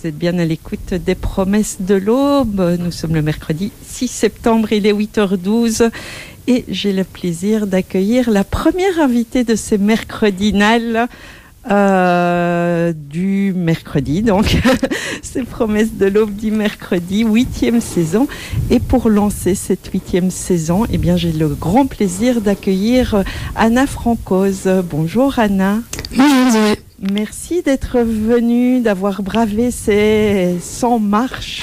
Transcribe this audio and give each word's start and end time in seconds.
vous 0.00 0.06
êtes 0.06 0.18
bien 0.18 0.38
à 0.38 0.44
l'écoute 0.44 0.94
des 0.94 1.14
promesses 1.14 1.78
de 1.80 1.94
l'aube. 1.94 2.76
Nous 2.78 2.92
sommes 2.92 3.14
le 3.14 3.22
mercredi 3.22 3.72
6 3.84 4.06
septembre, 4.06 4.72
il 4.72 4.86
est 4.86 4.92
8h12 4.92 5.90
et 6.46 6.64
j'ai 6.68 6.92
le 6.92 7.02
plaisir 7.02 7.66
d'accueillir 7.66 8.30
la 8.30 8.44
première 8.44 9.00
invitée 9.00 9.42
de 9.42 9.56
ces 9.56 9.76
mercredinales 9.76 11.08
euh, 11.70 12.92
du 12.94 13.52
mercredi, 13.56 14.22
donc 14.22 14.56
ces 15.22 15.42
promesses 15.42 15.94
de 15.94 16.06
l'aube 16.06 16.34
du 16.34 16.52
mercredi, 16.52 17.24
huitième 17.24 17.80
saison. 17.80 18.28
Et 18.70 18.78
pour 18.78 19.08
lancer 19.08 19.56
cette 19.56 19.88
huitième 19.88 20.30
saison, 20.30 20.86
eh 20.92 20.98
bien, 20.98 21.16
j'ai 21.16 21.32
le 21.32 21.48
grand 21.48 21.86
plaisir 21.86 22.40
d'accueillir 22.40 23.24
Anna 23.56 23.86
Francoz. 23.86 24.68
Bonjour 24.88 25.38
Anna. 25.38 25.78
Bonjour. 26.16 26.76
Merci 27.00 27.62
d'être 27.62 28.00
venue, 28.00 28.80
d'avoir 28.80 29.22
bravé 29.22 29.70
ces 29.70 30.56
100 30.60 30.98
marches. 30.98 31.62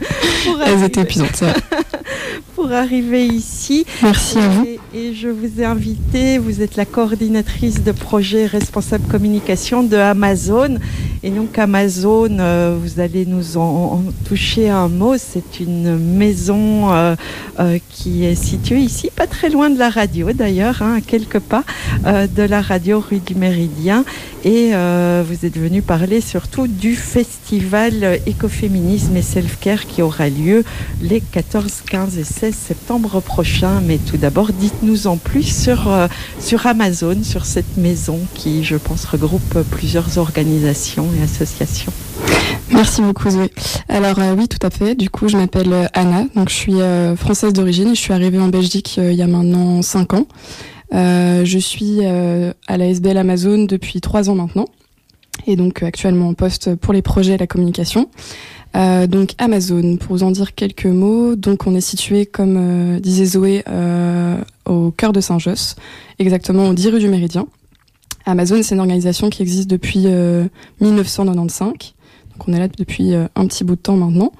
Elles 0.66 0.82
étaient 0.82 1.02
épuisantes, 1.02 1.44
pour 2.54 2.72
arriver 2.72 3.26
ici. 3.26 3.84
Merci 4.02 4.38
à 4.38 4.48
vous. 4.48 4.66
Et, 4.94 5.12
je 5.14 5.28
vous 5.28 5.60
ai 5.60 5.64
invité, 5.64 6.38
vous 6.38 6.62
êtes 6.62 6.76
la 6.76 6.84
coordinatrice 6.84 7.82
de 7.82 7.92
projet 7.92 8.46
responsable 8.46 9.06
communication 9.08 9.82
de 9.82 9.96
Amazon. 9.96 10.78
Et 11.22 11.30
donc 11.30 11.58
Amazon, 11.58 12.38
euh, 12.38 12.76
vous 12.80 13.00
allez 13.00 13.26
nous 13.26 13.56
en, 13.56 14.02
toucher 14.26 14.68
un 14.68 14.88
mot, 14.88 15.14
c'est 15.16 15.58
une 15.58 15.96
maison 15.96 16.92
euh, 16.92 17.16
euh, 17.58 17.78
qui 17.90 18.24
est 18.24 18.34
située 18.34 18.80
ici, 18.80 19.10
pas 19.14 19.26
très 19.26 19.48
loin 19.48 19.70
de 19.70 19.78
la 19.78 19.90
radio 19.90 20.32
d'ailleurs, 20.32 20.82
hein, 20.82 20.96
à 20.98 21.00
quelques 21.00 21.40
pas 21.40 21.64
de 22.04 22.42
la 22.42 22.60
radio 22.60 23.00
rue 23.00 23.20
du 23.20 23.34
Méridien. 23.34 24.04
Et 24.44 24.72
vous 24.72 25.46
êtes 25.46 25.56
venu 25.56 25.80
parler 25.80 26.20
surtout 26.20 26.66
du 26.66 26.94
festival 26.94 28.20
écoféminisme 28.26 29.16
et 29.16 29.22
self-care 29.22 29.86
qui 29.86 30.02
aura 30.02 30.28
lieu 30.28 30.64
les 31.00 31.22
14, 31.22 31.82
15 31.88 32.18
et 32.18 32.24
16 32.24 32.43
septembre 32.52 33.20
prochain. 33.20 33.80
Mais 33.86 33.98
tout 33.98 34.16
d'abord, 34.16 34.52
dites-nous 34.52 35.06
en 35.06 35.16
plus 35.16 35.44
sur, 35.44 35.90
sur 36.40 36.66
Amazon, 36.66 37.22
sur 37.22 37.44
cette 37.44 37.76
maison 37.76 38.18
qui, 38.34 38.64
je 38.64 38.76
pense, 38.76 39.04
regroupe 39.04 39.62
plusieurs 39.70 40.18
organisations 40.18 41.08
association. 41.22 41.92
Merci 42.70 43.02
beaucoup 43.02 43.30
Zoé. 43.30 43.50
Alors 43.88 44.18
euh, 44.18 44.34
oui, 44.36 44.48
tout 44.48 44.64
à 44.64 44.70
fait. 44.70 44.94
Du 44.94 45.10
coup, 45.10 45.28
je 45.28 45.36
m'appelle 45.36 45.72
euh, 45.72 45.86
Anna, 45.92 46.26
donc 46.34 46.48
je 46.48 46.54
suis 46.54 46.80
euh, 46.80 47.16
française 47.16 47.52
d'origine 47.52 47.88
et 47.88 47.94
je 47.94 48.00
suis 48.00 48.12
arrivée 48.12 48.38
en 48.38 48.48
Belgique 48.48 48.96
il 48.96 49.14
y 49.14 49.22
a 49.22 49.26
maintenant 49.26 49.82
5 49.82 50.14
ans. 50.14 50.26
je 50.92 51.58
suis 51.58 52.04
à 52.04 52.76
la 52.76 52.86
SBL 52.86 53.16
Amazon 53.16 53.64
depuis 53.64 54.00
3 54.00 54.30
ans 54.30 54.34
maintenant 54.34 54.66
et 55.46 55.56
donc 55.56 55.82
actuellement 55.82 56.28
en 56.28 56.34
poste 56.34 56.74
pour 56.76 56.92
les 56.92 57.02
projets 57.02 57.34
et 57.34 57.38
la 57.38 57.46
communication. 57.46 58.08
Donc 58.74 59.34
Amazon, 59.38 59.96
pour 59.96 60.16
vous 60.16 60.22
en 60.24 60.30
dire 60.30 60.54
quelques 60.54 60.86
mots, 60.86 61.36
donc 61.36 61.66
on 61.66 61.74
est 61.74 61.80
situé, 61.80 62.26
comme 62.26 62.98
disait 63.00 63.24
Zoé, 63.24 63.62
au 64.66 64.90
cœur 64.90 65.12
de 65.12 65.20
Saint-Josse, 65.20 65.76
exactement 66.18 66.68
au 66.68 66.74
10 66.74 66.88
rue 66.88 66.98
du 66.98 67.08
Méridien. 67.08 67.46
Amazon, 68.26 68.62
c'est 68.62 68.74
une 68.74 68.80
organisation 68.80 69.30
qui 69.30 69.42
existe 69.42 69.68
depuis 69.68 70.06
1995. 70.80 71.68
Euh, 71.68 71.72
Donc 72.32 72.48
on 72.48 72.52
est 72.52 72.58
là 72.58 72.68
depuis 72.68 73.14
euh, 73.14 73.26
un 73.36 73.46
petit 73.46 73.64
bout 73.64 73.76
de 73.76 73.80
temps 73.80 73.96
maintenant. 73.96 74.32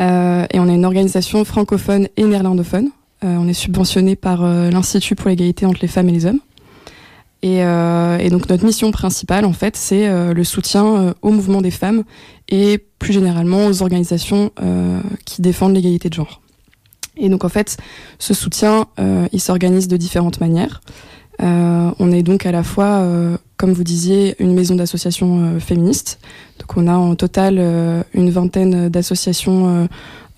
Euh, 0.00 0.46
et 0.52 0.60
on 0.60 0.68
est 0.68 0.74
une 0.74 0.84
organisation 0.84 1.44
francophone 1.44 2.08
et 2.16 2.24
néerlandophone. 2.24 2.90
on 3.22 3.48
est 3.48 3.54
subventionné 3.54 4.16
par 4.16 4.42
l'Institut 4.44 5.14
pour 5.14 5.30
l'égalité 5.30 5.64
entre 5.64 5.78
les 5.80 5.88
femmes 5.88 6.08
et 6.10 6.12
les 6.12 6.26
hommes. 6.26 6.40
Et, 7.46 7.58
et, 7.58 8.30
donc 8.30 8.48
notre 8.48 8.64
mission 8.64 8.90
principale, 8.90 9.44
en 9.44 9.52
fait, 9.52 9.76
c'est 9.76 10.08
le 10.32 10.44
soutien 10.44 11.14
au 11.20 11.30
mouvement 11.30 11.60
des 11.60 11.70
femmes 11.70 12.04
et 12.48 12.78
plus 12.98 13.12
généralement 13.12 13.66
aux 13.66 13.82
organisations 13.82 14.50
qui 15.26 15.42
défendent 15.42 15.74
l'égalité 15.74 16.08
de 16.08 16.14
genre. 16.14 16.40
Et 17.18 17.28
donc 17.28 17.44
en 17.44 17.50
fait, 17.50 17.76
ce 18.18 18.32
soutien, 18.32 18.86
il 19.30 19.40
s'organise 19.42 19.88
de 19.88 19.98
différentes 19.98 20.40
manières. 20.40 20.80
Euh, 21.42 21.90
on 21.98 22.12
est 22.12 22.22
donc 22.22 22.46
à 22.46 22.52
la 22.52 22.62
fois, 22.62 23.00
euh, 23.00 23.36
comme 23.56 23.72
vous 23.72 23.84
disiez, 23.84 24.36
une 24.38 24.54
maison 24.54 24.74
d'associations 24.74 25.56
euh, 25.56 25.60
féministes. 25.60 26.18
Donc 26.58 26.76
on 26.76 26.86
a 26.86 26.94
en 26.94 27.14
total 27.16 27.58
une 28.14 28.30
vingtaine 28.30 28.88
d'associations 28.88 29.88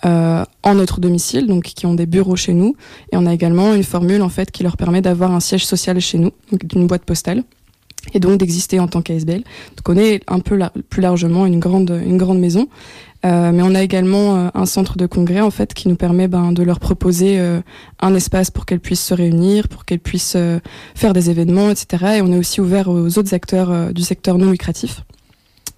en 0.04 0.74
notre 0.74 1.00
domicile, 1.00 1.46
donc 1.46 1.64
qui 1.64 1.86
ont 1.86 1.94
des 1.94 2.06
bureaux 2.06 2.36
chez 2.36 2.52
nous. 2.52 2.76
Et 3.12 3.16
on 3.16 3.26
a 3.26 3.34
également 3.34 3.74
une 3.74 3.84
formule 3.84 4.22
en 4.22 4.28
fait 4.28 4.50
qui 4.50 4.62
leur 4.62 4.76
permet 4.76 5.02
d'avoir 5.02 5.32
un 5.32 5.40
siège 5.40 5.66
social 5.66 6.00
chez 6.00 6.18
nous, 6.18 6.32
donc 6.50 6.64
d'une 6.66 6.86
boîte 6.86 7.04
postale 7.04 7.42
et 8.14 8.20
donc 8.20 8.38
d'exister 8.38 8.78
en 8.80 8.88
tant 8.88 9.02
qu'ASBL. 9.02 9.42
Donc 9.76 9.88
on 9.88 9.96
est 9.96 10.22
un 10.26 10.40
peu 10.40 10.58
plus 10.88 11.02
largement 11.02 11.46
une 11.46 11.60
grande, 11.60 12.00
une 12.04 12.18
grande 12.18 12.38
maison. 12.38 12.68
Euh, 13.24 13.50
mais 13.52 13.62
on 13.62 13.74
a 13.74 13.82
également 13.82 14.36
euh, 14.36 14.48
un 14.54 14.66
centre 14.66 14.96
de 14.96 15.06
congrès 15.06 15.40
en 15.40 15.50
fait 15.50 15.74
qui 15.74 15.88
nous 15.88 15.96
permet 15.96 16.28
ben, 16.28 16.52
de 16.52 16.62
leur 16.62 16.78
proposer 16.78 17.40
euh, 17.40 17.60
un 17.98 18.14
espace 18.14 18.50
pour 18.50 18.66
qu'elles 18.66 18.80
puissent 18.80 19.04
se 19.04 19.14
réunir, 19.14 19.68
pour 19.68 19.84
qu'elles 19.84 20.00
puissent 20.00 20.36
faire 20.94 21.12
des 21.12 21.30
événements, 21.30 21.70
etc. 21.70 22.18
Et 22.18 22.22
on 22.22 22.32
est 22.32 22.38
aussi 22.38 22.60
ouvert 22.60 22.88
aux 22.88 23.18
autres 23.18 23.34
acteurs 23.34 23.92
du 23.92 24.02
secteur 24.02 24.38
non 24.38 24.50
lucratif. 24.50 25.02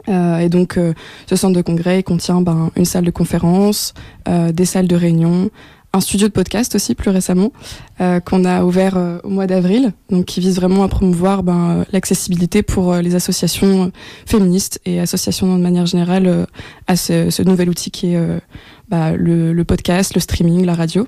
Et 0.08 0.48
donc, 0.48 0.78
ce 1.26 1.36
centre 1.36 1.54
de 1.54 1.62
congrès 1.62 2.02
contient 2.02 2.40
ben, 2.40 2.70
une 2.76 2.84
salle 2.84 3.04
de 3.04 3.10
conférence, 3.10 3.94
des 4.26 4.64
salles 4.64 4.88
de 4.88 4.96
réunion, 4.96 5.50
un 5.92 6.00
studio 6.00 6.28
de 6.28 6.32
podcast 6.32 6.74
aussi 6.74 6.94
plus 6.94 7.10
récemment 7.10 7.52
euh, 8.00 8.20
qu'on 8.20 8.44
a 8.44 8.62
ouvert 8.64 8.96
euh, 8.96 9.18
au 9.24 9.30
mois 9.30 9.46
d'avril, 9.46 9.92
donc 10.10 10.26
qui 10.26 10.40
vise 10.40 10.56
vraiment 10.56 10.84
à 10.84 10.88
promouvoir 10.88 11.42
ben, 11.42 11.70
euh, 11.70 11.84
l'accessibilité 11.92 12.62
pour 12.62 12.94
les 12.96 13.14
associations 13.14 13.90
féministes 14.26 14.80
et 14.84 15.00
associations 15.00 15.56
de 15.56 15.62
manière 15.62 15.86
générale 15.86 16.46
à 16.86 16.96
ce, 16.96 17.42
nouvel 17.42 17.70
outil 17.70 17.90
qui 17.90 18.14
est 18.14 18.40
bah, 18.88 19.12
le, 19.12 19.62
podcast, 19.64 20.14
le 20.14 20.20
streaming, 20.20 20.64
la 20.64 20.74
radio. 20.74 21.06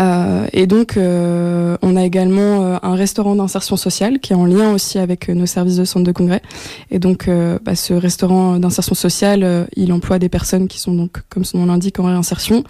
Euh, 0.00 0.46
et 0.52 0.66
donc, 0.66 0.96
euh, 0.96 1.76
on 1.82 1.96
a 1.96 2.04
également 2.04 2.64
euh, 2.64 2.76
un 2.82 2.94
restaurant 2.94 3.36
d'insertion 3.36 3.76
sociale 3.76 4.18
qui 4.18 4.32
est 4.32 4.36
en 4.36 4.46
lien 4.46 4.72
aussi 4.72 4.98
avec 4.98 5.28
nos 5.28 5.46
services 5.46 5.76
de 5.76 5.84
centre 5.84 6.04
de 6.04 6.12
congrès. 6.12 6.42
Et 6.90 6.98
donc, 6.98 7.28
bah, 7.64 7.74
ce 7.74 7.94
restaurant 7.94 8.58
d'insertion 8.58 8.94
sociale, 8.94 9.68
il 9.76 9.92
emploie 9.92 10.18
des 10.18 10.28
personnes 10.28 10.68
qui 10.68 10.78
sont 10.78 10.94
donc, 10.94 11.18
comme 11.28 11.44
son 11.44 11.58
nom 11.58 11.66
l'indique, 11.66 11.98
en 12.00 12.04
réinsertion. 12.04 12.64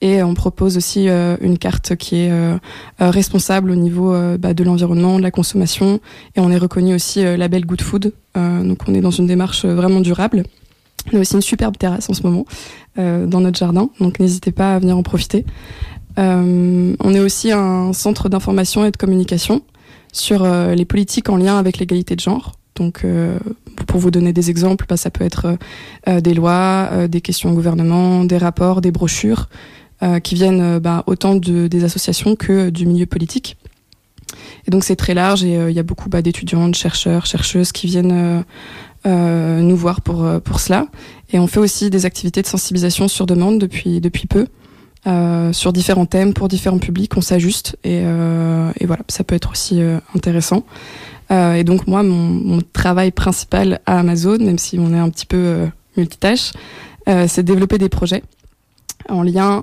Et 0.00 0.22
on 0.22 0.34
propose 0.34 0.76
aussi 0.76 1.08
une 1.08 1.58
carte 1.58 1.96
qui 1.96 2.16
est 2.16 2.32
responsable 2.98 3.70
au 3.70 3.74
niveau 3.74 4.14
bah, 4.38 4.54
de 4.54 4.64
l'environnement, 4.64 5.18
de 5.18 5.22
la 5.22 5.30
consommation. 5.30 6.00
Et 6.36 6.40
on 6.40 6.50
est 6.50 6.58
reconnu 6.58 6.94
aussi 6.94 7.22
label 7.22 7.66
Good 7.66 7.82
Food. 7.82 8.12
donc, 8.34 8.78
on 8.88 8.94
est 8.94 9.00
dans 9.00 9.10
une 9.10 9.26
démarche 9.26 9.64
vraiment 9.64 10.00
durable. 10.00 10.44
On 11.12 11.18
a 11.18 11.20
aussi 11.20 11.34
une 11.34 11.42
superbe 11.42 11.76
terrasse 11.76 12.08
en 12.10 12.14
ce 12.14 12.22
moment 12.22 12.44
dans 12.96 13.40
notre 13.40 13.58
jardin, 13.58 13.90
donc 14.00 14.18
n'hésitez 14.18 14.52
pas 14.52 14.74
à 14.74 14.78
venir 14.78 14.96
en 14.96 15.02
profiter. 15.02 15.44
Euh, 16.18 16.96
on 16.98 17.14
est 17.14 17.20
aussi 17.20 17.52
un 17.52 17.92
centre 17.92 18.28
d'information 18.28 18.84
et 18.84 18.90
de 18.90 18.96
communication 18.96 19.62
sur 20.12 20.44
euh, 20.44 20.74
les 20.74 20.84
politiques 20.84 21.28
en 21.28 21.36
lien 21.36 21.58
avec 21.58 21.78
l'égalité 21.78 22.16
de 22.16 22.20
genre. 22.20 22.52
Donc, 22.74 23.04
euh, 23.04 23.38
pour 23.86 24.00
vous 24.00 24.10
donner 24.10 24.32
des 24.32 24.50
exemples, 24.50 24.86
bah, 24.88 24.96
ça 24.96 25.10
peut 25.10 25.24
être 25.24 25.56
des 26.06 26.34
lois, 26.34 27.08
des 27.08 27.20
questions 27.22 27.50
au 27.50 27.54
gouvernement, 27.54 28.24
des 28.24 28.38
rapports, 28.38 28.80
des 28.80 28.90
brochures, 28.90 29.48
qui 30.22 30.34
viennent 30.34 30.78
bah, 30.78 31.04
autant 31.06 31.36
de, 31.36 31.68
des 31.68 31.84
associations 31.84 32.36
que 32.36 32.68
du 32.68 32.84
milieu 32.84 33.06
politique. 33.06 33.56
Et 34.66 34.70
donc, 34.70 34.84
c'est 34.84 34.96
très 34.96 35.14
large 35.14 35.42
et 35.42 35.54
il 35.54 35.74
y 35.74 35.78
a 35.78 35.82
beaucoup 35.82 36.10
bah, 36.10 36.20
d'étudiants, 36.20 36.68
de 36.68 36.74
chercheurs, 36.74 37.24
chercheuses 37.24 37.72
qui 37.72 37.86
viennent 37.86 38.44
nous 39.06 39.76
voir 39.76 40.02
pour, 40.02 40.26
pour 40.42 40.60
cela. 40.60 40.86
Et 41.32 41.38
on 41.38 41.46
fait 41.46 41.60
aussi 41.60 41.88
des 41.88 42.04
activités 42.04 42.42
de 42.42 42.46
sensibilisation 42.46 43.08
sur 43.08 43.24
demande 43.24 43.58
depuis, 43.58 44.02
depuis 44.02 44.26
peu. 44.26 44.46
Euh, 45.06 45.52
sur 45.52 45.72
différents 45.72 46.06
thèmes 46.06 46.34
pour 46.34 46.48
différents 46.48 46.78
publics, 46.78 47.16
on 47.16 47.20
s'ajuste 47.20 47.76
et, 47.84 48.02
euh, 48.04 48.72
et, 48.80 48.86
voilà, 48.86 49.02
ça 49.08 49.22
peut 49.22 49.36
être 49.36 49.52
aussi 49.52 49.80
euh, 49.80 49.98
intéressant. 50.16 50.64
Euh, 51.30 51.54
et 51.54 51.62
donc 51.62 51.86
moi, 51.86 52.02
mon, 52.02 52.16
mon, 52.16 52.60
travail 52.72 53.12
principal 53.12 53.80
à 53.86 54.00
Amazon, 54.00 54.38
même 54.38 54.58
si 54.58 54.78
on 54.80 54.92
est 54.92 54.98
un 54.98 55.08
petit 55.10 55.26
peu 55.26 55.36
euh, 55.36 55.66
multitâche, 55.96 56.52
c'est 57.06 57.44
de 57.44 57.52
développer 57.52 57.78
des 57.78 57.88
projets 57.88 58.24
en 59.08 59.22
lien 59.22 59.62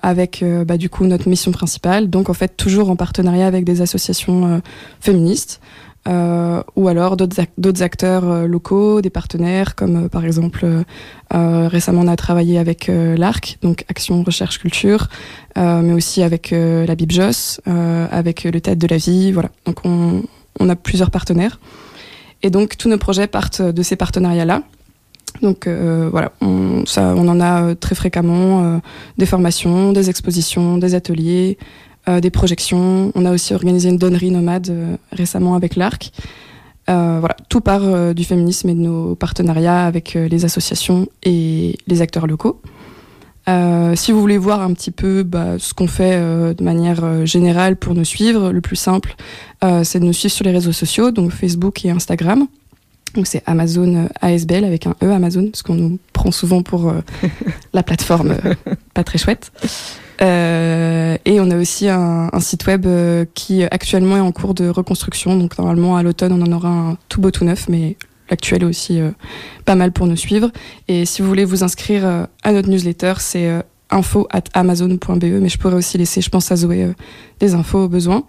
avec 0.00 0.42
bah, 0.64 0.78
du 0.78 0.88
coup 0.88 1.04
notre 1.04 1.28
mission 1.28 1.52
principale, 1.52 2.08
donc 2.08 2.30
en 2.30 2.32
fait 2.32 2.56
toujours 2.56 2.88
en 2.88 2.96
partenariat 2.96 3.46
avec 3.46 3.66
des 3.66 3.82
associations 3.82 4.62
féministes. 4.98 5.60
Euh, 6.08 6.62
ou 6.76 6.88
alors 6.88 7.18
d'autres 7.18 7.82
acteurs 7.82 8.26
euh, 8.26 8.46
locaux, 8.46 9.02
des 9.02 9.10
partenaires, 9.10 9.74
comme 9.74 10.06
euh, 10.06 10.08
par 10.08 10.24
exemple 10.24 10.66
récemment 11.30 12.00
on 12.00 12.08
a 12.08 12.16
travaillé 12.16 12.58
avec 12.58 12.88
l'ARC, 12.88 13.58
donc 13.62 13.84
Action 13.88 14.22
Recherche 14.24 14.58
Culture, 14.58 15.08
mais 15.56 15.92
aussi 15.92 16.24
avec 16.24 16.50
la 16.50 16.94
Bibjos, 16.96 17.60
avec 17.66 18.42
le 18.42 18.60
Tête 18.60 18.78
de 18.78 18.88
la 18.88 18.96
Vie, 18.96 19.30
voilà. 19.30 19.50
Donc 19.64 19.84
on, 19.84 20.68
a 20.68 20.74
plusieurs 20.74 21.12
partenaires. 21.12 21.60
Et 22.42 22.50
donc 22.50 22.76
tous 22.76 22.88
nos 22.88 22.98
projets 22.98 23.28
partent 23.28 23.62
de 23.62 23.82
ces 23.82 23.94
partenariats-là. 23.94 24.62
Donc 25.40 25.68
voilà, 25.68 26.32
on, 26.40 26.84
en 26.88 27.40
a 27.40 27.76
très 27.76 27.94
fréquemment 27.94 28.80
des 29.16 29.26
formations, 29.26 29.92
des 29.92 30.10
expositions, 30.10 30.78
des 30.78 30.96
ateliers, 30.96 31.58
des 32.18 32.30
projections. 32.30 33.12
On 33.14 33.24
a 33.24 33.32
aussi 33.32 33.54
organisé 33.54 33.90
une 33.90 33.98
donnerie 33.98 34.30
nomade 34.30 34.68
euh, 34.70 34.96
récemment 35.12 35.54
avec 35.54 35.76
l'ARC. 35.76 36.10
voilà, 36.88 37.36
tout 37.48 37.60
part 37.60 38.14
du 38.14 38.24
féminisme 38.24 38.68
et 38.70 38.74
de 38.74 38.80
nos 38.80 39.14
partenariats 39.14 39.86
avec 39.86 40.14
les 40.14 40.44
associations 40.44 41.06
et 41.22 41.76
les 41.86 42.02
acteurs 42.02 42.26
locaux. 42.26 42.60
si 43.94 44.10
vous 44.10 44.20
voulez 44.20 44.38
voir 44.38 44.60
un 44.60 44.72
petit 44.74 44.90
peu 44.90 45.22
bah, 45.22 45.56
ce 45.58 45.72
qu'on 45.72 45.86
fait 45.86 46.18
de 46.20 46.64
manière 46.64 47.24
générale 47.24 47.76
pour 47.76 47.94
nous 47.94 48.04
suivre, 48.04 48.50
le 48.50 48.60
plus 48.60 48.74
simple, 48.74 49.14
c'est 49.84 50.00
de 50.00 50.04
nous 50.04 50.12
suivre 50.12 50.34
sur 50.34 50.44
les 50.44 50.50
réseaux 50.50 50.72
sociaux, 50.72 51.12
donc 51.12 51.30
Facebook 51.30 51.84
et 51.84 51.90
Instagram. 51.90 52.48
Donc 53.14 53.28
c'est 53.28 53.44
Amazon 53.46 54.08
ASBL 54.20 54.64
avec 54.64 54.88
un 54.88 54.96
E 55.00 55.12
Amazon, 55.12 55.46
parce 55.46 55.62
qu'on 55.62 55.76
nous 55.76 55.98
prend 56.12 56.32
souvent 56.32 56.62
pour 56.64 56.92
la 57.72 57.84
plateforme 57.84 58.34
pas 58.94 59.04
très 59.04 59.18
chouette. 59.18 59.52
Euh, 60.22 61.16
et 61.24 61.40
on 61.40 61.50
a 61.50 61.56
aussi 61.56 61.88
un, 61.88 62.28
site 62.40 62.66
web 62.66 62.86
euh, 62.86 63.24
qui 63.34 63.64
actuellement 63.64 64.16
est 64.16 64.20
en 64.20 64.32
cours 64.32 64.54
de 64.54 64.68
reconstruction. 64.68 65.36
Donc 65.36 65.58
normalement 65.58 65.96
à 65.96 66.02
l'automne 66.02 66.32
on 66.32 66.42
en 66.42 66.52
aura 66.52 66.68
un 66.68 66.98
tout 67.08 67.20
beau 67.20 67.30
tout 67.30 67.44
neuf, 67.44 67.68
mais 67.68 67.96
l'actuel 68.28 68.62
est 68.62 68.66
aussi 68.66 69.00
euh, 69.00 69.10
pas 69.64 69.74
mal 69.74 69.92
pour 69.92 70.06
nous 70.06 70.16
suivre. 70.16 70.50
Et 70.88 71.06
si 71.06 71.22
vous 71.22 71.28
voulez 71.28 71.44
vous 71.44 71.64
inscrire 71.64 72.26
à 72.42 72.52
notre 72.52 72.68
newsletter, 72.68 73.14
c'est 73.18 73.50
info 73.90 74.28
at 74.30 74.44
amazon.be, 74.54 75.24
mais 75.24 75.48
je 75.48 75.58
pourrais 75.58 75.74
aussi 75.74 75.98
laisser, 75.98 76.20
je 76.20 76.28
pense 76.28 76.52
à 76.52 76.56
Zoé, 76.56 76.92
des 77.40 77.54
infos 77.54 77.84
au 77.84 77.88
besoin. 77.88 78.24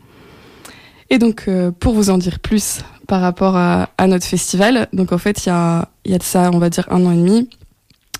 Et 1.09 1.17
donc 1.17 1.49
pour 1.79 1.93
vous 1.93 2.09
en 2.09 2.17
dire 2.17 2.39
plus 2.39 2.79
par 3.07 3.19
rapport 3.19 3.57
à, 3.57 3.89
à 3.97 4.07
notre 4.07 4.25
festival, 4.25 4.87
donc 4.93 5.11
en 5.11 5.17
fait 5.17 5.45
il 5.45 5.49
y 5.49 5.51
a, 5.51 5.89
y 6.05 6.13
a 6.13 6.17
de 6.17 6.23
ça 6.23 6.49
on 6.53 6.57
va 6.57 6.69
dire 6.69 6.87
un 6.89 7.05
an 7.05 7.11
et 7.11 7.17
demi 7.17 7.49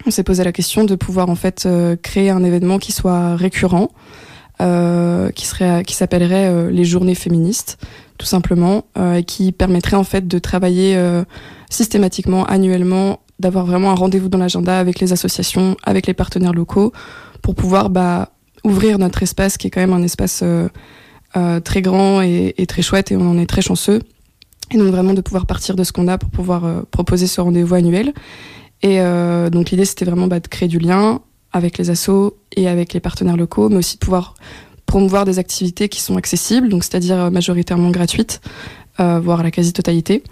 on 0.06 0.12
s'est 0.12 0.24
posé 0.24 0.44
la 0.44 0.52
question 0.52 0.84
de 0.84 0.96
pouvoir 0.96 1.30
en 1.30 1.36
fait 1.36 1.66
euh, 1.66 1.96
créer 1.96 2.30
un 2.30 2.44
événement 2.44 2.80
qui 2.80 2.92
soit 2.92 3.36
récurrent, 3.36 3.92
euh, 4.62 5.32
qui 5.32 5.46
s'appellerait 5.96 6.48
euh, 6.48 6.70
les 6.70 6.86
Journées 6.86 7.16
féministes, 7.16 7.78
tout 8.18 8.26
simplement, 8.26 8.86
et 9.16 9.24
qui 9.24 9.52
permettrait 9.52 9.98
en 9.98 10.04
fait 10.04 10.28
de 10.28 10.38
travailler 10.38 10.96
systématiquement, 11.72 12.46
annuellement, 12.46 13.20
d'avoir 13.40 13.66
vraiment 13.66 13.90
un 13.90 13.96
rendez-vous 13.96 14.30
dans 14.30 14.38
l'agenda 14.38 14.78
avec 14.78 15.00
les 15.00 15.12
associations, 15.12 15.76
avec 15.82 16.06
les 16.06 16.14
partenaires 16.14 16.54
locaux, 16.54 16.92
pour 17.42 17.56
pouvoir 17.56 17.90
bah, 17.90 18.30
ouvrir 18.64 19.00
notre 19.00 19.24
espace, 19.24 19.58
qui 19.58 19.66
est 19.66 19.70
quand 19.72 19.82
même 19.82 19.94
un 19.94 20.04
espace 20.04 20.44
très 21.64 21.82
grand 21.82 22.22
et, 22.22 22.54
et, 22.60 22.68
très 22.68 22.84
chouette, 22.84 23.12
et 23.12 23.18
on 23.18 23.28
en 23.28 23.40
est 23.40 23.48
très 23.48 23.64
chanceux. 23.64 24.02
Et 24.70 24.78
donc 24.78 24.90
vraiment 24.90 25.16
de 25.16 25.22
pouvoir 25.22 25.48
partir 25.48 25.76
de 25.76 25.84
ce 25.84 25.92
qu'on 25.92 26.08
a 26.08 26.20
pour 26.20 26.30
pouvoir 26.30 26.86
proposer 26.92 27.26
ce 27.26 27.42
rendez-vous 27.42 27.74
annuel. 27.74 28.14
Et 28.84 29.00
euh, 29.00 29.50
donc 29.50 29.72
l'idée 29.72 29.86
c'était 29.86 30.06
vraiment 30.06 30.28
bah, 30.28 30.40
de 30.40 30.48
créer 30.48 30.68
du 30.68 30.80
lien 30.80 31.22
avec 31.52 31.78
les 31.78 31.90
assos 31.90 32.38
et 32.56 32.68
avec 32.68 32.94
les 32.94 33.00
partenaires 33.00 33.38
locaux, 33.38 33.70
mais 33.70 33.78
aussi 33.78 33.96
de 33.96 34.00
pouvoir 34.00 34.36
promouvoir 34.86 35.26
des 35.26 35.40
activités 35.40 35.90
qui 35.90 36.02
sont 36.02 36.18
accessibles, 36.18 36.70
donc 36.70 36.84
c'est-à-dire 36.84 37.18
euh, 37.18 37.30
majoritairement 37.30 37.92
gratuites, 37.92 38.42
euh, 39.00 39.20
voire 39.20 39.44
la 39.44 39.52
quasi-totalité, 39.52 40.24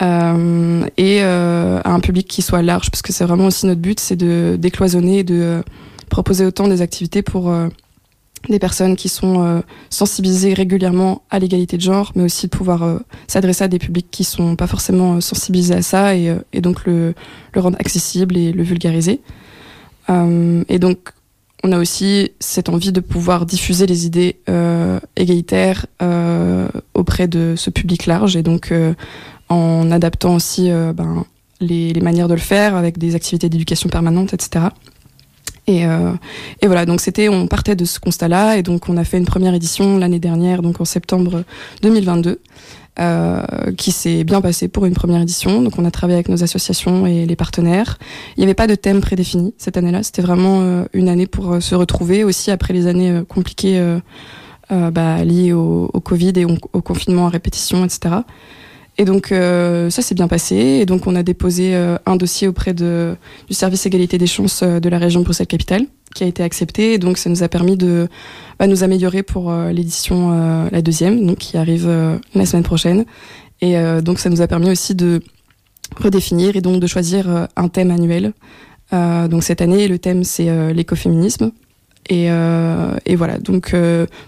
et 0.00 1.20
à 1.20 1.92
un 1.92 2.00
public 2.00 2.26
qui 2.26 2.40
soit 2.40 2.62
large, 2.62 2.90
parce 2.90 3.02
que 3.02 3.12
c'est 3.12 3.24
vraiment 3.24 3.46
aussi 3.46 3.66
notre 3.66 3.82
but, 3.82 4.00
c'est 4.00 4.16
de 4.16 4.56
décloisonner 4.58 5.18
et 5.18 5.24
de 5.24 5.62
proposer 6.08 6.46
autant 6.46 6.68
des 6.68 6.80
activités 6.80 7.20
pour 7.20 7.52
des 8.48 8.58
personnes 8.58 8.96
qui 8.96 9.08
sont 9.08 9.44
euh, 9.44 9.60
sensibilisées 9.90 10.54
régulièrement 10.54 11.22
à 11.30 11.38
l'égalité 11.38 11.76
de 11.76 11.82
genre, 11.82 12.12
mais 12.14 12.24
aussi 12.24 12.46
de 12.46 12.50
pouvoir 12.50 12.82
euh, 12.82 12.98
s'adresser 13.26 13.64
à 13.64 13.68
des 13.68 13.78
publics 13.78 14.08
qui 14.10 14.24
sont 14.24 14.56
pas 14.56 14.66
forcément 14.66 15.16
euh, 15.16 15.20
sensibilisés 15.20 15.74
à 15.74 15.82
ça 15.82 16.16
et, 16.16 16.34
donc 16.60 16.86
le, 16.86 17.14
rendre 17.54 17.76
accessible 17.78 18.36
et 18.36 18.52
le 18.52 18.62
vulgariser. 18.62 19.20
et 20.08 20.78
donc 20.78 21.12
on 21.62 21.72
a 21.72 21.78
aussi 21.78 22.32
cette 22.40 22.68
envie 22.68 22.92
de 22.92 23.00
pouvoir 23.00 23.44
diffuser 23.44 23.86
les 23.86 24.06
idées 24.06 24.36
égalitaires 25.16 25.86
auprès 26.94 27.28
de 27.28 27.54
ce 27.56 27.70
public 27.70 28.06
large 28.06 28.36
et 28.36 28.42
donc 28.42 28.72
en 29.48 29.90
adaptant 29.90 30.34
aussi 30.36 30.70
ben, 30.70 31.24
les 31.60 32.00
manières 32.00 32.28
de 32.28 32.34
le 32.34 32.40
faire 32.40 32.76
avec 32.76 32.98
des 32.98 33.14
activités 33.14 33.48
d'éducation 33.48 33.88
permanente, 33.88 34.32
etc. 34.32 34.66
Et, 35.70 35.86
euh, 35.86 36.12
et, 36.60 36.66
voilà, 36.66 36.84
donc 36.84 37.00
c'était, 37.00 37.28
on 37.28 37.46
partait 37.46 37.76
de 37.76 37.84
ce 37.84 38.00
constat-là, 38.00 38.56
et 38.56 38.62
donc 38.62 38.88
on 38.88 38.96
a 38.96 39.04
fait 39.04 39.18
une 39.18 39.24
première 39.24 39.54
édition 39.54 39.98
l'année 39.98 40.18
dernière, 40.18 40.62
donc 40.62 40.80
en 40.80 40.84
septembre 40.84 41.44
2022, 41.82 42.40
euh, 42.98 43.42
qui 43.76 43.92
s'est 43.92 44.24
bien 44.24 44.40
passé 44.40 44.66
pour 44.66 44.84
une 44.84 44.94
première 44.94 45.22
édition. 45.22 45.62
Donc 45.62 45.78
on 45.78 45.84
a 45.84 45.92
travaillé 45.92 46.16
avec 46.16 46.28
nos 46.28 46.42
associations 46.42 47.06
et 47.06 47.24
les 47.24 47.36
partenaires. 47.36 47.98
Il 48.36 48.40
n'y 48.40 48.44
avait 48.44 48.54
pas 48.54 48.66
de 48.66 48.74
thème 48.74 49.00
prédéfini 49.00 49.54
cette 49.58 49.76
année-là, 49.76 50.02
c'était 50.02 50.22
vraiment 50.22 50.62
euh, 50.62 50.84
une 50.92 51.08
année 51.08 51.28
pour 51.28 51.62
se 51.62 51.76
retrouver 51.76 52.24
aussi 52.24 52.50
après 52.50 52.74
les 52.74 52.88
années 52.88 53.22
compliquées 53.28 53.80
bah, 54.70 55.24
liées 55.24 55.52
au, 55.52 55.88
Covid 56.04 56.32
et 56.36 56.44
au 56.44 56.82
confinement 56.82 57.26
à 57.26 57.30
répétition, 57.30 57.84
etc. 57.84 58.22
Et 59.00 59.06
donc 59.06 59.32
euh, 59.32 59.88
ça 59.88 60.02
s'est 60.02 60.14
bien 60.14 60.28
passé. 60.28 60.56
Et 60.56 60.84
donc 60.84 61.06
on 61.06 61.16
a 61.16 61.22
déposé 61.22 61.74
euh, 61.74 61.96
un 62.04 62.16
dossier 62.16 62.46
auprès 62.46 62.74
du 62.74 63.16
service 63.48 63.86
égalité 63.86 64.18
des 64.18 64.26
chances 64.26 64.62
euh, 64.62 64.78
de 64.78 64.90
la 64.90 64.98
région 64.98 65.22
Bruxelles-Capitale, 65.22 65.86
qui 66.14 66.22
a 66.22 66.26
été 66.26 66.42
accepté. 66.42 66.92
Et 66.92 66.98
donc 66.98 67.16
ça 67.16 67.30
nous 67.30 67.42
a 67.42 67.48
permis 67.48 67.78
de 67.78 68.08
bah, 68.58 68.66
nous 68.66 68.84
améliorer 68.84 69.22
pour 69.22 69.50
l'édition 69.54 70.68
la 70.70 70.82
deuxième, 70.82 71.34
qui 71.34 71.56
arrive 71.56 71.88
la 72.34 72.44
semaine 72.44 72.62
prochaine. 72.62 73.06
Et 73.62 73.74
donc 74.02 74.18
ça 74.18 74.28
nous 74.28 74.42
a 74.42 74.46
permis 74.46 74.70
aussi 74.70 74.94
de 74.94 75.22
redéfinir 75.96 76.56
et 76.56 76.60
donc 76.60 76.78
de 76.78 76.86
choisir 76.86 77.48
un 77.56 77.68
thème 77.68 77.90
annuel. 77.90 78.34
donc 78.92 79.42
cette 79.44 79.62
année, 79.62 79.88
le 79.88 79.98
thème 79.98 80.24
c'est 80.24 80.74
l'écoféminisme. 80.74 81.52
Et, 82.10 82.26
et, 82.26 83.16
voilà. 83.16 83.38
Donc 83.38 83.74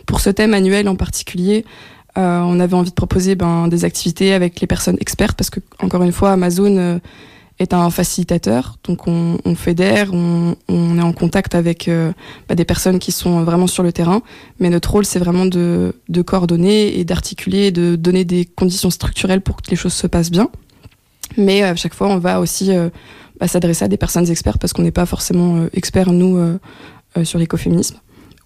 pour 0.07 0.21
ce 0.21 0.31
thème 0.31 0.55
annuel 0.55 0.89
en 0.89 0.97
particulier. 0.97 1.67
Euh, 2.19 2.41
on 2.41 2.61
avait 2.61 2.75
envie 2.75 2.91
de 2.91 2.95
proposer 2.95 3.37
ben, 3.37 3.69
des 3.69 3.85
activités 3.85 4.35
avec 4.35 4.61
les 4.61 4.67
personnes 4.67 4.99
expertes 5.01 5.37
parce 5.37 5.49
que, 5.49 5.61
encore 5.81 6.03
une 6.03 6.13
fois, 6.13 6.33
Amazon 6.33 6.77
euh, 6.77 6.99
est 7.59 7.73
un 7.73 7.89
facilitateur. 7.89 8.77
Donc, 8.85 9.09
on, 9.09 9.39
on 9.47 9.55
fédère, 9.55 10.13
on, 10.13 10.55
on, 10.69 10.99
est 10.99 11.03
en 11.03 11.15
contact 11.15 11.55
avec 11.55 11.89
euh, 11.89 12.13
bah, 12.49 12.55
des 12.55 12.67
personnes 12.67 12.99
qui 12.99 13.13
sont 13.13 13.45
vraiment 13.45 13.67
sur 13.67 13.83
le 13.83 13.93
terrain. 13.93 14.21
Mais 14.59 14.69
notre 14.69 14.91
rôle, 14.91 15.07
c'est 15.07 15.19
vraiment 15.19 15.47
de, 15.47 15.95
de, 16.11 16.23
coordonner 16.23 16.99
et 16.99 17.05
d'articuler, 17.05 17.71
de 17.71 17.97
donner 17.97 18.27
des 18.27 18.45
conditions 18.45 18.91
structurelles 18.91 19.41
pour 19.41 19.57
que 19.63 19.71
les 19.71 19.77
choses 19.77 19.95
se 19.95 20.07
passent 20.07 20.31
bien. 20.31 20.51
Mais 21.39 21.63
à 21.63 21.75
chaque 21.77 21.95
fois, 21.95 22.09
on 22.09 22.19
va 22.19 22.41
aussi 22.41 22.71
bah, 23.41 23.49
s'adresser 23.49 23.87
à 23.87 23.89
des 23.89 23.97
personnes 23.97 24.29
expertes 24.31 24.61
parce 24.61 24.75
qu'on 24.75 24.83
n'est 24.83 24.91
pas 24.91 25.07
forcément 25.07 25.65
experts, 25.73 26.13
nous, 26.13 26.59
sur 27.25 27.39
l'écoféminisme 27.39 27.97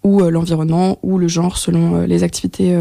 ou 0.05 0.21
l'environnement 0.21 0.99
ou 1.03 1.19
le 1.19 1.27
genre 1.27 1.59
selon 1.59 2.03
les 2.03 2.23
activités 2.23 2.77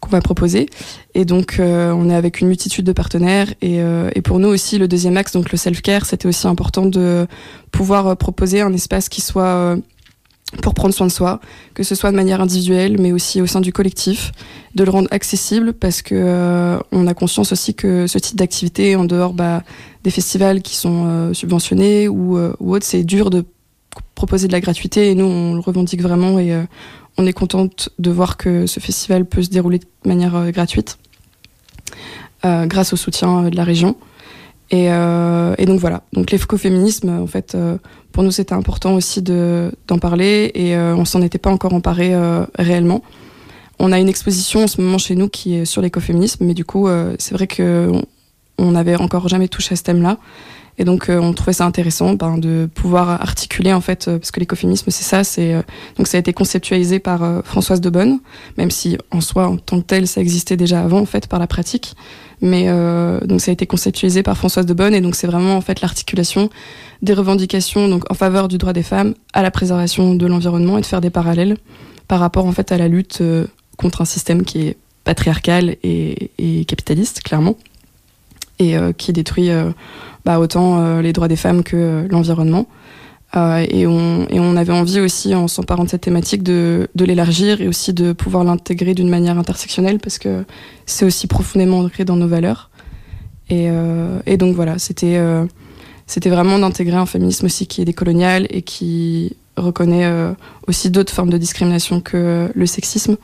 qu'on 0.00 0.10
va 0.10 0.20
proposer. 0.20 0.68
Et 1.14 1.24
donc, 1.24 1.56
euh, 1.58 1.92
on 1.92 2.08
est 2.10 2.14
avec 2.14 2.40
une 2.40 2.48
multitude 2.48 2.84
de 2.84 2.92
partenaires. 2.92 3.48
Et, 3.60 3.80
euh, 3.80 4.10
et, 4.14 4.22
pour 4.22 4.38
nous 4.38 4.48
aussi, 4.48 4.78
le 4.78 4.88
deuxième 4.88 5.16
axe, 5.16 5.32
donc 5.32 5.50
le 5.50 5.58
self-care, 5.58 6.06
c'était 6.06 6.28
aussi 6.28 6.46
important 6.46 6.86
de 6.86 7.26
pouvoir 7.72 8.06
euh, 8.06 8.14
proposer 8.14 8.60
un 8.60 8.72
espace 8.72 9.08
qui 9.08 9.20
soit 9.20 9.42
euh, 9.42 9.76
pour 10.62 10.74
prendre 10.74 10.94
soin 10.94 11.06
de 11.06 11.12
soi, 11.12 11.40
que 11.74 11.82
ce 11.82 11.94
soit 11.94 12.10
de 12.10 12.16
manière 12.16 12.40
individuelle, 12.40 12.98
mais 12.98 13.12
aussi 13.12 13.42
au 13.42 13.46
sein 13.46 13.60
du 13.60 13.72
collectif, 13.72 14.32
de 14.74 14.84
le 14.84 14.90
rendre 14.90 15.08
accessible 15.10 15.74
parce 15.74 16.00
que 16.00 16.14
euh, 16.14 16.78
on 16.92 17.06
a 17.06 17.14
conscience 17.14 17.52
aussi 17.52 17.74
que 17.74 18.06
ce 18.06 18.18
type 18.18 18.36
d'activité, 18.36 18.96
en 18.96 19.04
dehors 19.04 19.34
bah, 19.34 19.62
des 20.04 20.10
festivals 20.10 20.62
qui 20.62 20.76
sont 20.76 21.34
subventionnés 21.34 22.08
ou, 22.08 22.38
ou 22.38 22.74
autres, 22.74 22.86
c'est 22.86 23.02
dur 23.02 23.28
de 23.28 23.44
proposer 24.18 24.48
de 24.48 24.52
la 24.52 24.60
gratuité 24.60 25.10
et 25.10 25.14
nous 25.14 25.24
on 25.24 25.54
le 25.54 25.60
revendique 25.60 26.02
vraiment 26.02 26.38
et 26.38 26.52
on 27.18 27.26
est 27.26 27.32
contente 27.32 27.90
de 27.98 28.10
voir 28.10 28.36
que 28.36 28.66
ce 28.66 28.80
festival 28.80 29.24
peut 29.24 29.42
se 29.42 29.50
dérouler 29.50 29.80
de 29.80 29.86
manière 30.06 30.36
euh, 30.36 30.50
gratuite 30.50 30.98
euh, 32.44 32.66
grâce 32.66 32.92
au 32.92 32.96
soutien 32.96 33.44
euh, 33.44 33.50
de 33.50 33.56
la 33.56 33.64
région. 33.64 33.96
Et, 34.70 34.92
euh, 34.92 35.56
donc 35.66 35.80
voilà. 35.80 36.02
Donc 36.12 36.30
l'écoféminisme, 36.30 37.08
en 37.08 37.26
fait, 37.26 37.54
euh, 37.54 37.78
pour 38.12 38.22
nous 38.22 38.30
c'était 38.30 38.52
important 38.52 38.94
aussi 38.94 39.22
de 39.22 39.72
d'en 39.88 39.98
parler 39.98 40.50
et 40.54 40.76
euh, 40.76 40.94
on 40.94 41.04
s'en 41.04 41.22
était 41.22 41.38
pas 41.38 41.50
encore 41.50 41.74
emparé 41.74 42.14
réellement. 42.56 43.02
On 43.80 43.92
a 43.92 43.98
une 43.98 44.08
exposition 44.08 44.64
en 44.64 44.66
ce 44.66 44.80
moment 44.80 44.98
chez 44.98 45.14
nous 45.14 45.28
qui 45.28 45.54
est 45.54 45.64
sur 45.64 45.82
l'écoféminisme, 45.82 46.44
mais 46.44 46.54
du 46.54 46.64
coup 46.64 46.88
c'est 47.18 47.34
vrai 47.34 47.46
que 47.46 47.92
on 48.58 48.72
n'avait 48.72 48.96
encore 48.96 49.28
jamais 49.28 49.46
touché 49.46 49.74
à 49.74 49.76
ce 49.76 49.84
thème-là. 49.84 50.18
Et 50.78 50.84
donc 50.84 51.08
euh, 51.08 51.18
on 51.18 51.32
trouvait 51.32 51.52
ça 51.52 51.66
intéressant 51.66 52.14
ben, 52.14 52.38
de 52.38 52.68
pouvoir 52.72 53.10
articuler 53.10 53.72
en 53.72 53.80
fait, 53.80 54.06
euh, 54.06 54.18
parce 54.18 54.30
que 54.30 54.38
l'écoféminisme 54.38 54.90
c'est 54.90 55.02
ça, 55.02 55.24
c'est 55.24 55.54
euh, 55.54 55.62
donc 55.96 56.06
ça 56.06 56.16
a 56.16 56.20
été 56.20 56.32
conceptualisé 56.32 57.00
par 57.00 57.42
Françoise 57.44 57.80
de 57.80 57.90
Bonne, 57.90 58.20
même 58.56 58.70
si 58.70 58.96
en 59.10 59.20
soi 59.20 59.48
en 59.48 59.56
tant 59.56 59.80
que 59.80 59.86
tel 59.86 60.06
ça 60.06 60.20
existait 60.20 60.56
déjà 60.56 60.80
avant 60.80 61.00
en 61.00 61.06
fait 61.06 61.26
par 61.26 61.40
la 61.40 61.48
pratique, 61.48 61.94
mais 62.40 62.66
donc 63.26 63.40
ça 63.40 63.50
a 63.50 63.52
été 63.52 63.66
conceptualisé 63.66 64.22
par 64.22 64.36
Françoise 64.36 64.66
de 64.66 64.74
Bonne 64.74 64.94
et 64.94 65.00
donc 65.00 65.16
c'est 65.16 65.26
vraiment 65.26 65.56
en 65.56 65.60
fait 65.60 65.80
l'articulation 65.80 66.48
des 67.02 67.12
revendications 67.12 67.88
donc 67.88 68.10
en 68.10 68.14
faveur 68.14 68.46
du 68.46 68.58
droit 68.58 68.72
des 68.72 68.84
femmes 68.84 69.14
à 69.32 69.42
la 69.42 69.50
préservation 69.50 70.14
de 70.14 70.26
l'environnement 70.26 70.78
et 70.78 70.82
de 70.82 70.86
faire 70.86 71.00
des 71.00 71.10
parallèles 71.10 71.56
par 72.06 72.20
rapport 72.20 72.46
en 72.46 72.52
fait 72.52 72.70
à 72.70 72.78
la 72.78 72.86
lutte 72.86 73.22
contre 73.76 74.02
un 74.02 74.04
système 74.04 74.44
qui 74.44 74.68
est 74.68 74.76
patriarcal 75.02 75.76
et, 75.82 76.30
et 76.38 76.64
capitaliste 76.64 77.22
clairement 77.22 77.56
et 78.58 78.76
qui 78.96 79.12
détruit 79.12 79.50
bah, 80.28 80.38
autant 80.38 80.78
euh, 80.78 81.00
les 81.00 81.14
droits 81.14 81.26
des 81.26 81.36
femmes 81.36 81.62
que 81.62 81.74
euh, 81.74 82.08
l'environnement. 82.10 82.66
Euh, 83.34 83.64
et, 83.70 83.86
on, 83.86 84.56
avait 84.56 84.74
envie 84.74 85.00
aussi, 85.00 85.34
en 85.34 85.48
s'emparant 85.48 85.84
de 85.84 85.88
cette 85.88 86.02
thématique, 86.02 86.42
de, 86.42 86.86
l'élargir 86.96 87.62
et 87.62 87.66
aussi 87.66 87.94
de 87.94 88.12
pouvoir 88.12 88.44
l'intégrer 88.44 88.92
d'une 88.92 89.08
manière 89.08 89.38
intersectionnelle 89.38 89.98
parce 89.98 90.18
que 90.18 90.44
c'est 90.84 91.06
aussi 91.06 91.28
profondément 91.28 91.78
ancré 91.80 92.04
dans 92.04 92.16
nos 92.16 92.28
valeurs. 92.28 92.68
Et, 93.48 93.70
donc 94.36 94.54
voilà, 94.54 94.78
c'était 94.78 95.18
vraiment 96.26 96.58
d'intégrer 96.58 96.96
un 96.96 97.06
féminisme 97.06 97.46
aussi 97.46 97.66
qui 97.66 97.80
est 97.80 97.86
décolonial 97.86 98.46
et 98.50 98.60
qui 98.60 99.34
reconnaît 99.56 100.10
aussi 100.66 100.90
d'autres 100.90 101.12
formes 101.12 101.30
de 101.30 101.38
discrimination 101.38 102.02
que 102.02 102.50
le 102.54 102.66
sexisme. 102.66 103.16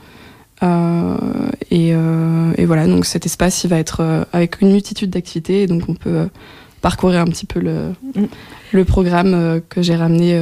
Et, 1.71 1.89
et, 1.89 2.65
voilà, 2.65 2.87
donc 2.87 3.05
cet 3.05 3.25
espace, 3.25 3.63
il 3.63 3.69
va 3.69 3.77
être 3.77 4.27
avec 4.33 4.61
une 4.61 4.71
multitude 4.71 5.09
d'activités, 5.09 5.63
et 5.63 5.67
donc 5.67 5.83
on 5.87 5.93
peut 5.93 6.27
parcourir 6.81 7.19
un 7.19 7.25
petit 7.25 7.45
peu 7.45 7.59
le, 7.59 7.93
mm. 8.15 8.25
le 8.71 8.85
programme 8.85 9.61
que 9.69 9.81
j'ai 9.81 9.95
ramené 9.95 10.39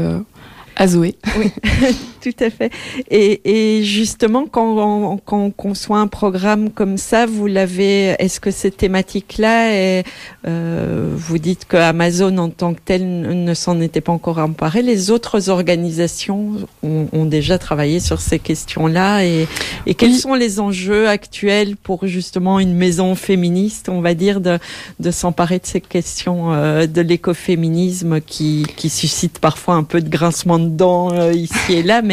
à 0.75 0.87
Zoé. 0.87 1.15
Oui, 1.37 1.51
tout 2.23 2.43
à 2.43 2.49
fait. 2.49 2.71
Et, 3.11 3.41
et 3.79 3.83
justement, 3.83 4.45
quand 4.49 4.77
on, 4.77 5.17
quand 5.17 5.39
on, 5.39 5.51
conçoit 5.51 5.99
un 5.99 6.07
programme 6.07 6.69
comme 6.69 6.97
ça, 6.97 7.25
vous 7.25 7.47
l'avez. 7.47 8.15
Est-ce 8.19 8.39
que 8.39 8.49
ces 8.49 8.71
thématiques-là, 8.71 10.03
euh, 10.47 11.13
vous 11.15 11.37
dites 11.37 11.65
que 11.65 11.75
Amazon 11.75 12.37
en 12.37 12.49
tant 12.49 12.73
que 12.73 12.79
tel 12.83 13.21
ne 13.43 13.53
s'en 13.53 13.81
était 13.81 13.99
pas 13.99 14.13
encore 14.13 14.37
emparé. 14.37 14.81
Les 14.81 15.11
autres 15.11 15.49
organisations 15.49 16.53
ont, 16.81 17.07
ont 17.11 17.25
déjà 17.25 17.57
travaillé 17.57 17.99
sur 17.99 18.21
ces 18.21 18.39
questions-là. 18.39 19.25
Et, 19.25 19.47
et 19.85 19.93
quels 19.93 20.15
sont 20.15 20.33
les 20.33 20.61
enjeux 20.61 21.09
actuels 21.09 21.75
pour 21.75 22.07
justement 22.07 22.59
une 22.59 22.73
maison 22.73 23.15
féministe, 23.15 23.89
on 23.89 23.99
va 23.99 24.13
dire, 24.13 24.39
de, 24.39 24.59
de 25.01 25.11
s'emparer 25.11 25.59
de 25.59 25.65
ces 25.65 25.81
questions 25.81 26.53
euh, 26.53 26.87
de 26.87 27.01
l'écoféminisme 27.01 28.21
qui, 28.21 28.65
qui 28.77 28.89
suscite 28.89 29.39
parfois 29.39 29.75
un 29.75 29.83
peu 29.83 29.99
de 29.99 30.09
grincement 30.09 30.59
dedans 30.59 31.11
euh, 31.11 31.33
ici 31.33 31.73
et 31.73 31.83
là, 31.83 32.01
mais, 32.01 32.12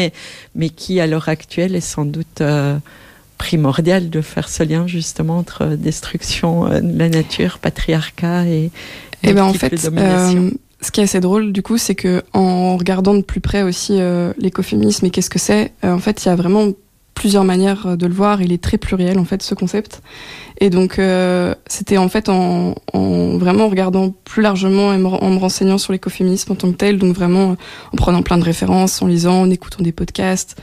mais 0.55 0.69
qui 0.69 0.99
à 0.99 1.07
l'heure 1.07 1.29
actuelle 1.29 1.75
est 1.75 1.81
sans 1.81 2.05
doute 2.05 2.41
euh, 2.41 2.77
primordial 3.37 4.09
de 4.09 4.21
faire 4.21 4.49
ce 4.49 4.63
lien 4.63 4.87
justement 4.87 5.37
entre 5.37 5.65
destruction 5.67 6.65
euh, 6.65 6.79
de 6.79 6.97
la 6.97 7.09
nature, 7.09 7.59
patriarcat 7.59 8.45
et, 8.45 8.65
et, 9.23 9.29
eh 9.29 9.33
ben 9.33 9.43
en 9.43 9.53
fait, 9.53 9.77
ce 9.77 10.89
qui 10.91 10.99
est 10.99 11.03
assez 11.03 11.19
drôle 11.19 11.51
du 11.53 11.61
coup, 11.61 11.77
c'est 11.77 11.95
que 11.95 12.23
en 12.33 12.75
regardant 12.77 13.13
de 13.13 13.21
plus 13.21 13.41
près 13.41 13.61
aussi 13.61 13.99
l'écoféminisme 14.39 15.05
et 15.05 15.09
qu'est-ce 15.11 15.29
que 15.29 15.37
c'est, 15.37 15.73
en 15.83 15.99
fait, 15.99 16.25
il 16.25 16.29
y 16.29 16.31
a 16.31 16.35
vraiment 16.35 16.69
plusieurs 17.13 17.43
manières 17.43 17.97
de 17.97 18.07
le 18.07 18.13
voir. 18.13 18.41
Il 18.41 18.51
est 18.51 18.61
très 18.61 18.77
pluriel 18.77 19.19
en 19.19 19.25
fait 19.25 19.41
ce 19.43 19.53
concept. 19.53 20.01
Et 20.59 20.69
donc, 20.69 20.99
euh, 20.99 21.55
c'était 21.67 21.97
en 21.97 22.09
fait 22.09 22.29
en, 22.29 22.75
en, 22.93 23.37
vraiment 23.37 23.67
regardant 23.67 24.13
plus 24.25 24.41
largement 24.41 24.93
et 24.93 25.03
en 25.03 25.29
me 25.29 25.37
renseignant 25.37 25.77
sur 25.77 25.91
l'écoféminisme 25.91 26.51
en 26.51 26.55
tant 26.55 26.71
que 26.71 26.77
tel, 26.77 26.97
donc 26.99 27.15
vraiment 27.15 27.55
en 27.91 27.97
prenant 27.97 28.21
plein 28.21 28.37
de 28.37 28.43
références, 28.43 29.01
en 29.01 29.07
lisant, 29.07 29.41
en 29.41 29.49
écoutant 29.49 29.83
des 29.83 29.91
podcasts, 29.91 30.61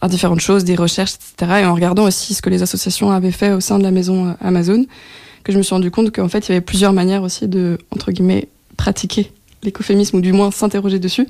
à 0.00 0.08
différentes 0.08 0.40
choses, 0.40 0.64
des 0.64 0.74
recherches, 0.74 1.14
etc. 1.14 1.60
Et 1.62 1.64
en 1.64 1.74
regardant 1.74 2.04
aussi 2.04 2.34
ce 2.34 2.42
que 2.42 2.50
les 2.50 2.62
associations 2.62 3.10
avaient 3.10 3.30
fait 3.30 3.52
au 3.52 3.60
sein 3.60 3.78
de 3.78 3.84
la 3.84 3.90
maison 3.90 4.28
euh, 4.28 4.32
Amazon, 4.40 4.84
que 5.44 5.52
je 5.52 5.58
me 5.58 5.62
suis 5.62 5.74
rendu 5.74 5.90
compte 5.90 6.14
qu'en 6.14 6.28
fait, 6.28 6.48
il 6.48 6.50
y 6.50 6.52
avait 6.52 6.60
plusieurs 6.60 6.92
manières 6.92 7.22
aussi 7.22 7.46
de, 7.46 7.78
entre 7.92 8.10
guillemets, 8.10 8.48
pratiquer 8.76 9.32
l'écoféminisme 9.62 10.16
ou 10.16 10.20
du 10.20 10.32
moins 10.32 10.50
s'interroger 10.50 10.98
dessus. 10.98 11.28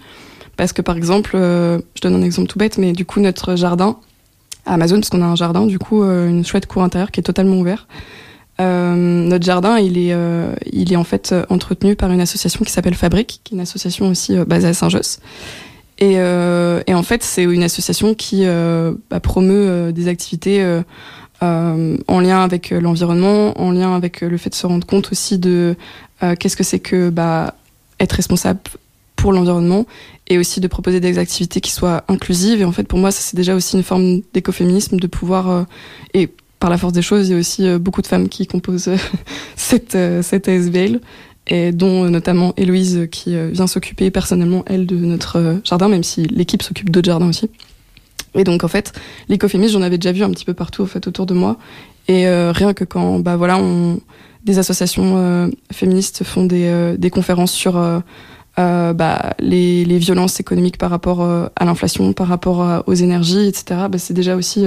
Parce 0.57 0.73
que 0.73 0.81
par 0.81 0.97
exemple, 0.97 1.33
euh, 1.35 1.79
je 1.95 2.01
donne 2.01 2.15
un 2.15 2.23
exemple 2.23 2.49
tout 2.49 2.59
bête, 2.59 2.79
mais 2.79 2.93
du 2.93 3.05
coup, 3.05 3.21
notre 3.21 3.57
jardin, 3.57 3.99
Amazon 4.67 4.97
parce 4.97 5.11
qu'on 5.11 5.23
a 5.23 5.27
un 5.27 5.37
jardin, 5.37 5.67
du 5.67 5.79
coup, 5.79 6.03
euh, 6.03 6.29
une 6.29 6.45
chouette 6.45 6.67
cour 6.67 6.83
intérieure 6.83 7.11
qui 7.11 7.21
est 7.21 7.23
totalement 7.23 7.57
ouvert. 7.57 7.87
Euh, 8.61 8.95
notre 8.95 9.45
jardin, 9.45 9.79
il 9.79 9.99
est, 9.99 10.13
euh, 10.13 10.55
en 10.97 11.05
fait 11.05 11.35
entretenu 11.49 11.95
par 11.95 12.11
une 12.11 12.21
association 12.21 12.65
qui 12.65 12.73
s'appelle 12.73 12.95
Fabrique, 12.95 13.41
qui 13.45 13.55
est 13.55 13.57
une 13.57 13.63
association 13.63 14.09
aussi 14.09 14.37
basée 14.47 14.69
à 14.69 14.75
Saint-Josse. 14.75 15.21
Et, 15.99 16.15
et, 16.15 16.95
en 16.95 17.03
fait, 17.03 17.23
c'est 17.23 17.45
une 17.45 17.63
association 17.63 18.15
qui 18.15 18.45
bah, 18.45 19.21
promeut 19.21 19.93
des 19.93 20.09
activités 20.09 20.63
en 21.41 22.21
lien 22.21 22.43
avec 22.43 22.71
l'environnement, 22.71 23.59
en 23.59 23.71
lien 23.71 23.95
avec 23.97 24.21
le 24.21 24.37
fait 24.37 24.51
de 24.51 24.55
se 24.55 24.67
rendre 24.67 24.87
compte 24.87 25.11
aussi 25.11 25.39
de 25.39 25.75
qu'est-ce 26.39 26.57
que 26.57 26.65
c'est 26.65 26.81
que 26.81 27.09
bah, 27.09 27.55
être 27.99 28.13
responsable 28.13 28.61
pour 29.17 29.33
l'environnement 29.33 29.87
et 30.29 30.39
aussi 30.39 30.61
de 30.61 30.67
proposer 30.67 31.01
des 31.01 31.19
activités 31.19 31.61
qui 31.61 31.71
soient 31.71 32.05
inclusives. 32.09 32.61
Et 32.61 32.65
en 32.65 32.73
fait, 32.73 32.85
pour 32.85 32.99
moi, 32.99 33.11
ça 33.11 33.21
c'est 33.21 33.37
déjà 33.37 33.55
aussi 33.55 33.77
une 33.77 33.83
forme 33.83 34.23
d'écoféminisme 34.33 34.99
de 34.99 35.07
pouvoir 35.07 35.51
euh, 35.51 35.63
et 36.15 36.29
par 36.59 36.71
la 36.71 36.79
force 36.79 36.95
des 36.95 37.03
choses, 37.03 37.29
il 37.29 37.33
y 37.33 37.35
a 37.35 37.39
aussi 37.39 37.67
euh, 37.67 37.79
beaucoup 37.79 38.01
de 38.01 38.07
femmes 38.07 38.29
qui 38.29 38.47
composent 38.47 38.89
euh, 38.89 38.97
cette, 39.57 39.97
cette 40.23 40.49
ASBL, 40.49 41.01
et 41.49 41.71
dont 41.71 42.11
notamment 42.11 42.55
Héloïse 42.57 43.09
qui 43.13 43.37
vient 43.53 43.69
s'occuper 43.69 44.11
personnellement, 44.11 44.65
elle, 44.67 44.85
de 44.85 44.97
notre 44.97 45.61
jardin, 45.63 45.89
même 45.89 46.03
si 46.03 46.25
l'équipe 46.25 46.61
s'occupe 46.61 46.91
d'autres 46.91 47.07
jardins 47.07 47.29
aussi. 47.29 47.49
Et 48.35 48.43
donc, 48.43 48.65
en 48.65 48.69
fait, 48.69 48.93
l'écoféminisme, 49.29 49.75
j'en 49.75 49.83
avais 49.83 49.97
déjà 49.97 50.11
vu 50.11 50.25
un 50.25 50.31
petit 50.31 50.45
peu 50.45 50.55
partout, 50.55 50.83
en 50.83 50.87
fait, 50.87 51.07
autour 51.07 51.25
de 51.25 51.35
moi. 51.35 51.57
Et 52.09 52.27
rien 52.29 52.75
que 52.75 52.83
quand, 52.83 53.21
bah 53.21 53.37
voilà, 53.37 53.59
on, 53.59 54.01
des 54.43 54.59
associations 54.59 55.53
féministes 55.71 56.25
font 56.25 56.47
des, 56.47 56.97
des 56.99 57.11
conférences 57.11 57.53
sur 57.53 57.81
euh, 58.59 58.95
bah, 58.95 59.35
les, 59.39 59.85
les, 59.85 59.99
violences 59.99 60.41
économiques 60.41 60.79
par 60.79 60.89
rapport 60.89 61.21
euh, 61.21 61.47
à 61.57 61.67
l'inflation, 61.67 62.15
par 62.15 62.27
rapport 62.27 62.63
euh, 62.63 62.81
aux 62.87 62.95
énergies, 62.95 63.47
etc. 63.47 63.81
Bah, 63.91 63.99
c'est 63.99 64.15
déjà 64.15 64.35
aussi 64.35 64.65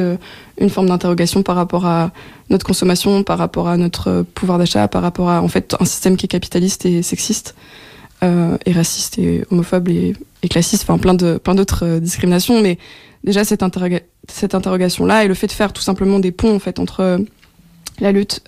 une 0.60 0.70
forme 0.70 0.90
d'interrogation 0.90 1.42
par 1.42 1.56
rapport 1.56 1.88
à 1.88 2.12
notre 2.52 2.66
consommation, 2.66 3.24
par 3.24 3.40
rapport 3.40 3.68
à 3.68 3.78
notre 3.78 4.24
pouvoir 4.36 4.60
d'achat, 4.60 4.88
par 4.88 5.02
rapport 5.02 5.32
à 5.32 5.42
en 5.42 5.48
fait 5.48 5.76
un 5.80 5.86
système 5.86 6.18
qui 6.18 6.28
est 6.28 6.30
capitaliste 6.30 6.86
et 6.86 7.02
sexiste, 7.02 7.56
et 8.22 8.72
raciste 8.72 9.18
et 9.18 9.46
homophobe 9.50 9.88
et, 9.88 10.14
et 10.44 10.50
classiste, 10.50 10.84
enfin 10.84 11.00
plein 11.00 11.16
de 11.16 11.38
plein 11.38 11.56
d'autres 11.56 12.00
discriminations. 12.00 12.62
Mais 12.62 12.78
déjà 13.24 13.44
cette, 13.44 13.64
cette 14.28 14.54
interrogation 14.54 15.06
là 15.06 15.24
et 15.24 15.28
le 15.28 15.34
fait 15.34 15.48
de 15.48 15.52
faire 15.52 15.74
tout 15.74 15.82
simplement 15.82 16.20
des 16.20 16.32
ponts 16.32 16.54
en 16.54 16.60
fait 16.60 16.80
entre 16.80 17.20
la 18.00 18.12
lutte 18.12 18.44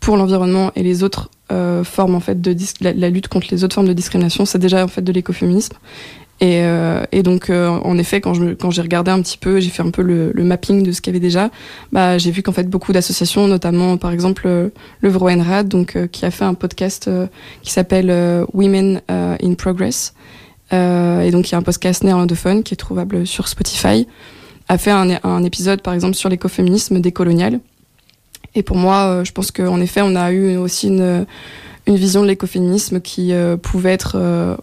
pour 0.00 0.16
l'environnement 0.16 0.72
et 0.74 0.82
les 0.82 1.02
autres 1.02 1.28
euh, 1.52 1.84
forme 1.84 2.14
en 2.14 2.20
fait 2.20 2.40
de 2.40 2.56
la, 2.80 3.10
lutte 3.10 3.28
contre 3.28 3.48
les 3.50 3.62
autres 3.62 3.74
formes 3.74 3.88
de 3.88 3.92
discrimination, 3.92 4.46
c'est 4.46 4.58
déjà 4.58 4.82
en 4.82 4.88
fait 4.88 5.02
de 5.02 5.12
l'écoféminisme. 5.12 5.76
Et, 6.40 6.62
euh, 6.62 7.04
donc 7.22 7.50
euh, 7.50 7.68
en 7.68 7.98
effet, 7.98 8.20
quand 8.20 8.32
j'ai 8.70 8.82
regardé 8.82 9.10
un 9.10 9.20
petit 9.20 9.36
peu, 9.38 9.60
j'ai 9.60 9.68
fait 9.68 9.82
un 9.82 9.90
peu 9.90 10.02
le, 10.02 10.32
le 10.32 10.44
mapping 10.44 10.82
de 10.82 10.90
ce 10.90 11.00
qu'il 11.00 11.12
y 11.12 11.16
avait 11.16 11.20
déjà. 11.20 11.50
Bah 11.92 12.16
j'ai 12.16 12.30
vu 12.30 12.42
qu'en 12.42 12.52
fait 12.52 12.68
beaucoup 12.68 12.92
d'associations, 12.92 13.46
notamment 13.48 13.96
par 13.98 14.12
exemple 14.12 14.46
le 14.46 15.08
Vroenrad, 15.08 15.68
donc 15.68 15.98
qui 16.10 16.24
a 16.24 16.30
fait 16.30 16.44
un 16.44 16.54
podcast 16.54 17.10
qui 17.62 17.70
s'appelle 17.70 18.46
Women 18.54 19.02
in 19.08 19.54
Progress. 19.54 20.14
et 20.72 21.30
donc 21.30 21.50
il 21.50 21.52
y 21.52 21.54
a 21.54 21.58
un 21.58 21.62
podcast 21.62 22.02
néerlandophone 22.02 22.62
qui 22.62 22.74
est 22.74 22.78
trouvable 22.78 23.26
sur 23.26 23.46
Spotify. 23.46 24.06
A 24.68 24.78
fait 24.78 24.90
un, 24.90 25.18
un 25.22 25.44
épisode 25.44 25.82
par 25.82 25.92
exemple 25.92 26.14
sur 26.14 26.28
l'écoféminisme 26.28 27.00
décolonial 27.00 27.60
et 28.54 28.62
pour 28.62 28.76
moi, 28.76 29.06
euh, 29.06 29.24
je 29.24 29.32
pense 29.32 29.50
qu'en 29.50 29.80
effet, 29.80 30.00
on 30.02 30.14
a 30.14 30.32
eu 30.32 30.56
aussi 30.56 30.88
une, 30.88 31.26
vision 31.86 32.22
de 32.22 32.28
l'écoféminisme 32.28 33.00
qui 33.00 33.32
euh, 33.32 33.56
pouvait 33.56 33.92
être 33.92 34.12
euh, 34.16 34.56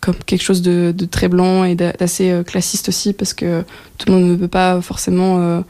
comme 0.00 0.14
quelque 0.26 0.42
chose 0.42 0.62
de, 0.62 0.92
de 0.96 1.04
très 1.04 1.28
blanc 1.28 1.64
et 1.64 1.74
d'assez 1.74 2.42
classiste 2.46 2.88
aussi, 2.88 3.12
parce 3.12 3.34
que 3.34 3.62
tout 3.98 4.08
le 4.08 4.14
monde 4.14 4.30
ne 4.30 4.36
peut 4.36 4.48
pas 4.48 4.80
forcément 4.80 5.62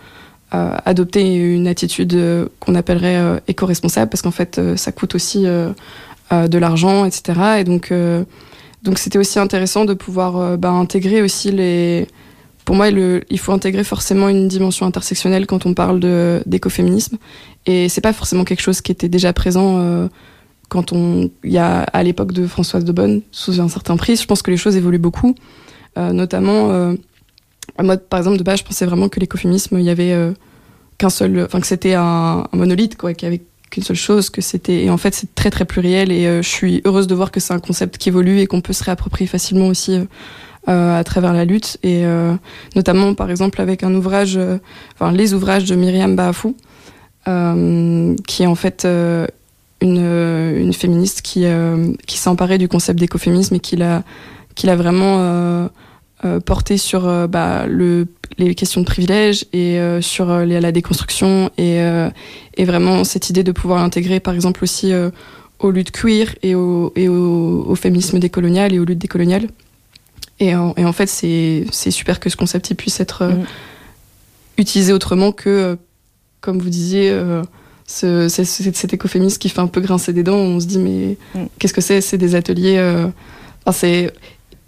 adopter 0.50 1.35
une 1.35 1.67
attitude 1.69 2.19
qu'on 2.61 2.75
appellerait 2.75 3.43
éco-responsable, 3.47 4.11
parce 4.11 4.23
qu'en 4.23 4.31
fait, 4.31 4.59
ça 4.76 4.91
coûte 4.91 5.14
aussi 5.14 5.43
de 5.45 6.59
l'argent, 6.59 7.05
etc. 7.05 7.59
Et 7.59 7.64
donc, 7.64 7.93
donc 8.83 8.99
c'était 8.99 9.19
aussi 9.19 9.38
intéressant 9.38 9.85
de 9.85 9.93
pouvoir 9.93 10.57
bah, 10.57 10.71
intégrer 10.71 11.21
aussi 11.21 11.50
les 11.50 12.09
pour 12.64 12.76
moi, 12.76 12.88
il 12.88 13.38
faut 13.38 13.52
intégrer 13.52 13.85
forcément 13.85 14.28
une 14.28 14.47
dimension 14.47 14.87
intersectionnelle 14.87 15.47
quand 15.47 15.66
on 15.66 15.75
parle 15.75 16.00
d'écoféminisme. 16.47 17.19
Et 17.66 17.88
c'est 17.88 18.00
pas 18.00 18.12
forcément 18.12 18.45
quelque 18.45 18.61
chose 18.61 18.81
qui 18.81 18.92
était 18.92 19.09
déjà 19.09 19.33
présent 19.33 19.78
euh, 19.78 20.09
quand 20.69 20.92
on, 20.92 21.31
y 21.45 21.59
a 21.59 21.83
à 21.83 22.02
l'époque 22.02 22.33
de 22.33 22.47
Françoise 22.47 22.85
de 22.85 22.92
Bonne, 22.92 23.23
sous 23.33 23.61
un 23.61 23.69
certain 23.69 23.97
prix. 23.97 24.16
Je 24.16 24.26
pense 24.26 24.42
que 24.42 24.50
les 24.50 24.57
choses 24.57 24.76
évoluent 24.76 24.99
beaucoup, 24.99 25.35
euh, 25.99 26.12
notamment. 26.12 26.71
Euh, 26.71 26.95
moi, 27.81 27.97
par 27.97 28.19
exemple, 28.19 28.38
de 28.38 28.45
base, 28.45 28.61
je 28.61 28.64
pensais 28.64 28.87
vraiment 28.87 29.09
que 29.09 29.19
l'écoféminisme, 29.19 29.78
il 29.78 29.85
y 29.85 29.90
avait 29.90 30.33
qu'un 30.99 31.11
seul, 31.11 31.42
enfin 31.45 31.61
que 31.61 31.66
c'était 31.66 31.95
un, 31.95 32.47
monolithe, 32.52 32.97
quoi, 32.97 33.12
qu'il 33.14 33.26
y 33.26 33.33
avait 33.33 33.42
qu'une 33.71 33.83
seule 33.83 33.97
chose, 33.97 34.31
que. 34.31 34.40
Et 34.71 34.90
en 34.90 34.99
fait, 34.99 35.14
c'est 35.14 35.35
très 35.35 35.50
très 35.50 35.64
pluriel. 35.64 36.12
Et 36.12 36.42
je 36.42 36.49
suis 36.49 36.81
heureuse 36.85 37.07
de 37.07 37.14
voir 37.14 37.33
que 37.33 37.40
c'est 37.40 37.54
un 37.54 37.61
concept 37.61 37.99
qui 37.99 38.09
évolue 38.09 38.40
et 38.40 38.47
qu'on 38.47 38.61
peut 38.61 38.73
se 38.73 38.85
réapproprier 38.85 39.26
facilement 39.26 39.66
aussi 39.69 39.99
à 40.66 41.02
travers 41.04 41.33
la 41.33 41.45
lutte 41.45 41.78
et 41.83 42.04
euh, 42.04 42.35
notamment 42.76 43.14
par 43.14 43.31
exemple 43.31 43.61
avec 43.61 43.83
un 43.83 43.92
ouvrage, 43.95 44.37
euh, 44.37 44.59
enfin 44.95 45.11
les 45.12 45.35
ouvrages 45.35 45.64
de 45.64 45.75
Myriam 45.75 46.14
Baafou, 46.14 46.57
qui 47.25 48.42
est 48.42 48.47
en 48.47 48.54
fait 48.54 48.87
une, 49.81 50.73
féministe 50.73 51.23
qui, 51.23 51.45
qui 52.07 52.19
s'est 52.19 52.28
emparée 52.28 52.59
du 52.59 52.69
concept 52.69 52.99
d'écoféminisme 52.99 53.57
et 53.57 53.61
qui 53.61 53.76
l'a 53.76 54.02
qui 54.54 54.66
l'a 54.66 54.76
vraiment 54.76 55.69
porté 56.45 56.78
sur 56.78 57.28
bah, 57.28 57.66
le, 57.66 58.09
les 58.38 58.57
questions 58.57 58.81
de 58.81 58.87
privilèges 58.87 59.45
et 59.52 59.78
sur 60.00 60.26
la 60.26 60.73
déconstruction 60.73 61.50
et, 61.59 61.81
vraiment 62.64 63.04
cette 63.04 63.31
idée 63.31 63.45
de 63.45 63.52
pouvoir 63.52 63.78
l'intégrer 63.81 64.19
par 64.19 64.35
exemple 64.35 64.64
aussi 64.64 64.92
aux 65.61 65.71
luttes 65.71 65.92
queer 65.92 66.35
et 66.42 66.57
au 66.57 67.75
féminisme 67.76 68.19
décolonial 68.19 68.75
et 68.75 68.81
aux 68.81 68.85
luttes 68.85 68.99
décoloniales. 68.99 69.47
Et 70.41 70.55
en, 70.55 70.75
et 70.77 70.85
en 70.85 70.93
fait, 70.93 71.07
c'est 71.07 71.91
super 71.91 72.21
que 72.21 72.31
ce 72.31 72.37
concept 72.37 72.71
il 72.71 72.75
puisse 72.75 73.01
être 73.01 73.23
euh, 73.23 73.33
mm. 73.33 73.47
utilisé 74.59 74.93
autrement 74.93 75.33
que, 75.33 75.49
euh, 75.49 75.77
comme 76.41 76.59
vous 76.59 76.71
disiez, 76.71 77.11
euh, 77.11 77.43
ce, 77.87 78.29
cet 78.29 78.95
écoféminisme 78.95 79.39
qui 79.39 79.49
fait 79.49 79.61
un 79.61 79.67
peu 79.67 79.81
grincer 79.81 80.12
des 80.12 80.23
dents. 80.23 80.37
On 80.37 80.61
se 80.61 80.67
dit, 80.67 80.79
mais 80.79 81.17
mm. 81.35 81.47
qu'est-ce 81.59 81.75
que 81.75 81.81
c'est? 81.81 82.01
C'est 82.01 82.19
des 82.19 82.35
ateliers. 82.35 82.79
Euh, 82.79 83.07
enfin, 83.65 83.73
c'est. 83.73 84.12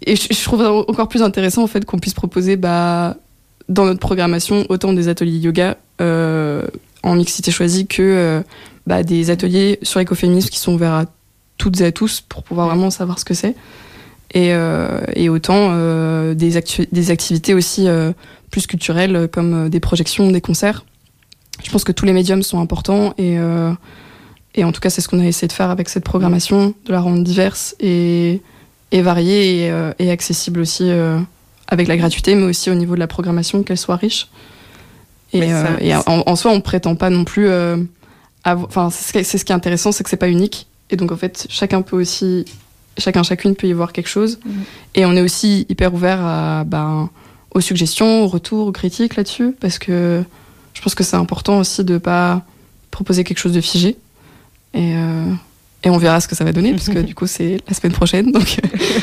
Et 0.05 0.15
je, 0.15 0.43
trouve 0.43 0.61
encore 0.61 1.07
plus 1.07 1.23
intéressant 1.23 1.63
en 1.63 1.67
fait 1.67 1.85
qu'on 1.85 1.97
puisse 1.97 2.13
proposer 2.13 2.57
bah, 2.57 3.15
dans 3.69 3.85
notre 3.85 3.99
programmation 3.99 4.65
autant 4.69 4.93
des 4.93 5.07
ateliers 5.07 5.37
yoga 5.37 5.77
euh, 6.01 6.67
en 7.01 7.15
mixité 7.15 7.49
choisie 7.49 7.87
que 7.87 8.01
euh, 8.01 8.41
bah, 8.85 9.03
des 9.03 9.29
ateliers 9.29 9.79
sur 9.81 9.99
l'écoféminisme 9.99 10.49
qui 10.49 10.59
sont 10.59 10.73
ouverts 10.73 10.93
à 10.93 11.05
toutes 11.57 11.79
et 11.81 11.85
à 11.85 11.91
tous 11.91 12.21
pour 12.21 12.43
pouvoir 12.43 12.67
vraiment 12.67 12.91
savoir 12.91 13.17
ce 13.17 13.25
que 13.25 13.33
c'est. 13.33 13.55
Et, 14.33 14.49
et, 15.15 15.29
autant 15.29 15.69
des, 16.33 16.59
des, 16.91 17.11
activités 17.11 17.53
aussi 17.53 17.87
plus 18.51 18.67
culturelles 18.67 19.29
comme 19.31 19.69
des 19.69 19.79
projections, 19.79 20.29
des 20.29 20.41
concerts 20.41 20.83
je 21.63 21.71
pense 21.71 21.83
que 21.83 21.91
tous 21.91 22.05
les 22.05 22.13
médiums 22.13 22.43
sont 22.43 22.59
importants 22.59 23.13
et, 23.17 23.37
euh, 23.39 23.71
et 24.55 24.63
en 24.63 24.71
tout 24.71 24.81
cas, 24.81 24.89
c'est 24.89 25.01
ce 25.01 25.07
qu'on 25.07 25.19
a 25.19 25.25
essayé 25.25 25.47
de 25.47 25.53
faire 25.53 25.69
avec 25.69 25.89
cette 25.89 26.03
programmation, 26.03 26.73
de 26.85 26.91
la 26.91 26.99
rendre 26.99 27.23
diverse 27.23 27.75
et, 27.79 28.41
et 28.91 29.01
variée 29.01 29.65
et, 29.65 29.71
euh, 29.71 29.91
et, 29.99 30.11
accessible 30.11 30.59
aussi 30.59 30.89
euh, 30.89 31.19
avec 31.67 31.87
la 31.87 31.97
gratuité, 31.97 32.35
mais 32.35 32.43
aussi 32.43 32.69
au 32.69 32.75
niveau 32.75 32.95
de 32.95 32.99
la 32.99 33.07
programmation, 33.07 33.63
qu'elle 33.63 33.77
soit 33.77 33.95
riche. 33.95 34.29
Et, 35.33 35.49
et 35.81 35.93
en, 35.95 36.35
soi, 36.37 36.51
on 36.51 36.61
prétend 36.61 36.95
pas 36.95 37.09
non 37.09 37.25
plus. 37.25 37.49
Enfin, 38.45 38.89
c'est 38.89 39.23
ce, 39.23 39.43
qui 39.43 39.51
est 39.51 39.55
intéressant, 39.55 39.91
c'est 39.91 40.03
que 40.03 40.09
c'est 40.09 40.15
pas 40.15 40.29
unique. 40.29 40.67
Et 40.91 40.95
donc, 40.95 41.11
en 41.11 41.17
fait, 41.17 41.47
chacun 41.49 41.81
peut 41.81 41.97
aussi. 41.97 42.45
Chacun, 42.97 43.23
chacune 43.23 43.55
peut 43.55 43.67
y 43.67 43.73
voir 43.73 43.93
quelque 43.93 44.07
chose. 44.07 44.39
Mm. 44.45 44.51
Et 44.95 45.05
on 45.05 45.13
est 45.13 45.21
aussi 45.21 45.65
hyper 45.69 45.93
ouvert 45.93 46.19
à, 46.21 46.63
ben, 46.63 47.09
aux 47.51 47.61
suggestions, 47.61 48.23
aux 48.23 48.27
retours, 48.27 48.67
aux 48.67 48.71
critiques 48.71 49.15
là-dessus, 49.15 49.55
parce 49.59 49.79
que 49.79 50.23
je 50.73 50.81
pense 50.81 50.95
que 50.95 51.03
c'est 51.03 51.15
important 51.15 51.59
aussi 51.59 51.83
de 51.83 51.97
pas 51.97 52.43
proposer 52.91 53.23
quelque 53.23 53.39
chose 53.39 53.53
de 53.53 53.61
figé. 53.61 53.97
Et, 54.73 54.95
euh, 54.95 55.31
et 55.83 55.89
on 55.89 55.97
verra 55.97 56.19
ce 56.19 56.27
que 56.27 56.35
ça 56.35 56.43
va 56.43 56.51
donner, 56.51 56.71
parce 56.71 56.89
que 56.89 56.99
du 57.01 57.15
coup, 57.15 57.27
c'est 57.27 57.59
la 57.67 57.73
semaine 57.73 57.93
prochaine. 57.93 58.31
Donc, 58.31 58.59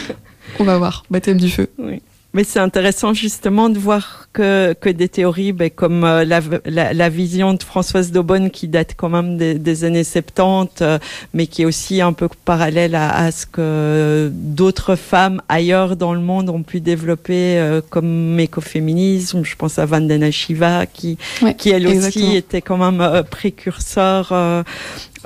on 0.59 0.65
va 0.65 0.79
voir. 0.79 1.05
Baptême 1.11 1.39
du 1.39 1.51
feu. 1.51 1.69
Oui. 1.79 2.03
Mais 2.35 2.45
c'est 2.45 2.61
intéressant 2.61 3.13
justement 3.13 3.69
de 3.69 3.79
voir 3.79 4.29
que, 4.33 4.73
que 4.81 4.89
des 4.89 5.09
théories 5.09 5.53
ben, 5.53 5.69
comme 5.69 6.05
euh, 6.05 6.25
la, 6.25 6.41
la, 6.65 6.95
la, 6.95 7.09
vision 7.11 7.53
de 7.53 7.63
Françoise 7.63 8.11
Daubonne 8.11 8.51
qui 8.51 8.69
date 8.69 8.95
quand 8.97 9.11
même 9.11 9.37
des, 9.37 9.55
des 9.55 9.85
années 9.85 10.05
70, 10.05 10.81
euh, 10.81 10.99
mais 11.35 11.47
qui 11.47 11.63
est 11.63 11.65
aussi 11.67 12.01
un 12.01 12.15
peu 12.15 12.29
parallèle 12.47 12.95
à, 12.95 13.15
à 13.15 13.31
ce 13.31 13.45
que 13.45 14.31
d'autres 14.33 14.97
femmes 14.97 15.43
ailleurs 15.51 15.97
dans 15.97 16.15
le 16.15 16.21
monde 16.21 16.49
ont 16.49 16.63
pu 16.63 16.81
développer 16.81 17.59
euh, 17.59 17.83
comme 17.91 18.41
écoféminisme. 18.41 19.45
Je 19.45 19.57
pense 19.57 19.79
à 19.79 19.85
Vandana 19.85 20.31
Shiva 20.31 20.87
qui, 20.87 21.19
qui 21.59 21.69
elle 21.69 21.87
aussi 21.87 22.37
était 22.37 22.63
quand 22.63 22.79
même 22.79 23.25
précurseur 23.31 24.33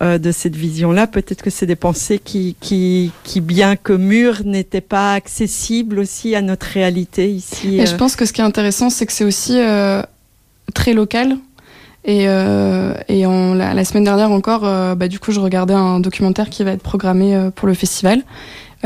euh, 0.00 0.18
de 0.18 0.30
cette 0.30 0.56
vision-là. 0.56 1.06
Peut-être 1.06 1.42
que 1.42 1.50
c'est 1.50 1.66
des 1.66 1.76
pensées 1.76 2.18
qui, 2.18 2.56
qui, 2.60 3.12
qui, 3.24 3.40
bien 3.40 3.76
que 3.76 3.92
mûres, 3.92 4.42
n'étaient 4.44 4.80
pas 4.80 5.14
accessibles 5.14 5.98
aussi 5.98 6.34
à 6.34 6.42
notre 6.42 6.66
réalité 6.66 7.30
ici. 7.30 7.78
Et 7.78 7.86
je 7.86 7.94
euh. 7.94 7.96
pense 7.96 8.16
que 8.16 8.26
ce 8.26 8.32
qui 8.32 8.40
est 8.40 8.44
intéressant, 8.44 8.90
c'est 8.90 9.06
que 9.06 9.12
c'est 9.12 9.24
aussi 9.24 9.58
euh, 9.58 10.02
très 10.74 10.92
local. 10.92 11.36
Et, 12.04 12.22
et 12.22 13.22
la, 13.24 13.74
la, 13.74 13.84
semaine 13.84 14.04
dernière 14.04 14.30
encore, 14.30 14.60
bah, 14.60 15.08
du 15.08 15.18
coup, 15.18 15.32
je 15.32 15.40
regardais 15.40 15.74
un 15.74 15.98
documentaire 15.98 16.50
qui 16.50 16.62
va 16.62 16.70
être 16.70 16.82
programmé 16.82 17.50
pour 17.56 17.66
le 17.66 17.74
festival. 17.74 18.22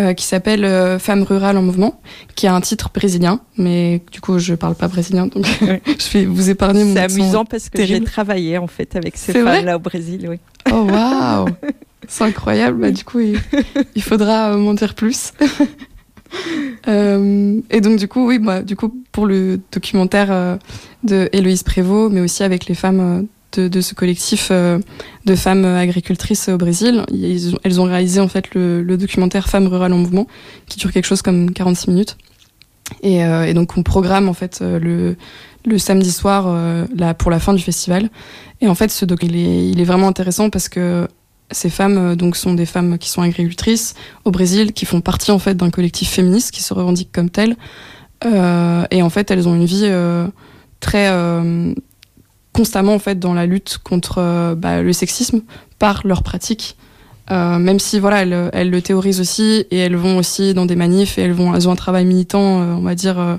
Euh, 0.00 0.14
qui 0.14 0.24
s'appelle 0.24 0.64
euh, 0.64 0.98
Femmes 0.98 1.24
rurales 1.24 1.58
en 1.58 1.62
mouvement, 1.62 2.00
qui 2.34 2.46
a 2.46 2.54
un 2.54 2.60
titre 2.62 2.90
brésilien, 2.94 3.40
mais 3.58 4.00
du 4.10 4.22
coup 4.22 4.38
je 4.38 4.54
parle 4.54 4.74
pas 4.74 4.88
brésilien, 4.88 5.26
donc 5.26 5.44
je 5.60 6.12
vais 6.12 6.24
vous 6.24 6.48
épargner 6.48 6.84
mon 6.84 6.94
C'est 6.94 7.00
amusant 7.00 7.44
parce 7.44 7.68
que 7.68 7.84
j'ai 7.84 8.02
travaillé 8.02 8.56
en 8.56 8.66
fait 8.66 8.96
avec 8.96 9.18
ces 9.18 9.34
femmes-là 9.34 9.76
au 9.76 9.78
Brésil, 9.78 10.26
oui. 10.30 10.36
Oh 10.72 10.86
waouh 10.90 11.48
C'est 12.08 12.24
incroyable, 12.24 12.80
bah, 12.80 12.90
du 12.92 13.04
coup 13.04 13.20
il, 13.20 13.38
il 13.94 14.02
faudra 14.02 14.56
m'en 14.56 14.74
dire 14.74 14.94
plus. 14.94 15.32
Euh, 16.86 17.60
et 17.70 17.80
donc 17.80 17.98
du 17.98 18.06
coup, 18.06 18.28
oui, 18.28 18.38
bah, 18.38 18.62
du 18.62 18.76
coup 18.76 18.94
pour 19.10 19.26
le 19.26 19.60
documentaire 19.72 20.28
euh, 20.30 20.56
de 21.02 21.28
Héloïse 21.32 21.64
Prévost, 21.64 22.12
mais 22.12 22.20
aussi 22.20 22.44
avec 22.44 22.66
les 22.66 22.76
femmes 22.76 23.26
de, 23.58 23.80
ce 23.80 23.94
collectif 23.94 24.48
euh, 24.50 24.78
de 25.24 25.34
femmes 25.34 25.64
agricultrices 25.64 26.48
au 26.48 26.56
Brésil. 26.56 27.04
elles 27.64 27.80
ont 27.80 27.84
réalisé 27.84 28.20
en 28.20 28.28
fait 28.28 28.54
le, 28.54 28.96
documentaire 28.96 29.48
Femmes 29.48 29.66
rurales 29.66 29.92
en 29.92 29.98
mouvement, 29.98 30.26
qui 30.66 30.78
dure 30.78 30.92
quelque 30.92 31.06
chose 31.06 31.22
comme 31.22 31.52
46 31.52 31.90
minutes. 31.90 32.16
Et, 33.02 33.24
euh, 33.24 33.52
donc 33.52 33.76
on 33.76 33.82
programme 33.82 34.28
en 34.28 34.32
fait 34.32 34.60
euh, 34.62 35.16
le, 35.64 35.78
samedi 35.78 36.10
soir 36.10 36.56
pour 37.18 37.30
la 37.30 37.38
fin 37.38 37.52
du 37.52 37.62
festival. 37.62 38.08
Et 38.60 38.68
en 38.68 38.74
fait, 38.74 38.90
ce 38.90 39.04
doc, 39.04 39.22
il 39.22 39.36
est, 39.36 39.68
il 39.68 39.80
est 39.80 39.84
vraiment 39.84 40.08
intéressant 40.08 40.50
parce 40.50 40.68
que 40.68 41.06
ces 41.50 41.68
femmes 41.68 42.14
donc 42.16 42.36
sont 42.36 42.54
des 42.54 42.66
femmes 42.66 42.96
qui 42.98 43.10
sont 43.10 43.22
agricultrices 43.22 43.94
au 44.24 44.30
Brésil, 44.30 44.72
qui 44.72 44.86
font 44.86 45.00
partie 45.00 45.30
en 45.32 45.38
fait 45.38 45.56
d'un 45.56 45.70
collectif 45.70 46.10
féministe 46.10 46.52
qui 46.52 46.62
se 46.62 46.72
revendique 46.72 47.10
comme 47.12 47.28
tel. 47.28 47.56
et 48.24 49.02
en 49.02 49.10
fait, 49.10 49.30
elles 49.30 49.48
ont 49.48 49.54
une 49.54 49.66
vie 49.66 49.90
très 50.80 51.08
constamment 52.60 52.92
en 52.92 52.98
fait 52.98 53.18
dans 53.18 53.32
la 53.32 53.46
lutte 53.46 53.78
contre 53.82 54.16
euh, 54.18 54.54
bah, 54.54 54.82
le 54.82 54.92
sexisme 54.92 55.40
par 55.78 56.02
leur 56.04 56.22
pratique. 56.22 56.76
Euh, 57.30 57.58
même 57.58 57.78
si 57.78 57.98
voilà, 57.98 58.50
elles, 58.52 58.70
le 58.70 58.82
théorisent 58.82 59.20
aussi 59.20 59.64
et 59.70 59.78
elles 59.78 59.96
vont 59.96 60.18
aussi 60.18 60.52
dans 60.52 60.66
des 60.66 60.76
manifs 60.76 61.16
et 61.16 61.22
elles 61.22 61.32
vont, 61.32 61.54
ont 61.54 61.70
un 61.70 61.76
travail 61.76 62.04
militant, 62.04 62.60
euh, 62.60 62.74
on 62.74 62.82
va 62.82 62.94
dire, 62.94 63.38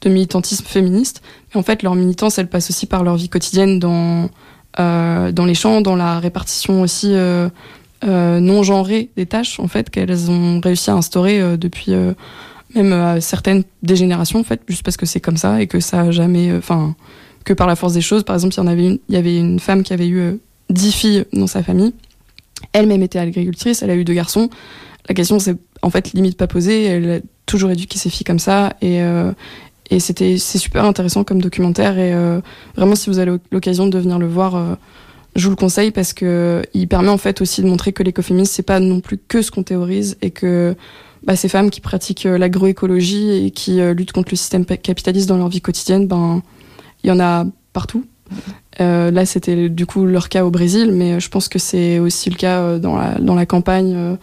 de 0.00 0.08
militantisme 0.08 0.64
féministe. 0.64 1.20
Mais 1.52 1.60
en 1.60 1.62
fait, 1.62 1.82
leur 1.82 1.94
militance, 1.94 2.38
elle 2.38 2.48
passe 2.48 2.70
aussi 2.70 2.86
par 2.86 3.04
leur 3.04 3.16
vie 3.16 3.28
quotidienne 3.28 3.78
dans 3.78 4.30
dans 4.76 5.44
les 5.46 5.54
champs, 5.54 5.82
dans 5.82 5.94
la 5.94 6.18
répartition 6.18 6.82
aussi 6.82 7.14
non 8.02 8.62
genrée 8.64 9.10
des 9.16 9.24
tâches 9.24 9.60
en 9.60 9.68
fait 9.68 9.88
qu'elles 9.88 10.28
ont 10.32 10.60
réussi 10.60 10.90
à 10.90 10.94
instaurer 10.94 11.56
depuis 11.56 11.92
même 12.74 13.20
certaines 13.20 13.62
des 13.84 13.94
générations 13.94 14.40
en 14.40 14.42
fait, 14.42 14.62
juste 14.66 14.82
parce 14.82 14.96
que 14.96 15.06
c'est 15.06 15.20
comme 15.20 15.36
ça 15.36 15.62
et 15.62 15.68
que 15.68 15.78
ça 15.78 16.00
a 16.00 16.10
jamais, 16.10 16.52
enfin 16.56 16.96
que 17.44 17.52
par 17.52 17.66
la 17.66 17.76
force 17.76 17.92
des 17.92 18.00
choses. 18.00 18.24
Par 18.24 18.34
exemple, 18.34 18.54
il 18.54 18.58
y 18.58 18.60
en 18.60 18.66
avait 18.66 18.86
une, 18.86 18.98
il 19.08 19.14
y 19.14 19.18
avait 19.18 19.38
une 19.38 19.60
femme 19.60 19.82
qui 19.82 19.92
avait 19.92 20.08
eu 20.08 20.18
euh, 20.18 20.32
dix 20.70 20.92
filles 20.92 21.24
dans 21.32 21.46
sa 21.46 21.62
famille. 21.62 21.92
Elle-même 22.72 23.02
était 23.02 23.18
agricultrice, 23.18 23.82
elle 23.82 23.90
a 23.90 23.96
eu 23.96 24.04
deux 24.04 24.14
garçons. 24.14 24.48
La 25.08 25.14
question 25.14 25.38
c'est 25.38 25.56
en 25.82 25.90
fait 25.90 26.12
limite 26.12 26.38
pas 26.38 26.46
posée. 26.46 26.84
Elle 26.84 27.10
a 27.10 27.18
toujours 27.46 27.70
éduqué 27.70 27.98
ses 27.98 28.08
filles 28.08 28.24
comme 28.24 28.38
ça 28.38 28.72
et 28.80 29.02
euh, 29.02 29.32
et 29.90 30.00
c'était 30.00 30.38
c'est 30.38 30.56
super 30.56 30.86
intéressant 30.86 31.24
comme 31.24 31.42
documentaire 31.42 31.98
et 31.98 32.14
euh, 32.14 32.40
vraiment 32.74 32.94
si 32.94 33.10
vous 33.10 33.18
avez 33.18 33.38
l'occasion 33.52 33.86
de 33.86 33.98
venir 33.98 34.18
le 34.18 34.26
voir 34.26 34.78
je 35.36 35.44
vous 35.44 35.50
le 35.50 35.56
conseille 35.56 35.90
parce 35.90 36.14
que 36.14 36.62
il 36.72 36.88
permet 36.88 37.10
en 37.10 37.18
fait 37.18 37.42
aussi 37.42 37.60
de 37.60 37.66
montrer 37.66 37.92
que 37.92 38.02
l'écoféminisme 38.02 38.50
c'est 38.50 38.62
pas 38.62 38.80
non 38.80 39.00
plus 39.00 39.18
que 39.18 39.42
ce 39.42 39.50
qu'on 39.50 39.62
théorise 39.62 40.16
et 40.22 40.30
que 40.30 40.74
bah, 41.22 41.36
ces 41.36 41.50
femmes 41.50 41.68
qui 41.68 41.82
pratiquent 41.82 42.24
l'agroécologie 42.24 43.44
et 43.44 43.50
qui 43.50 43.78
luttent 43.92 44.12
contre 44.12 44.30
le 44.30 44.38
système 44.38 44.64
capitaliste 44.64 45.28
dans 45.28 45.36
leur 45.36 45.50
vie 45.50 45.60
quotidienne 45.60 46.06
ben 46.06 46.42
il 47.04 47.08
y 47.08 47.12
en 47.12 47.20
a 47.20 47.44
partout. 47.72 48.04
Euh, 48.80 49.10
là, 49.10 49.26
c'était 49.26 49.68
du 49.68 49.86
coup 49.86 50.04
leur 50.04 50.28
cas 50.28 50.44
au 50.44 50.50
Brésil, 50.50 50.90
mais 50.92 51.20
je 51.20 51.28
pense 51.28 51.48
que 51.48 51.58
c'est 51.58 51.98
aussi 51.98 52.30
le 52.30 52.36
cas 52.36 52.60
euh, 52.60 52.78
dans 52.78 52.96
la, 52.96 53.14
dans 53.20 53.34
la 53.34 53.46
campagne 53.46 53.94
euh, 53.94 54.16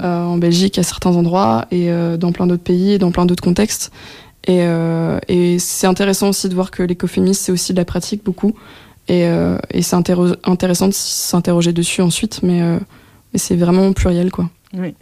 en 0.00 0.36
Belgique 0.36 0.78
à 0.78 0.82
certains 0.82 1.16
endroits 1.16 1.66
et 1.70 1.90
dans 2.18 2.30
plein 2.30 2.46
d'autres 2.46 2.62
pays 2.62 2.92
et 2.92 2.98
dans 2.98 3.10
plein 3.10 3.24
d'autres 3.24 3.42
contextes. 3.42 3.90
Et, 4.46 4.60
et 5.28 5.58
c'est 5.58 5.86
intéressant 5.86 6.28
aussi 6.28 6.48
de 6.50 6.54
voir 6.54 6.70
que 6.70 6.82
l'écoféminisme, 6.82 7.42
c'est 7.42 7.52
aussi 7.52 7.72
de 7.72 7.78
la 7.78 7.86
pratique 7.86 8.22
beaucoup. 8.22 8.52
Et, 9.08 9.22
et 9.70 9.82
c'est 9.82 9.96
intéressant 9.96 10.88
de 10.88 10.92
s'interroger 10.92 11.72
dessus 11.72 12.02
ensuite, 12.02 12.40
mais, 12.42 12.60
mais 12.60 13.38
c'est 13.38 13.56
vraiment 13.56 13.90
pluriel, 13.94 14.30
quoi. 14.30 14.50
Oui. 14.74 14.94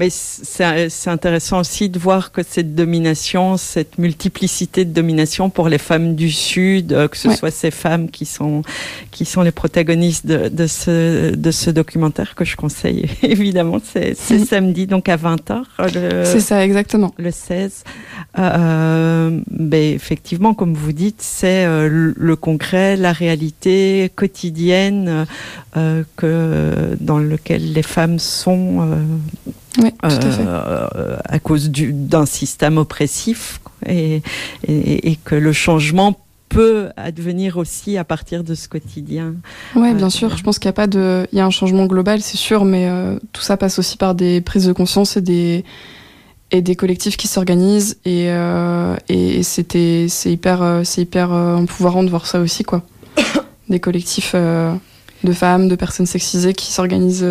Mais 0.00 0.08
c'est 0.08 1.10
intéressant 1.10 1.60
aussi 1.60 1.90
de 1.90 1.98
voir 1.98 2.32
que 2.32 2.40
cette 2.42 2.74
domination, 2.74 3.58
cette 3.58 3.98
multiplicité 3.98 4.86
de 4.86 4.94
domination 4.94 5.50
pour 5.50 5.68
les 5.68 5.76
femmes 5.76 6.14
du 6.14 6.30
Sud, 6.30 6.94
euh, 6.94 7.06
que 7.06 7.18
ce 7.18 7.30
soit 7.32 7.50
ces 7.50 7.70
femmes 7.70 8.08
qui 8.10 8.24
sont, 8.24 8.62
qui 9.10 9.26
sont 9.26 9.42
les 9.42 9.50
protagonistes 9.50 10.24
de, 10.24 10.48
de, 10.48 10.66
ce, 10.66 11.34
de 11.34 11.50
ce 11.50 11.68
documentaire 11.68 12.34
que 12.34 12.46
je 12.46 12.56
conseille 12.56 13.10
évidemment. 13.22 13.78
C'est 13.84 14.14
mm. 14.30 14.46
samedi, 14.46 14.86
donc 14.86 15.10
à 15.10 15.18
20h. 15.18 15.64
C'est 16.24 16.40
ça, 16.40 16.64
exactement. 16.64 17.12
Le 17.18 17.30
16. 17.30 17.84
Euh, 18.38 19.38
ben, 19.50 19.94
effectivement, 19.94 20.54
comme 20.54 20.72
vous 20.72 20.92
dites, 20.92 21.20
c'est 21.20 21.66
euh, 21.66 22.14
le 22.16 22.36
concret, 22.36 22.96
la 22.96 23.12
réalité 23.12 24.10
quotidienne 24.16 25.26
euh, 25.76 26.04
que, 26.16 26.96
dans 27.00 27.18
lequel 27.18 27.74
les 27.74 27.82
femmes 27.82 28.18
sont 28.18 28.88
oui, 29.78 29.92
tout 29.92 30.06
à, 30.06 30.10
fait. 30.10 30.44
Euh, 30.46 31.16
à 31.24 31.38
cause 31.38 31.70
d'un 31.70 32.26
système 32.26 32.78
oppressif 32.78 33.60
et, 33.86 34.22
et, 34.66 35.10
et, 35.10 35.16
que 35.16 35.36
le 35.36 35.52
changement 35.52 36.16
peut 36.50 36.88
advenir 36.96 37.56
aussi 37.56 37.96
à 37.96 38.04
partir 38.04 38.44
de 38.44 38.54
ce 38.54 38.68
quotidien. 38.68 39.34
Oui, 39.76 39.94
bien 39.94 40.08
euh, 40.08 40.10
sûr. 40.10 40.36
Je 40.36 40.42
pense 40.42 40.58
qu'il 40.58 40.66
y 40.66 40.68
a 40.68 40.74
pas 40.74 40.88
de, 40.88 41.26
il 41.32 41.38
y 41.38 41.40
a 41.40 41.46
un 41.46 41.50
changement 41.50 41.86
global, 41.86 42.20
c'est 42.20 42.36
sûr, 42.36 42.66
mais 42.66 42.88
euh, 42.88 43.18
tout 43.32 43.40
ça 43.40 43.56
passe 43.56 43.78
aussi 43.78 43.96
par 43.96 44.14
des 44.14 44.42
prises 44.42 44.66
de 44.66 44.72
conscience 44.74 45.16
et 45.16 45.22
des 45.22 45.64
et 46.52 46.62
des 46.62 46.74
collectifs 46.74 47.16
qui 47.16 47.28
s'organisent 47.28 47.98
et 48.04 48.26
euh, 48.28 48.96
et 49.08 49.44
c'était 49.44 50.06
c'est 50.08 50.32
hyper 50.32 50.80
c'est 50.82 51.02
hyper 51.02 51.30
empouvoirant 51.30 52.02
de 52.02 52.10
voir 52.10 52.26
ça 52.26 52.40
aussi 52.40 52.64
quoi. 52.64 52.82
des 53.68 53.78
collectifs 53.78 54.34
de 54.34 55.32
femmes, 55.32 55.68
de 55.68 55.76
personnes 55.76 56.06
sexisées 56.06 56.52
qui 56.52 56.72
s'organisent 56.72 57.24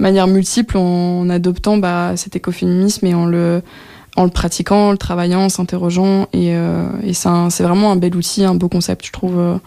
manière 0.00 0.26
multiple 0.26 0.76
en, 0.76 1.28
adoptant 1.30 1.78
bah, 1.78 2.16
cet 2.16 2.36
écoféminisme 2.36 3.06
et 3.06 3.14
en 3.14 3.26
le, 3.26 3.62
en 4.16 4.24
le 4.24 4.30
pratiquant, 4.30 4.88
en 4.88 4.92
le 4.92 4.98
travaillant, 4.98 5.42
en 5.42 5.48
s'interrogeant. 5.48 6.28
Et, 6.32 6.48
et 6.50 7.12
c'est 7.14 7.62
vraiment 7.62 7.92
un 7.92 7.96
bel 7.96 8.16
outil, 8.16 8.44
un 8.44 8.54
beau 8.54 8.68
concept, 8.68 9.06
je 9.06 9.12
trouve, 9.12 9.60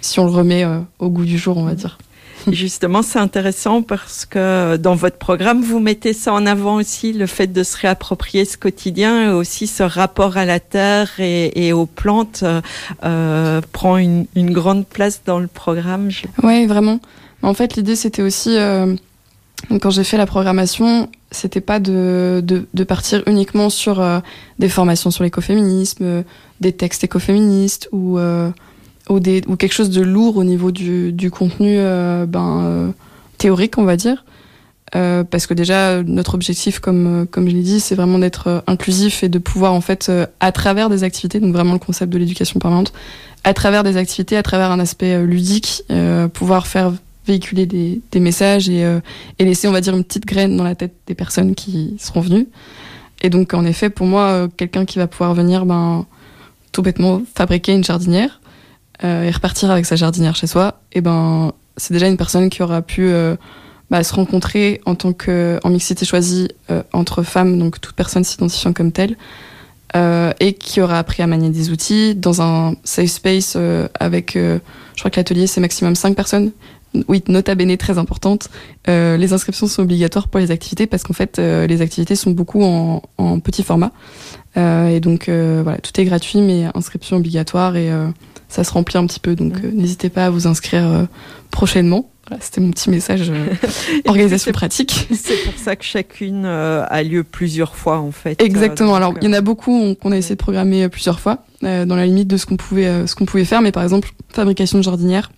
si 0.00 0.20
on 0.20 0.24
le 0.24 0.30
remet 0.30 0.64
au 0.98 1.08
goût 1.08 1.24
du 1.24 1.38
jour, 1.38 1.56
on 1.56 1.64
va 1.64 1.74
dire. 1.74 1.98
Justement, 2.52 3.02
c'est 3.02 3.18
intéressant 3.18 3.82
parce 3.82 4.26
que 4.26 4.76
dans 4.76 4.94
votre 4.94 5.18
programme, 5.18 5.62
vous 5.62 5.80
mettez 5.80 6.12
ça 6.12 6.32
en 6.32 6.46
avant 6.46 6.76
aussi, 6.76 7.12
le 7.12 7.26
fait 7.26 7.48
de 7.48 7.62
se 7.62 7.76
réapproprier 7.76 8.44
ce 8.44 8.56
quotidien 8.56 9.30
et 9.30 9.32
aussi 9.32 9.66
ce 9.66 9.82
rapport 9.82 10.36
à 10.36 10.44
la 10.44 10.60
terre 10.60 11.10
et, 11.18 11.72
aux 11.72 11.86
plantes 11.86 12.44
euh, 13.04 13.60
prend 13.72 13.98
une, 13.98 14.26
grande 14.36 14.86
place 14.86 15.22
dans 15.24 15.38
le 15.38 15.46
programme. 15.46 16.10
Oui, 16.42 16.66
vraiment. 16.66 17.00
En 17.42 17.54
fait, 17.54 17.76
l'idée, 17.76 17.96
c'était 17.96 18.22
aussi, 18.22 18.56
euh, 18.56 18.94
quand 19.80 19.90
j'ai 19.90 20.04
fait 20.04 20.16
la 20.16 20.26
programmation, 20.26 21.08
c'était 21.30 21.60
pas 21.60 21.78
de, 21.78 22.42
de, 22.44 22.84
partir 22.84 23.22
uniquement 23.26 23.70
sur 23.70 24.00
euh, 24.00 24.20
des 24.58 24.68
formations 24.68 25.10
sur 25.10 25.24
l'écoféminisme, 25.24 26.24
des 26.60 26.72
textes 26.72 27.04
écoféministes 27.04 27.88
ou 27.92 28.18
ou, 29.08 29.20
des, 29.20 29.42
ou 29.46 29.56
quelque 29.56 29.72
chose 29.72 29.90
de 29.90 30.02
lourd 30.02 30.36
au 30.36 30.44
niveau 30.44 30.70
du, 30.70 31.12
du 31.12 31.30
contenu 31.30 31.76
euh, 31.78 32.26
ben, 32.26 32.62
euh, 32.62 32.90
théorique, 33.38 33.78
on 33.78 33.84
va 33.84 33.96
dire. 33.96 34.24
Euh, 34.94 35.22
parce 35.22 35.46
que 35.46 35.52
déjà, 35.52 36.02
notre 36.02 36.34
objectif, 36.34 36.78
comme, 36.78 37.26
comme 37.30 37.48
je 37.48 37.54
l'ai 37.54 37.62
dit, 37.62 37.80
c'est 37.80 37.94
vraiment 37.94 38.18
d'être 38.18 38.62
inclusif 38.66 39.22
et 39.22 39.28
de 39.28 39.38
pouvoir, 39.38 39.74
en 39.74 39.80
fait, 39.80 40.10
à 40.40 40.52
travers 40.52 40.88
des 40.88 41.04
activités, 41.04 41.40
donc 41.40 41.52
vraiment 41.52 41.74
le 41.74 41.78
concept 41.78 42.10
de 42.12 42.18
l'éducation 42.18 42.58
permanente, 42.58 42.92
à 43.44 43.52
travers 43.52 43.84
des 43.84 43.96
activités, 43.96 44.36
à 44.36 44.42
travers 44.42 44.70
un 44.70 44.80
aspect 44.80 45.22
ludique, 45.22 45.82
pouvoir 46.32 46.66
faire 46.66 46.92
véhiculer 47.28 47.66
des, 47.66 48.20
messages 48.20 48.68
et, 48.68 48.80
et 49.38 49.44
laisser, 49.44 49.68
on 49.68 49.72
va 49.72 49.80
dire, 49.80 49.94
une 49.94 50.02
petite 50.02 50.26
graine 50.26 50.56
dans 50.56 50.64
la 50.64 50.74
tête 50.74 50.94
des 51.06 51.14
personnes 51.14 51.54
qui 51.54 51.94
seront 52.00 52.20
venues. 52.20 52.48
Et 53.22 53.30
donc, 53.30 53.54
en 53.54 53.64
effet, 53.64 53.90
pour 53.90 54.06
moi, 54.06 54.48
quelqu'un 54.56 54.84
qui 54.84 54.98
va 54.98 55.06
pouvoir 55.06 55.34
venir, 55.34 55.66
ben, 55.66 56.06
tout 56.72 56.82
bêtement, 56.82 57.22
fabriquer 57.34 57.72
une 57.74 57.84
jardinière, 57.84 58.40
euh, 59.04 59.22
et 59.22 59.30
repartir 59.30 59.70
avec 59.70 59.86
sa 59.86 59.94
jardinière 59.94 60.34
chez 60.34 60.48
soi, 60.48 60.80
et 60.92 60.98
eh 60.98 61.00
ben 61.00 61.52
c'est 61.76 61.94
déjà 61.94 62.08
une 62.08 62.16
personne 62.16 62.50
qui 62.50 62.64
aura 62.64 62.82
pu 62.82 63.02
euh, 63.02 63.36
bah, 63.90 64.02
se 64.02 64.12
rencontrer 64.12 64.80
en 64.86 64.96
tant 64.96 65.12
que 65.12 65.60
en 65.62 65.70
mixité 65.70 66.04
choisie 66.04 66.48
euh, 66.68 66.82
entre 66.92 67.22
femmes, 67.22 67.60
donc 67.60 67.80
toute 67.80 67.94
personne 67.94 68.24
s'identifiant 68.24 68.72
comme 68.72 68.90
telle, 68.90 69.16
et 70.40 70.52
qui 70.52 70.80
aura 70.80 70.98
appris 70.98 71.22
à 71.22 71.28
manier 71.28 71.50
des 71.50 71.70
outils 71.70 72.16
dans 72.16 72.42
un 72.42 72.74
safe 72.84 73.10
space 73.10 73.56
avec, 73.98 74.34
je 74.34 74.60
crois 74.98 75.10
que 75.10 75.18
l'atelier 75.18 75.48
c'est 75.48 75.60
maximum 75.60 75.96
5 75.96 76.14
personnes. 76.14 76.52
Oui, 77.06 77.22
nota 77.28 77.54
bene 77.54 77.76
très 77.76 77.98
importante. 77.98 78.48
les 78.86 79.32
inscriptions 79.32 79.66
sont 79.66 79.82
obligatoires 79.82 80.28
pour 80.28 80.40
les 80.40 80.50
activités 80.50 80.86
parce 80.86 81.02
qu'en 81.02 81.12
fait 81.12 81.38
les 81.38 81.82
activités 81.82 82.16
sont 82.16 82.30
beaucoup 82.30 82.62
en, 82.62 83.02
en 83.18 83.40
petit 83.40 83.62
format. 83.62 83.92
et 84.56 85.00
donc 85.00 85.28
voilà, 85.28 85.78
tout 85.78 86.00
est 86.00 86.04
gratuit 86.04 86.40
mais 86.40 86.64
inscription 86.74 87.18
obligatoire 87.18 87.76
et 87.76 87.90
ça 88.48 88.64
se 88.64 88.72
remplit 88.72 88.98
un 88.98 89.06
petit 89.06 89.20
peu. 89.20 89.34
Donc 89.34 89.54
mm. 89.54 89.66
euh, 89.66 89.70
n'hésitez 89.72 90.08
pas 90.08 90.26
à 90.26 90.30
vous 90.30 90.46
inscrire 90.46 90.86
euh, 90.86 91.04
prochainement. 91.50 92.10
Voilà, 92.26 92.42
c'était 92.42 92.60
mon 92.60 92.70
petit 92.70 92.90
message 92.90 93.30
euh, 93.30 93.46
organisation 94.06 94.52
pratique. 94.52 95.08
C'est 95.14 95.44
pour 95.44 95.54
ça 95.58 95.76
que 95.76 95.84
chacune 95.84 96.44
a 96.44 97.02
lieu 97.02 97.24
plusieurs 97.24 97.74
fois 97.74 97.98
en 97.98 98.10
fait. 98.10 98.42
Exactement. 98.42 98.94
Alors 98.94 99.14
il 99.20 99.28
y 99.28 99.30
en 99.30 99.34
a 99.34 99.40
beaucoup 99.40 99.94
qu'on 100.00 100.12
a 100.12 100.16
essayé 100.16 100.34
de 100.34 100.40
programmer 100.40 100.88
plusieurs 100.88 101.20
fois 101.20 101.44
dans 101.62 101.96
la 101.96 102.06
limite 102.06 102.28
de 102.28 102.36
ce 102.36 102.46
qu'on 102.46 102.56
pouvait 102.56 103.06
ce 103.06 103.14
qu'on 103.14 103.24
pouvait 103.24 103.46
faire. 103.46 103.62
Mais 103.62 103.72
par 103.72 103.82
exemple 103.82 104.10
fabrication 104.28 104.78
de 104.78 104.84
jardinière, 104.84 105.30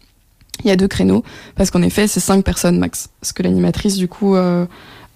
il 0.64 0.68
y 0.68 0.70
a 0.70 0.76
deux 0.76 0.88
créneaux 0.88 1.24
parce 1.56 1.70
qu'en 1.70 1.82
effet 1.82 2.06
c'est 2.06 2.20
cinq 2.20 2.44
personnes 2.44 2.78
max. 2.78 3.08
Parce 3.20 3.32
que 3.32 3.42
l'animatrice 3.42 3.96
du 3.96 4.08
coup 4.08 4.36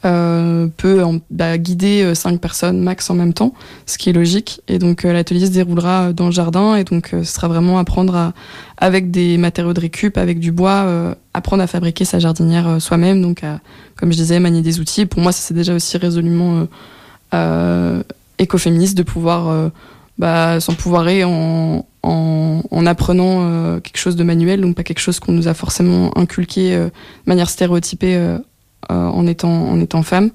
euh, 0.05 0.67
peut 0.77 1.03
bah, 1.31 1.57
guider 1.57 2.03
euh, 2.03 2.15
cinq 2.15 2.39
personnes 2.39 2.79
max 2.79 3.09
en 3.09 3.15
même 3.15 3.33
temps, 3.33 3.55
ce 3.87 3.97
qui 3.97 4.11
est 4.11 4.13
logique. 4.13 4.61
Et 4.69 4.79
donc 4.79 5.05
euh, 5.05 5.15
l'atelier 5.15 5.47
se 5.47 5.51
déroulera 5.51 6.13
dans 6.13 6.27
le 6.27 6.33
jardin 6.33 6.77
et 6.77 6.85
donc 6.85 7.09
ce 7.13 7.25
sera 7.25 7.49
vraiment 7.49 7.79
apprendre 7.79 8.15
à, 8.15 8.35
avec 8.77 9.11
des 9.11 9.39
matériaux 9.39 9.73
de 9.73 9.81
récup, 9.81 10.19
avec 10.19 10.41
du 10.41 10.53
bois, 10.53 11.15
apprendre 11.33 11.63
à 11.63 11.67
fabriquer 11.67 12.05
sa 12.05 12.19
jardinière 12.19 12.83
soi-même. 12.83 13.23
Donc 13.23 13.43
comme 13.97 14.13
je 14.13 14.17
disais, 14.19 14.41
manier 14.41 14.61
des 14.61 14.79
outils. 14.79 15.07
Pour 15.07 15.23
moi, 15.23 15.33
ça 15.33 15.41
c'est 15.41 15.55
déjà 15.55 15.75
aussi 15.75 15.97
résolument 15.97 16.67
écoféministe 18.39 18.99
de 18.99 19.05
pouvoir 19.05 19.71
bah, 20.19 20.61
s'empouvoirer 20.61 21.25
en, 21.25 21.87
en, 22.03 22.63
en, 22.71 22.87
apprenant 22.87 23.81
quelque 23.81 23.99
chose 23.99 24.17
de 24.17 24.25
manuel, 24.25 24.61
donc 24.61 24.77
pas 24.77 24.85
quelque 24.85 25.01
chose 25.01 25.21
qu'on 25.21 25.33
nous 25.33 25.49
a 25.49 25.55
forcément 25.55 26.17
inculqué 26.17 26.77
de 26.77 26.91
manière 27.27 27.51
stéréotypée 27.51 28.39
euh, 28.91 29.07
en 29.07 29.27
étant 29.27 29.71
en 29.71 29.81
étant 29.81 30.03
femme. 30.03 30.31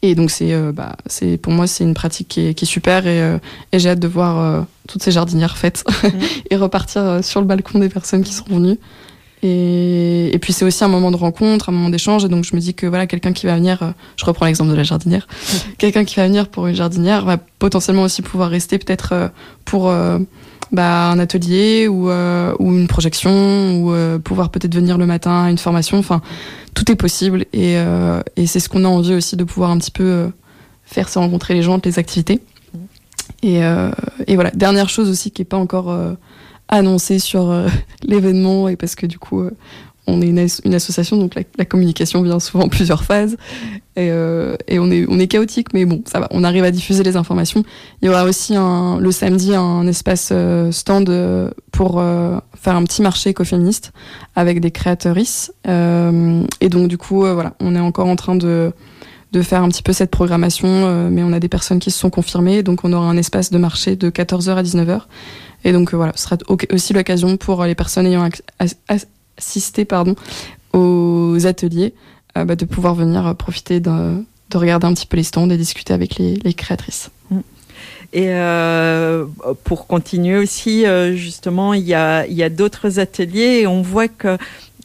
Et 0.00 0.14
donc 0.14 0.30
c'est 0.30 0.54
euh, 0.54 0.72
bah, 0.72 0.96
c'est 1.06 1.36
pour 1.36 1.52
moi 1.52 1.66
c'est 1.66 1.84
une 1.84 1.92
pratique 1.92 2.28
qui 2.28 2.46
est, 2.46 2.54
qui 2.54 2.64
est 2.64 2.68
super 2.68 3.06
et, 3.06 3.20
euh, 3.20 3.38
et 3.72 3.78
j'ai 3.78 3.90
hâte 3.90 3.98
de 3.98 4.08
voir 4.08 4.66
toutes 4.88 5.02
ces 5.02 5.10
jardinières 5.10 5.58
faites 5.58 5.84
mm. 6.02 6.08
et 6.50 6.56
repartir 6.56 7.22
sur 7.22 7.40
le 7.40 7.46
balcon 7.46 7.78
des 7.78 7.90
personnes 7.90 8.22
qui 8.22 8.32
seront 8.32 8.56
venues. 8.56 8.78
Et, 9.42 10.32
et 10.32 10.38
puis 10.38 10.52
c'est 10.52 10.64
aussi 10.64 10.84
un 10.84 10.88
moment 10.88 11.10
de 11.10 11.16
rencontre, 11.16 11.68
un 11.68 11.72
moment 11.72 11.90
d'échange. 11.90 12.24
Et 12.24 12.28
donc 12.28 12.44
je 12.44 12.54
me 12.54 12.60
dis 12.60 12.74
que 12.74 12.86
voilà 12.86 13.06
quelqu'un 13.06 13.32
qui 13.32 13.46
va 13.46 13.56
venir, 13.56 13.94
je 14.16 14.24
reprends 14.24 14.46
l'exemple 14.46 14.70
de 14.70 14.76
la 14.76 14.84
jardinière, 14.84 15.26
quelqu'un 15.78 16.04
qui 16.04 16.16
va 16.16 16.26
venir 16.26 16.48
pour 16.48 16.66
une 16.66 16.76
jardinière 16.76 17.24
va 17.24 17.38
potentiellement 17.58 18.02
aussi 18.02 18.22
pouvoir 18.22 18.50
rester 18.50 18.78
peut-être 18.78 19.30
pour 19.64 19.90
bah, 20.72 21.10
un 21.10 21.18
atelier 21.18 21.86
ou, 21.86 22.08
euh, 22.08 22.54
ou 22.58 22.72
une 22.72 22.88
projection 22.88 23.76
ou 23.76 23.92
euh, 23.92 24.18
pouvoir 24.18 24.48
peut-être 24.48 24.74
venir 24.74 24.96
le 24.96 25.06
matin 25.06 25.44
à 25.44 25.50
une 25.50 25.58
formation. 25.58 25.98
Enfin, 25.98 26.22
tout 26.74 26.90
est 26.90 26.96
possible 26.96 27.44
et, 27.52 27.76
euh, 27.76 28.22
et 28.36 28.46
c'est 28.46 28.58
ce 28.58 28.70
qu'on 28.70 28.84
a 28.84 28.88
envie 28.88 29.14
aussi 29.14 29.36
de 29.36 29.44
pouvoir 29.44 29.70
un 29.70 29.78
petit 29.78 29.90
peu 29.90 30.30
faire 30.84 31.10
se 31.10 31.18
rencontrer 31.18 31.54
les 31.54 31.62
gens, 31.62 31.78
les 31.84 31.98
activités. 31.98 32.40
Et, 33.42 33.60
et 34.26 34.34
voilà, 34.36 34.52
dernière 34.52 34.88
chose 34.88 35.10
aussi 35.10 35.32
qui 35.32 35.42
est 35.42 35.46
pas 35.46 35.56
encore 35.56 35.92
annoncée 36.72 37.18
sur 37.18 37.54
l'événement 38.02 38.68
et 38.68 38.76
parce 38.76 38.94
que 38.94 39.06
du 39.06 39.18
coup 39.18 39.48
on 40.06 40.20
est 40.20 40.28
une, 40.28 40.74
association, 40.74 41.16
donc 41.16 41.34
la, 41.56 41.64
communication 41.64 42.22
vient 42.22 42.40
souvent 42.40 42.64
en 42.64 42.68
plusieurs 42.68 43.04
phases. 43.04 43.36
Et, 43.94 44.08
euh, 44.10 44.56
et, 44.66 44.78
on, 44.78 44.90
est, 44.90 45.06
on 45.08 45.18
est 45.18 45.28
chaotique, 45.28 45.68
mais 45.74 45.84
bon, 45.84 46.02
ça 46.06 46.18
va, 46.18 46.26
on 46.32 46.42
arrive 46.42 46.64
à 46.64 46.70
diffuser 46.72 47.04
les 47.04 47.16
informations. 47.16 47.62
Il 48.00 48.06
y 48.06 48.08
aura 48.08 48.24
aussi 48.24 48.56
un, 48.56 48.98
le 48.98 49.12
samedi 49.12 49.54
un 49.54 49.86
espace 49.86 50.30
euh, 50.32 50.72
stand 50.72 51.08
euh, 51.08 51.50
pour 51.70 52.02
faire 52.54 52.76
un 52.76 52.84
petit 52.84 53.02
marché 53.02 53.30
écoféministe 53.30 53.92
avec 54.34 54.60
des 54.60 54.70
créatrices. 54.70 55.52
et 55.66 56.68
donc, 56.68 56.88
du 56.88 56.98
coup, 56.98 57.20
voilà, 57.20 57.54
on 57.60 57.76
est 57.76 57.80
encore 57.80 58.08
en 58.08 58.16
train 58.16 58.34
de, 58.34 58.72
de 59.32 59.42
faire 59.42 59.62
un 59.62 59.68
petit 59.68 59.82
peu 59.82 59.92
cette 59.92 60.10
programmation, 60.10 61.10
mais 61.10 61.22
on 61.22 61.32
a 61.32 61.40
des 61.40 61.48
personnes 61.48 61.78
qui 61.78 61.90
se 61.90 61.98
sont 61.98 62.10
confirmées. 62.10 62.62
Donc, 62.62 62.80
on 62.84 62.92
aura 62.92 63.06
un 63.06 63.16
espace 63.16 63.50
de 63.50 63.58
marché 63.58 63.96
de 63.96 64.10
14h 64.10 64.54
à 64.54 64.62
19h. 64.62 65.02
Et 65.64 65.72
donc, 65.72 65.94
voilà, 65.94 66.12
ce 66.16 66.24
sera 66.24 66.36
aussi 66.72 66.92
l'occasion 66.92 67.36
pour 67.36 67.64
les 67.64 67.74
personnes 67.74 68.06
ayant 68.06 68.28
assister 69.38 69.84
pardon, 69.84 70.14
aux 70.72 71.46
ateliers, 71.46 71.94
euh, 72.36 72.44
bah, 72.44 72.56
de 72.56 72.64
pouvoir 72.64 72.94
venir 72.94 73.34
profiter 73.36 73.80
de, 73.80 74.24
de, 74.50 74.58
regarder 74.58 74.86
un 74.86 74.94
petit 74.94 75.06
peu 75.06 75.16
les 75.16 75.22
stands 75.22 75.48
et 75.50 75.56
discuter 75.56 75.92
avec 75.92 76.16
les, 76.16 76.54
créatrices. 76.54 77.10
Mm. 77.30 77.38
Et 78.14 78.26
euh, 78.28 79.24
pour 79.64 79.86
continuer 79.86 80.36
aussi, 80.36 80.84
euh, 80.84 81.14
justement, 81.14 81.72
il 81.74 81.84
y 81.84 81.94
a 81.94 82.48
d'autres 82.50 82.98
ateliers 82.98 83.60
et 83.60 83.66
on 83.66 83.82
voit 83.82 84.08
que 84.08 84.36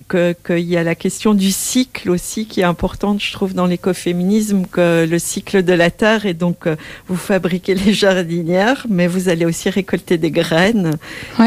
qu'il 0.10 0.60
y 0.60 0.78
a 0.78 0.84
la 0.84 0.96
question 0.96 1.34
du 1.34 1.52
cycle 1.52 2.10
aussi 2.10 2.46
qui 2.46 2.62
est 2.62 2.66
importante, 2.66 3.22
je 3.22 3.32
trouve, 3.32 3.54
dans 3.54 3.66
l'écoféminisme, 3.66 4.66
que 4.66 5.06
le 5.06 5.20
cycle 5.20 5.64
de 5.64 5.74
la 5.74 5.92
terre, 5.92 6.26
et 6.26 6.34
donc 6.34 6.68
euh, 6.68 6.76
vous 7.08 7.16
fabriquez 7.16 7.76
les 7.76 7.94
jardinières, 7.94 8.86
mais 8.90 9.08
vous 9.08 9.30
allez 9.30 9.46
aussi 9.46 9.70
récolter 9.70 10.18
des 10.18 10.32
graines, 10.32 10.98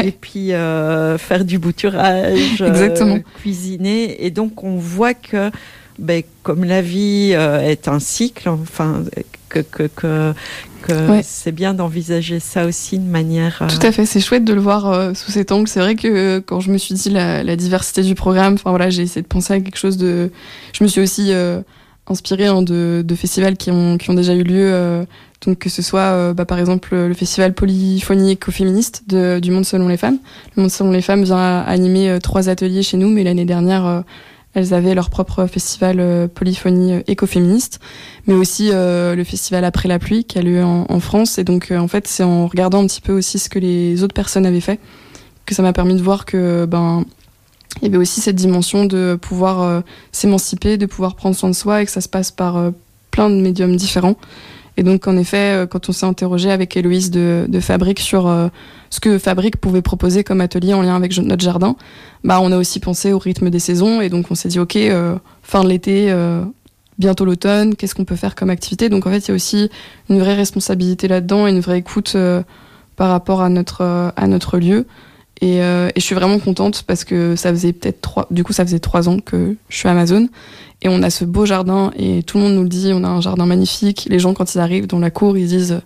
et 0.03 0.11
puis 0.11 0.53
euh, 0.53 1.17
faire 1.17 1.45
du 1.45 1.59
bouturage, 1.59 2.61
euh, 2.61 3.19
cuisiner, 3.39 4.25
et 4.25 4.31
donc 4.31 4.63
on 4.63 4.75
voit 4.75 5.13
que 5.13 5.51
ben, 5.99 6.23
comme 6.43 6.63
la 6.63 6.81
vie 6.81 7.31
est 7.31 7.87
un 7.87 7.99
cycle, 7.99 8.49
enfin 8.49 9.03
que, 9.51 9.87
que, 9.87 10.33
que, 10.81 11.21
c'est 11.23 11.51
bien 11.51 11.73
d'envisager 11.73 12.39
ça 12.39 12.65
aussi 12.65 12.97
de 12.97 13.07
manière. 13.07 13.61
Euh, 13.61 13.67
Tout 13.67 13.85
à 13.85 13.91
fait, 13.91 14.05
c'est 14.05 14.19
chouette 14.19 14.45
de 14.45 14.53
le 14.53 14.61
voir 14.61 14.87
euh, 14.87 15.13
sous 15.13 15.31
cet 15.31 15.51
angle. 15.51 15.67
C'est 15.67 15.79
vrai 15.79 15.95
que 15.95 16.07
euh, 16.07 16.41
quand 16.43 16.59
je 16.59 16.71
me 16.71 16.77
suis 16.77 16.95
dit 16.95 17.09
la, 17.09 17.55
diversité 17.55 18.01
du 18.03 18.15
programme, 18.15 18.55
enfin 18.55 18.69
voilà, 18.69 18.89
j'ai 18.89 19.03
essayé 19.03 19.21
de 19.21 19.27
penser 19.27 19.53
à 19.53 19.59
quelque 19.59 19.77
chose 19.77 19.97
de. 19.97 20.31
Je 20.73 20.83
me 20.83 20.89
suis 20.89 21.01
aussi 21.01 21.31
inspirée 22.07 22.47
hein, 22.47 22.61
de, 22.61 23.03
de, 23.05 23.15
festivals 23.15 23.57
qui 23.57 23.71
ont, 23.71 23.97
qui 23.97 24.09
ont 24.09 24.13
déjà 24.13 24.33
eu 24.33 24.43
lieu. 24.43 25.05
donc 25.45 25.59
que 25.59 25.69
ce 25.69 25.81
soit 25.81 26.33
bah, 26.33 26.45
par 26.45 26.59
exemple 26.59 26.95
le 26.95 27.13
festival 27.13 27.53
polyphonique 27.53 28.39
écoféministe 28.39 29.03
de, 29.07 29.39
du 29.39 29.51
Monde 29.51 29.65
selon 29.65 29.87
les 29.87 29.97
femmes. 29.97 30.17
Le 30.55 30.63
Monde 30.63 30.71
selon 30.71 30.91
les 30.91 31.01
femmes 31.01 31.23
vient 31.23 31.59
animer 31.61 32.17
trois 32.21 32.49
ateliers 32.49 32.83
chez 32.83 32.97
nous, 32.97 33.09
mais 33.09 33.23
l'année 33.23 33.45
dernière 33.45 34.03
elles 34.53 34.73
avaient 34.73 34.95
leur 34.95 35.09
propre 35.09 35.45
festival 35.45 35.99
euh, 35.99 36.27
polyphonie 36.27 36.93
euh, 36.93 37.01
écoféministe, 37.07 37.79
mais 38.27 38.33
aussi 38.33 38.69
euh, 38.71 39.15
le 39.15 39.23
festival 39.23 39.63
Après 39.63 39.87
la 39.87 39.99
pluie 39.99 40.25
qui 40.25 40.37
a 40.37 40.41
lieu 40.41 40.63
en, 40.63 40.99
France. 40.99 41.37
Et 41.37 41.43
donc, 41.43 41.71
en 41.71 41.87
fait, 41.87 42.07
c'est 42.07 42.23
en 42.23 42.47
regardant 42.47 42.83
un 42.83 42.87
petit 42.87 43.01
peu 43.01 43.13
aussi 43.13 43.39
ce 43.39 43.49
que 43.49 43.59
les 43.59 44.03
autres 44.03 44.13
personnes 44.13 44.45
avaient 44.45 44.61
fait 44.61 44.79
que 45.45 45.55
ça 45.55 45.63
m'a 45.63 45.73
permis 45.73 45.95
de 45.95 46.01
voir 46.01 46.25
que 46.25 46.65
ben 46.65 47.03
il 47.81 47.85
y 47.85 47.87
avait 47.87 47.97
aussi 47.97 48.21
cette 48.21 48.35
dimension 48.35 48.85
de 48.85 49.17
pouvoir 49.19 49.81
s'émanciper, 50.11 50.77
de 50.77 50.85
pouvoir 50.85 51.15
prendre 51.15 51.35
soin 51.35 51.49
de 51.49 51.55
soi 51.55 51.81
et 51.81 51.85
que 51.85 51.91
ça 51.91 51.99
se 51.99 52.07
passe 52.07 52.29
par 52.29 52.71
plein 53.09 53.29
de 53.29 53.35
médiums 53.35 53.75
différents. 53.75 54.15
Et 54.77 54.83
donc, 54.83 55.07
en 55.07 55.17
effet, 55.17 55.67
quand 55.69 55.89
on 55.89 55.91
s'est 55.91 56.05
interrogé 56.05 56.49
avec 56.49 56.75
Héloïse 56.77 57.11
de, 57.11 57.59
Fabrique 57.59 57.99
sur 57.99 58.33
ce 58.89 58.99
que 58.99 59.17
Fabrique 59.17 59.57
pouvait 59.57 59.81
proposer 59.81 60.23
comme 60.23 60.39
atelier 60.39 60.73
en 60.73 60.81
lien 60.81 60.95
avec 60.95 61.17
notre 61.17 61.43
jardin, 61.43 61.75
bah, 62.23 62.39
on 62.41 62.51
a 62.51 62.57
aussi 62.57 62.79
pensé 62.79 63.11
au 63.11 63.19
rythme 63.19 63.49
des 63.49 63.59
saisons. 63.59 63.99
Et 63.99 64.09
donc, 64.09 64.31
on 64.31 64.35
s'est 64.35 64.47
dit, 64.47 64.59
OK, 64.59 64.77
fin 65.43 65.63
de 65.63 65.69
l'été, 65.69 66.13
bientôt 67.01 67.25
l'automne, 67.25 67.75
qu'est-ce 67.75 67.95
qu'on 67.95 68.05
peut 68.05 68.15
faire 68.15 68.35
comme 68.35 68.49
activité? 68.49 68.87
Donc 68.87 69.05
en 69.05 69.09
fait, 69.09 69.19
il 69.19 69.27
y 69.29 69.31
a 69.31 69.33
aussi 69.33 69.69
une 70.09 70.19
vraie 70.19 70.35
responsabilité 70.35 71.09
là-dedans 71.09 71.47
une 71.47 71.59
vraie 71.59 71.79
écoute 71.79 72.13
euh, 72.15 72.43
par 72.95 73.09
rapport 73.09 73.41
à 73.41 73.49
notre, 73.49 73.81
euh, 73.81 74.11
à 74.15 74.27
notre 74.27 74.57
lieu. 74.57 74.85
Euh, 75.43 75.89
et, 75.95 75.99
je 75.99 76.05
suis 76.05 76.15
vraiment 76.15 76.39
contente 76.39 76.83
parce 76.83 77.03
que 77.03 77.35
ça 77.35 77.49
faisait 77.49 77.73
peut-être 77.73 78.01
trois, 78.01 78.27
du 78.29 78.43
coup, 78.43 78.53
ça 78.53 78.63
faisait 78.63 78.79
trois 78.79 79.09
ans 79.09 79.19
que 79.19 79.55
je 79.69 79.77
suis 79.77 79.89
Amazon 79.89 80.29
et 80.81 80.89
on 80.89 81.01
a 81.01 81.09
ce 81.09 81.25
beau 81.25 81.45
jardin 81.45 81.91
et 81.97 82.23
tout 82.23 82.37
le 82.37 82.43
monde 82.43 82.53
nous 82.55 82.63
le 82.63 82.69
dit, 82.69 82.91
on 82.93 83.03
a 83.03 83.07
un 83.07 83.21
jardin 83.21 83.45
magnifique. 83.45 84.07
Les 84.09 84.19
gens, 84.19 84.33
quand 84.33 84.53
ils 84.53 84.59
arrivent 84.59 84.87
dans 84.87 84.99
la 84.99 85.09
cour, 85.09 85.37
ils 85.37 85.47
disent 85.47 85.81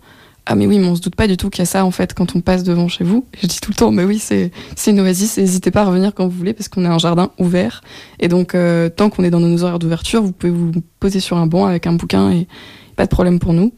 ah 0.46 0.56
mais 0.56 0.68
oui, 0.68 0.78
mais 0.78 0.88
on 0.88 0.96
se 0.96 1.02
doute 1.02 1.16
pas 1.16 1.28
du 1.28 1.38
tout 1.38 1.50
qu'il 1.50 1.60
y 1.60 1.64
a 1.64 1.66
ça 1.66 1.86
en 1.86 1.92
fait 1.92 2.14
quand 2.14 2.36
on 2.36 2.42
passe 2.42 2.64
devant 2.64 2.88
chez 2.88 3.04
vous. 3.04 3.26
je 3.42 3.48
dis 3.48 3.60
tout 3.60 3.72
le 3.72 3.76
temps, 3.76 3.92
mais 3.92 4.04
oui, 4.04 4.20
c'est 4.20 4.52
c'est 4.76 4.92
une 4.92 5.00
oasis. 5.00 5.38
N'hésitez 5.38 5.72
pas 5.72 5.82
à 5.82 5.86
revenir 5.86 6.14
quand 6.14 6.26
vous 6.28 6.38
voulez 6.38 6.54
parce 6.54 6.68
qu'on 6.68 6.86
a 6.86 6.90
un 6.90 7.00
jardin 7.00 7.32
ouvert. 7.40 7.82
Et 8.20 8.28
donc 8.28 8.54
euh, 8.54 8.90
tant 8.90 9.10
qu'on 9.10 9.24
est 9.24 9.32
dans 9.32 9.40
nos 9.40 9.64
horaires 9.64 9.80
d'ouverture, 9.80 10.22
vous 10.22 10.32
pouvez 10.32 10.52
vous 10.52 10.72
poser 11.00 11.20
sur 11.20 11.38
un 11.38 11.48
banc 11.48 11.66
avec 11.66 11.88
un 11.88 11.94
bouquin 11.94 12.32
et 12.32 12.48
pas 12.96 13.06
de 13.06 13.10
problème 13.10 13.40
pour 13.40 13.54
nous. 13.54 13.74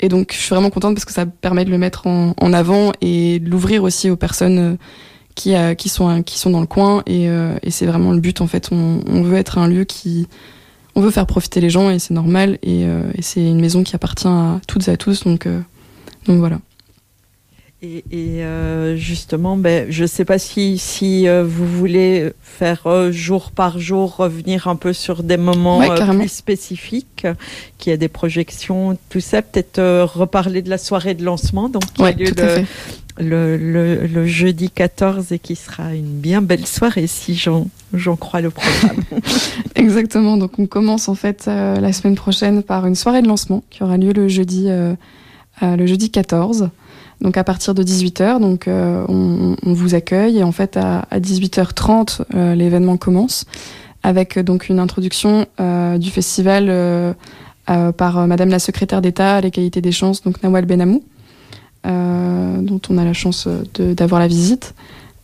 Et 0.00 0.08
donc 0.08 0.32
je 0.32 0.38
suis 0.38 0.50
vraiment 0.50 0.70
contente 0.70 0.94
parce 0.94 1.04
que 1.04 1.12
ça 1.12 1.26
permet 1.26 1.64
de 1.64 1.70
le 1.70 1.78
mettre 1.78 2.06
en, 2.06 2.34
en 2.40 2.52
avant 2.52 2.92
et 3.00 3.40
de 3.40 3.50
l'ouvrir 3.50 3.82
aussi 3.82 4.10
aux 4.10 4.16
personnes 4.16 4.58
euh, 4.58 4.76
qui 5.34 5.54
euh, 5.54 5.74
qui 5.74 5.88
sont 5.88 6.22
qui 6.22 6.38
sont 6.38 6.50
dans 6.50 6.60
le 6.60 6.66
coin. 6.66 7.02
Et, 7.06 7.24
et 7.26 7.70
c'est 7.70 7.86
vraiment 7.86 8.12
le 8.12 8.20
but 8.20 8.40
en 8.40 8.46
fait. 8.46 8.68
On, 8.72 9.00
on, 9.06 9.22
veut 9.22 9.36
être 9.36 9.58
un 9.58 9.68
lieu 9.68 9.84
qui 9.84 10.28
on 10.94 11.00
veut 11.00 11.10
faire 11.10 11.26
profiter 11.26 11.60
les 11.60 11.70
gens 11.70 11.90
et 11.90 11.98
c'est 11.98 12.14
normal. 12.14 12.58
Et, 12.62 12.82
et 12.82 13.22
c'est 13.22 13.44
une 13.44 13.60
maison 13.60 13.82
qui 13.82 13.94
appartient 13.94 14.26
à 14.28 14.60
toutes 14.66 14.88
et 14.88 14.90
à 14.90 14.96
tous. 14.96 15.24
Donc 15.24 15.46
donc 16.26 16.38
voilà. 16.38 16.58
Et, 17.80 18.02
euh, 18.12 18.96
justement, 18.96 19.56
ben, 19.56 19.86
je 19.88 20.02
ne 20.02 20.08
sais 20.08 20.24
pas 20.24 20.40
si, 20.40 20.78
si 20.78 21.28
euh, 21.28 21.44
vous 21.44 21.64
voulez 21.64 22.32
faire 22.42 22.88
euh, 22.88 23.12
jour 23.12 23.52
par 23.52 23.78
jour 23.78 24.16
revenir 24.16 24.66
un 24.66 24.74
peu 24.74 24.92
sur 24.92 25.22
des 25.22 25.36
moments 25.36 25.80
plus 25.96 26.28
spécifiques, 26.28 27.28
qu'il 27.78 27.90
y 27.90 27.94
a 27.94 27.96
des 27.96 28.08
projections, 28.08 28.98
tout 29.10 29.20
ça. 29.20 29.42
Peut-être 29.42 29.80
reparler 30.02 30.60
de 30.62 30.70
la 30.70 30.78
soirée 30.78 31.14
de 31.14 31.24
lancement, 31.24 31.68
donc 31.68 31.84
qui 31.94 32.02
a 32.02 32.10
lieu 32.10 32.32
le, 33.20 33.56
le, 33.56 34.06
le, 34.06 34.26
jeudi 34.26 34.70
14 34.70 35.30
et 35.30 35.38
qui 35.38 35.54
sera 35.54 35.94
une 35.94 36.18
bien 36.18 36.42
belle 36.42 36.66
soirée 36.66 37.06
si 37.06 37.36
j'en 37.36 38.16
crois 38.16 38.40
le 38.40 38.50
programme. 38.50 39.04
Exactement. 39.76 40.36
Donc 40.36 40.58
on 40.58 40.66
commence 40.66 41.08
en 41.08 41.14
fait 41.14 41.46
la 41.46 41.92
semaine 41.92 42.16
prochaine 42.16 42.64
par 42.64 42.86
une 42.86 42.96
soirée 42.96 43.22
de 43.22 43.28
lancement 43.28 43.62
qui 43.70 43.84
aura 43.84 43.96
lieu 43.96 44.12
le 44.12 44.26
jeudi 44.26 44.68
euh, 45.62 45.76
le 45.76 45.86
jeudi 45.86 46.10
14. 46.10 46.70
Donc 47.20 47.36
à 47.36 47.44
partir 47.44 47.74
de 47.74 47.82
18h, 47.82 48.40
donc 48.40 48.68
euh, 48.68 49.04
on, 49.08 49.56
vous 49.72 49.94
accueille 49.94 50.38
et 50.38 50.44
en 50.44 50.52
fait 50.52 50.76
à, 50.76 51.04
18h30 51.12 52.22
euh, 52.34 52.54
l'événement 52.54 52.96
commence 52.96 53.44
avec 54.04 54.38
donc 54.38 54.68
une 54.68 54.78
introduction 54.78 55.46
du 55.98 56.10
festival 56.10 57.16
par 57.66 58.26
Madame 58.28 58.48
la 58.48 58.60
secrétaire 58.60 59.02
d'État 59.02 59.36
à 59.36 59.40
l'égalité 59.40 59.80
des 59.80 59.90
chances, 59.90 60.22
donc 60.22 60.40
Nawal 60.44 60.66
Benamou, 60.66 61.02
dont 61.84 62.80
on 62.88 62.96
a 62.96 63.04
la 63.04 63.12
chance 63.12 63.48
d'avoir 63.76 64.20
la 64.20 64.28
visite. 64.28 64.74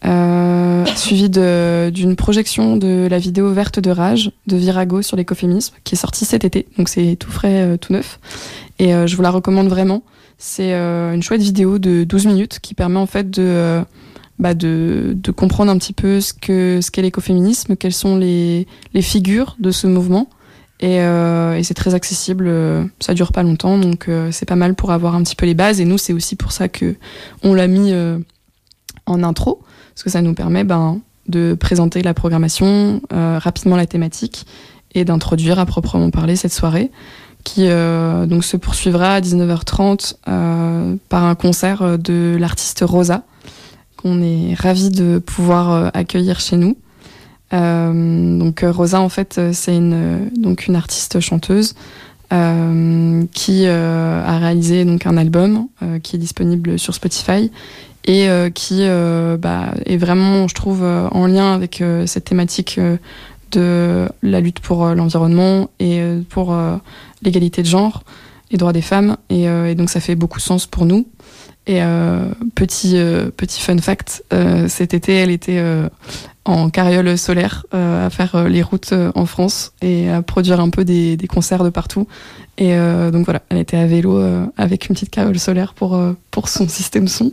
Euh, 0.04 0.85
suivi 0.96 1.30
d'une 1.30 2.16
projection 2.16 2.76
de 2.76 3.07
la 3.09 3.18
vidéo 3.18 3.52
Verte 3.52 3.78
de 3.78 3.90
rage 3.90 4.33
de 4.48 4.57
Virago 4.57 5.02
sur 5.02 5.16
l'écoféminisme 5.16 5.76
qui 5.85 5.94
est 5.94 5.98
sortie 5.98 6.24
cet 6.24 6.44
été, 6.44 6.66
donc 6.76 6.88
c'est 6.88 7.14
tout 7.16 7.30
frais, 7.30 7.78
tout 7.78 7.92
neuf. 7.92 8.18
Et 8.80 8.90
je 8.90 9.16
vous 9.16 9.22
la 9.22 9.30
recommande 9.30 9.68
vraiment. 9.68 10.02
C'est 10.46 10.74
euh, 10.74 11.14
une 11.14 11.22
chouette 11.22 11.40
vidéo 11.40 11.78
de 11.78 12.04
12 12.04 12.26
minutes 12.26 12.59
qui 12.61 12.74
permet 12.74 12.98
en 12.98 13.07
fait 13.07 13.30
de, 13.30 13.42
euh, 13.42 13.83
bah 14.38 14.52
de, 14.52 15.14
de, 15.16 15.30
comprendre 15.30 15.72
un 15.72 15.78
petit 15.78 15.94
peu 15.94 16.20
ce 16.20 16.35
qu'est 16.35 16.83
ce 16.83 17.00
l'écoféminisme, 17.00 17.76
quelles 17.76 17.94
sont 17.94 18.18
les, 18.18 18.66
les, 18.92 19.00
figures 19.00 19.57
de 19.59 19.70
ce 19.70 19.87
mouvement. 19.87 20.28
Et, 20.80 21.00
euh, 21.00 21.62
c'est 21.62 21.72
très 21.72 21.94
accessible, 21.94 22.52
ça 23.00 23.14
dure 23.14 23.33
pas 23.33 23.42
longtemps, 23.42 23.78
donc 23.78 24.11
c'est 24.33 24.44
pas 24.44 24.54
mal 24.54 24.74
pour 24.74 24.92
avoir 24.92 25.14
un 25.14 25.22
petit 25.22 25.35
peu 25.35 25.46
les 25.46 25.54
bases. 25.54 25.80
Et 25.80 25.87
nous, 25.87 25.96
c'est 25.96 26.12
aussi 26.12 26.37
pour 26.37 26.52
ça 26.52 26.68
que 26.68 26.94
on 27.42 27.54
l'a 27.54 27.66
mis 27.66 27.94
en 29.07 29.22
intro, 29.22 29.62
parce 29.94 30.02
que 30.02 30.11
ça 30.11 30.20
nous 30.20 30.35
permet 30.35 30.64
ben, 30.64 31.00
de 31.26 31.57
présenter 31.59 32.02
la 32.02 32.12
programmation, 32.12 33.00
rapidement 33.11 33.76
la 33.76 33.87
thématique, 33.87 34.44
et 34.94 35.07
d'introduire 35.07 35.59
à 35.59 35.64
proprement 35.64 36.11
parler 36.11 36.37
cette 36.37 36.52
soirée 36.52 36.90
qui 37.44 37.68
euh, 37.68 38.26
donc 38.26 38.42
se 38.42 38.57
poursuivra 38.57 39.14
à 39.14 39.20
19h30 39.20 40.16
euh, 40.26 40.96
par 41.09 41.24
un 41.24 41.35
concert 41.35 41.83
euh, 41.83 41.96
de 41.98 42.37
l'artiste 42.40 42.83
Rosa, 42.85 43.22
qu'on 43.96 44.22
est 44.22 44.54
ravi 44.54 44.88
de 44.90 45.18
pouvoir 45.18 45.90
accueillir 45.94 46.40
chez 46.40 46.57
nous. 46.57 46.76
donc 47.52 48.64
Rosa, 48.66 49.00
en 49.00 49.09
fait, 49.09 49.40
c'est 49.52 49.76
une 49.76 50.30
une 50.42 50.76
artiste 50.76 51.20
chanteuse 51.20 51.74
qui 53.33 53.66
a 53.66 54.38
réalisé 54.38 54.85
donc 54.85 55.07
un 55.07 55.16
album 55.16 55.68
qui 56.02 56.16
est 56.16 56.18
disponible 56.18 56.78
sur 56.78 56.94
Spotify 56.94 57.50
et 58.04 58.28
qui 58.52 58.87
bah, 59.38 59.72
est 59.87 59.96
vraiment, 59.96 60.48
je 60.48 60.54
trouve, 60.54 60.83
en 60.83 61.26
lien 61.26 61.54
avec 61.54 61.83
cette 62.07 62.24
thématique 62.24 62.78
de 63.52 64.09
la 64.22 64.40
lutte 64.40 64.61
pour 64.61 64.87
l'environnement 64.87 65.70
et 65.80 66.02
pour 66.28 66.54
l'égalité 67.22 67.62
de 67.62 67.66
genre, 67.66 68.02
les 68.50 68.59
droits 68.59 68.72
des 68.72 68.83
femmes, 68.83 69.16
et, 69.30 69.48
euh, 69.48 69.74
donc 69.74 69.90
ça 69.90 70.00
fait 70.00 70.14
beaucoup 70.14 70.38
de 70.38 70.44
sens 70.44 70.66
pour 70.66 70.87
nous. 70.87 71.07
Et 71.66 71.83
euh, 71.83 72.26
petit 72.54 72.98
euh, 72.98 73.30
petit 73.35 73.61
fun 73.61 73.78
fact, 73.78 74.22
cet 74.68 74.94
été, 74.94 75.14
elle 75.14 75.30
était 75.30 75.62
en 76.44 76.68
carriole 76.68 77.16
solaire 77.16 77.64
à 77.72 78.11
faire 78.11 78.48
les 78.48 78.62
routes 78.62 78.94
en 79.14 79.26
France 79.26 79.72
et 79.80 80.11
à 80.11 80.20
produire 80.22 80.61
un 80.61 80.68
peu 80.68 80.85
des 80.85 81.18
concerts 81.28 81.64
de 81.64 81.70
partout. 81.70 82.07
Et 82.57 82.77
donc 83.11 83.25
voilà, 83.25 83.43
elle 83.49 83.59
était 83.59 83.77
à 83.77 83.87
vélo 83.87 84.23
avec 84.57 84.88
une 84.88 84.95
petite 84.95 85.11
carriole 85.11 85.38
solaire 85.40 85.75
pour 85.75 86.01
pour 86.31 86.49
son 86.49 86.69
système 86.69 87.09
son. 87.09 87.33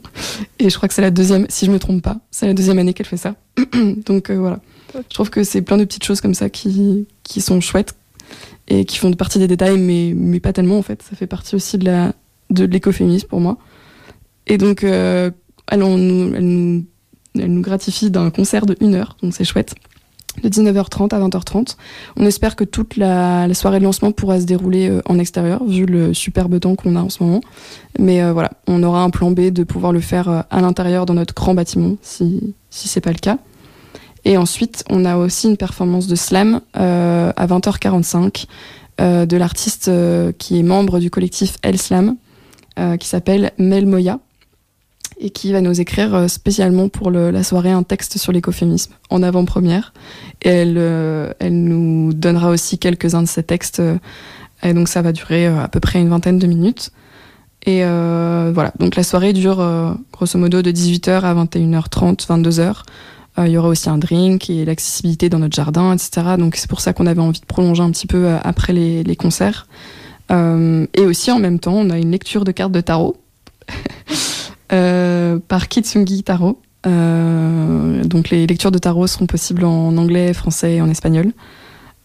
Et 0.57 0.69
je 0.71 0.75
crois 0.75 0.89
que 0.89 0.95
c'est 0.95 1.01
la 1.03 1.11
deuxième, 1.11 1.45
si 1.47 1.67
je 1.67 1.71
me 1.71 1.77
trompe 1.77 2.01
pas, 2.01 2.17
c'est 2.31 2.47
la 2.47 2.55
deuxième 2.55 2.79
année 2.79 2.93
qu'elle 2.93 3.05
fait 3.05 3.17
ça. 3.17 3.35
donc 4.05 4.31
voilà, 4.31 4.59
je 4.95 5.13
trouve 5.13 5.29
que 5.29 5.43
c'est 5.43 5.61
plein 5.61 5.77
de 5.77 5.85
petites 5.85 6.05
choses 6.05 6.21
comme 6.21 6.33
ça 6.33 6.49
qui 6.49 7.05
qui 7.21 7.39
sont 7.39 7.61
chouettes 7.61 7.93
et 8.67 8.85
qui 8.85 8.97
font 8.97 9.11
partie 9.13 9.37
des 9.37 9.47
détails, 9.47 9.77
mais, 9.77 10.13
mais 10.15 10.39
pas 10.39 10.53
tellement 10.53 10.77
en 10.77 10.81
fait. 10.81 11.03
Ça 11.03 11.15
fait 11.15 11.27
partie 11.27 11.55
aussi 11.55 11.77
de 11.77 11.85
la 11.85 12.13
de 12.49 12.65
l'écoféminisme 12.65 13.27
pour 13.27 13.39
moi. 13.39 13.57
Et 14.47 14.57
donc, 14.57 14.83
euh, 14.83 15.31
elle, 15.67 15.79
nous, 15.79 16.33
elle, 16.35 16.45
nous, 16.45 16.85
elle 17.35 17.53
nous 17.53 17.61
gratifie 17.61 18.11
d'un 18.11 18.29
concert 18.29 18.65
de 18.65 18.75
1 18.81 18.93
heure, 18.93 19.17
donc 19.21 19.33
c'est 19.33 19.45
chouette, 19.45 19.75
de 20.43 20.49
19h30 20.49 21.13
à 21.13 21.19
20h30. 21.19 21.75
On 22.17 22.25
espère 22.25 22.55
que 22.55 22.63
toute 22.63 22.97
la, 22.97 23.53
soirée 23.53 23.79
de 23.79 23.83
lancement 23.83 24.11
pourra 24.11 24.39
se 24.39 24.45
dérouler 24.45 24.89
euh, 24.89 25.01
en 25.05 25.19
extérieur, 25.19 25.63
vu 25.63 25.85
le 25.85 26.13
superbe 26.13 26.59
temps 26.59 26.75
qu'on 26.75 26.95
a 26.95 27.01
en 27.01 27.09
ce 27.09 27.23
moment. 27.23 27.41
Mais 27.99 28.23
euh, 28.23 28.33
voilà, 28.33 28.51
on 28.67 28.81
aura 28.83 29.03
un 29.03 29.09
plan 29.09 29.31
B 29.31 29.49
de 29.49 29.63
pouvoir 29.63 29.91
le 29.91 29.99
faire 29.99 30.29
euh, 30.29 30.41
à 30.49 30.61
l'intérieur 30.61 31.05
dans 31.05 31.13
notre 31.13 31.33
grand 31.33 31.53
bâtiment, 31.53 31.97
si, 32.01 32.53
si 32.69 32.87
c'est 32.87 33.01
pas 33.01 33.11
le 33.11 33.19
cas. 33.19 33.37
Et 34.23 34.37
ensuite, 34.37 34.83
on 34.89 35.03
a 35.03 35.17
aussi 35.17 35.47
une 35.47 35.57
performance 35.57 36.07
de 36.07 36.15
slam 36.15 36.61
à 36.73 37.47
20h45 37.47 38.45
euh, 38.99 39.25
de 39.25 39.35
l'artiste 39.35 39.89
qui 40.37 40.59
est 40.59 40.63
membre 40.63 40.99
du 40.99 41.09
collectif 41.09 41.57
El 41.63 41.79
Slam, 41.79 42.15
qui 42.99 43.07
s'appelle 43.07 43.51
Mel 43.57 43.87
Moya, 43.87 44.19
et 45.21 45.29
qui 45.29 45.51
va 45.51 45.61
nous 45.61 45.79
écrire 45.79 46.29
spécialement 46.29 46.89
pour 46.89 47.11
la 47.11 47.43
soirée 47.43 47.71
un 47.71 47.83
texte 47.83 48.17
sur 48.17 48.31
l'écoféminisme 48.31 48.93
en 49.09 49.23
avant-première. 49.23 49.93
Et 50.41 50.49
elle, 50.49 50.77
elle 51.39 51.63
nous 51.63 52.11
donnera 52.13 52.49
aussi 52.49 52.79
quelques-uns 52.79 53.21
de 53.21 53.27
ses 53.27 53.43
textes. 53.43 53.81
et 54.63 54.73
donc 54.73 54.87
ça 54.87 55.01
va 55.01 55.11
durer 55.11 55.45
à 55.45 55.67
peu 55.67 55.79
près 55.79 56.01
une 56.01 56.09
vingtaine 56.09 56.39
de 56.39 56.47
minutes. 56.47 56.91
Et 57.67 57.83
voilà, 57.83 58.73
donc 58.79 58.95
la 58.95 59.03
soirée 59.03 59.33
dure 59.33 59.63
grosso 60.11 60.39
modo 60.39 60.61
de 60.61 60.71
18h 60.71 61.21
à 61.21 61.35
21h30, 61.35 62.25
22h. 62.27 62.83
Euh, 63.39 63.47
il 63.47 63.53
y 63.53 63.57
aura 63.57 63.69
aussi 63.69 63.89
un 63.89 63.97
drink 63.97 64.49
et 64.49 64.65
l'accessibilité 64.65 65.29
dans 65.29 65.39
notre 65.39 65.55
jardin, 65.55 65.93
etc. 65.93 66.35
Donc 66.37 66.55
c'est 66.55 66.69
pour 66.69 66.81
ça 66.81 66.93
qu'on 66.93 67.05
avait 67.05 67.21
envie 67.21 67.39
de 67.39 67.45
prolonger 67.45 67.81
un 67.81 67.91
petit 67.91 68.07
peu 68.07 68.25
euh, 68.25 68.37
après 68.43 68.73
les, 68.73 69.15
concerts. 69.15 69.67
Euh, 70.31 70.85
et 70.93 71.05
aussi 71.05 71.31
en 71.31 71.39
même 71.39 71.59
temps, 71.59 71.73
on 71.73 71.89
a 71.89 71.97
une 71.97 72.11
lecture 72.11 72.43
de 72.43 72.51
cartes 72.51 72.71
de 72.71 72.81
tarot 72.81 73.17
par 74.71 75.67
Kitsungi 75.67 76.23
Tarot. 76.23 76.59
donc 76.85 78.29
les 78.29 78.47
lectures 78.47 78.71
de 78.71 78.77
tarot 78.77 79.07
seront 79.07 79.27
possibles 79.27 79.65
en 79.65 79.95
anglais, 79.97 80.33
français 80.33 80.75
et 80.75 80.81
en 80.81 80.89
espagnol. 80.89 81.33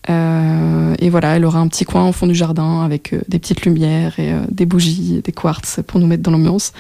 et 0.09 1.11
voilà, 1.11 1.37
elle 1.37 1.45
aura 1.45 1.61
un 1.61 1.69
petit 1.69 1.85
coin 1.85 2.09
au 2.09 2.13
fond 2.13 2.27
du 2.27 2.35
jardin 2.35 2.83
avec 2.83 3.15
des 3.29 3.39
petites 3.39 3.65
lumières 3.65 4.19
et 4.19 4.35
des 4.51 4.67
bougies, 4.67 5.23
des 5.23 5.33
quartz 5.33 5.81
pour 5.87 6.01
nous 6.01 6.07
mettre 6.07 6.23
dans 6.23 6.33
l'ambiance. 6.33 6.73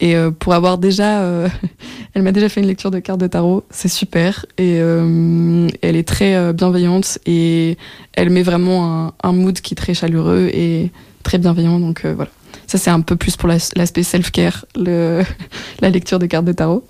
Et 0.00 0.14
pour 0.38 0.54
avoir 0.54 0.78
déjà, 0.78 1.22
elle 2.14 2.22
m'a 2.22 2.32
déjà 2.32 2.48
fait 2.48 2.60
une 2.60 2.66
lecture 2.66 2.90
de 2.90 2.98
cartes 2.98 3.20
de 3.20 3.26
tarot, 3.28 3.64
c'est 3.70 3.88
super. 3.88 4.44
Et 4.58 4.76
elle 4.76 5.96
est 5.96 6.06
très 6.06 6.52
bienveillante 6.52 7.18
et 7.26 7.76
elle 8.14 8.30
met 8.30 8.42
vraiment 8.42 9.06
un, 9.06 9.12
un, 9.22 9.32
mood 9.32 9.60
qui 9.60 9.74
est 9.74 9.76
très 9.76 9.94
chaleureux 9.94 10.50
et 10.52 10.90
très 11.22 11.38
bienveillant. 11.38 11.78
Donc 11.78 12.04
voilà. 12.04 12.30
Ça, 12.68 12.76
c'est 12.76 12.90
un 12.90 13.00
peu 13.00 13.16
plus 13.16 13.36
pour 13.36 13.48
l'aspect 13.48 14.02
self-care, 14.02 14.66
la 14.76 15.90
lecture 15.90 16.18
des 16.18 16.28
cartes 16.28 16.44
de 16.44 16.52
tarot. 16.52 16.86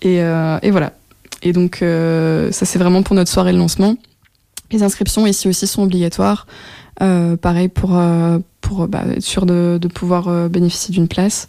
Et, 0.00 0.22
euh, 0.22 0.58
voilà. 0.70 0.94
Et 1.42 1.52
donc, 1.52 1.82
euh, 1.82 2.50
ça, 2.52 2.64
c'est 2.64 2.78
vraiment 2.78 3.02
pour 3.02 3.14
notre 3.14 3.30
soirée 3.30 3.52
de 3.52 3.58
lancement. 3.58 3.96
Les 4.72 4.82
inscriptions 4.82 5.26
ici 5.26 5.46
aussi 5.46 5.66
sont 5.66 5.82
obligatoires. 5.82 6.46
Euh, 7.02 7.36
pareil 7.36 7.68
pour, 7.68 7.90
bah, 7.90 9.04
être 9.14 9.22
sûr 9.22 9.44
de, 9.44 9.78
pouvoir 9.94 10.48
bénéficier 10.48 10.94
d'une 10.94 11.08
place. 11.08 11.48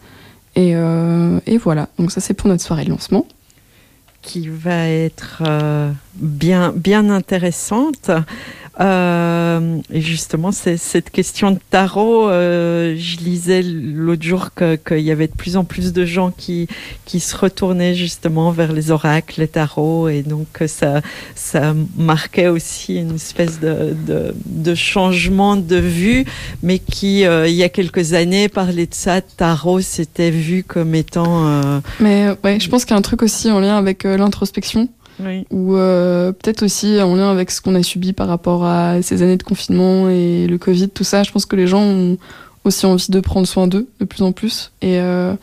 Et, 0.57 0.71
et, 0.71 1.57
voilà. 1.57 1.87
Donc, 1.97 2.11
ça, 2.11 2.19
c'est 2.19 2.33
pour 2.33 2.49
notre 2.49 2.63
soirée 2.63 2.83
de 2.83 2.89
lancement. 2.89 3.25
Qui 4.21 4.49
va 4.49 4.85
être 4.89 5.43
bien, 6.15 6.73
bien 6.75 7.09
intéressante. 7.09 8.11
Euh, 8.79 9.79
et 9.91 10.01
justement, 10.01 10.51
cette 10.51 11.09
question 11.09 11.51
de 11.51 11.59
tarot, 11.69 12.29
euh, 12.29 12.95
je 12.97 13.17
lisais 13.17 13.61
l'autre 13.63 14.23
jour 14.23 14.49
qu'il 14.55 14.99
y 14.99 15.11
avait 15.11 15.27
de 15.27 15.35
plus 15.35 15.57
en 15.57 15.65
plus 15.65 15.91
de 15.91 16.05
gens 16.05 16.31
qui, 16.31 16.67
qui 17.05 17.19
se 17.19 17.35
retournaient 17.35 17.95
justement 17.95 18.51
vers 18.51 18.71
les 18.71 18.91
oracles, 18.91 19.41
les 19.41 19.47
tarots, 19.47 20.07
et 20.07 20.23
donc 20.23 20.47
ça, 20.67 21.01
ça 21.35 21.73
marquait 21.97 22.47
aussi 22.47 22.95
une 22.95 23.15
espèce 23.15 23.59
de, 23.59 23.95
de, 24.07 24.33
de 24.45 24.75
changement 24.75 25.57
de 25.57 25.77
vue, 25.77 26.25
mais 26.63 26.79
qui, 26.79 27.25
euh, 27.25 27.47
il 27.47 27.55
y 27.55 27.63
a 27.63 27.69
quelques 27.69 28.13
années, 28.13 28.47
parlait 28.47 28.87
de 28.87 28.93
ça, 28.93 29.21
tarot, 29.21 29.81
c'était 29.81 30.31
vu 30.31 30.63
comme 30.63 30.95
étant... 30.95 31.47
Euh, 31.47 31.79
mais 31.99 32.29
ouais, 32.43 32.59
je 32.59 32.69
pense 32.69 32.85
qu'il 32.85 32.91
y 32.91 32.95
a 32.95 32.97
un 32.97 33.01
truc 33.01 33.21
aussi 33.21 33.51
en 33.51 33.59
lien 33.59 33.77
avec 33.77 34.05
euh, 34.05 34.17
ou 35.51 35.75
euh, 35.75 36.31
peut-être 36.31 36.63
aussi 36.63 37.01
en 37.01 37.15
lien 37.15 37.29
avec 37.31 37.51
ce 37.51 37.61
qu'on 37.61 37.75
a 37.75 37.83
subi 37.83 38.13
par 38.13 38.27
rapport 38.27 38.65
à 38.65 39.01
ces 39.01 39.21
années 39.21 39.37
de 39.37 39.43
confinement 39.43 40.09
et 40.09 40.47
le 40.47 40.57
Covid, 40.57 40.89
tout 40.89 41.03
ça. 41.03 41.23
Je 41.23 41.31
pense 41.31 41.45
que 41.45 41.55
les 41.55 41.67
gens 41.67 41.81
ont 41.81 42.17
aussi 42.63 42.85
envie 42.85 43.07
de 43.09 43.19
prendre 43.19 43.47
soin 43.47 43.67
d'eux 43.67 43.87
de 43.99 44.05
plus 44.05 44.23
en 44.23 44.31
plus. 44.31 44.71
Et, 44.81 44.99
euh, 44.99 45.33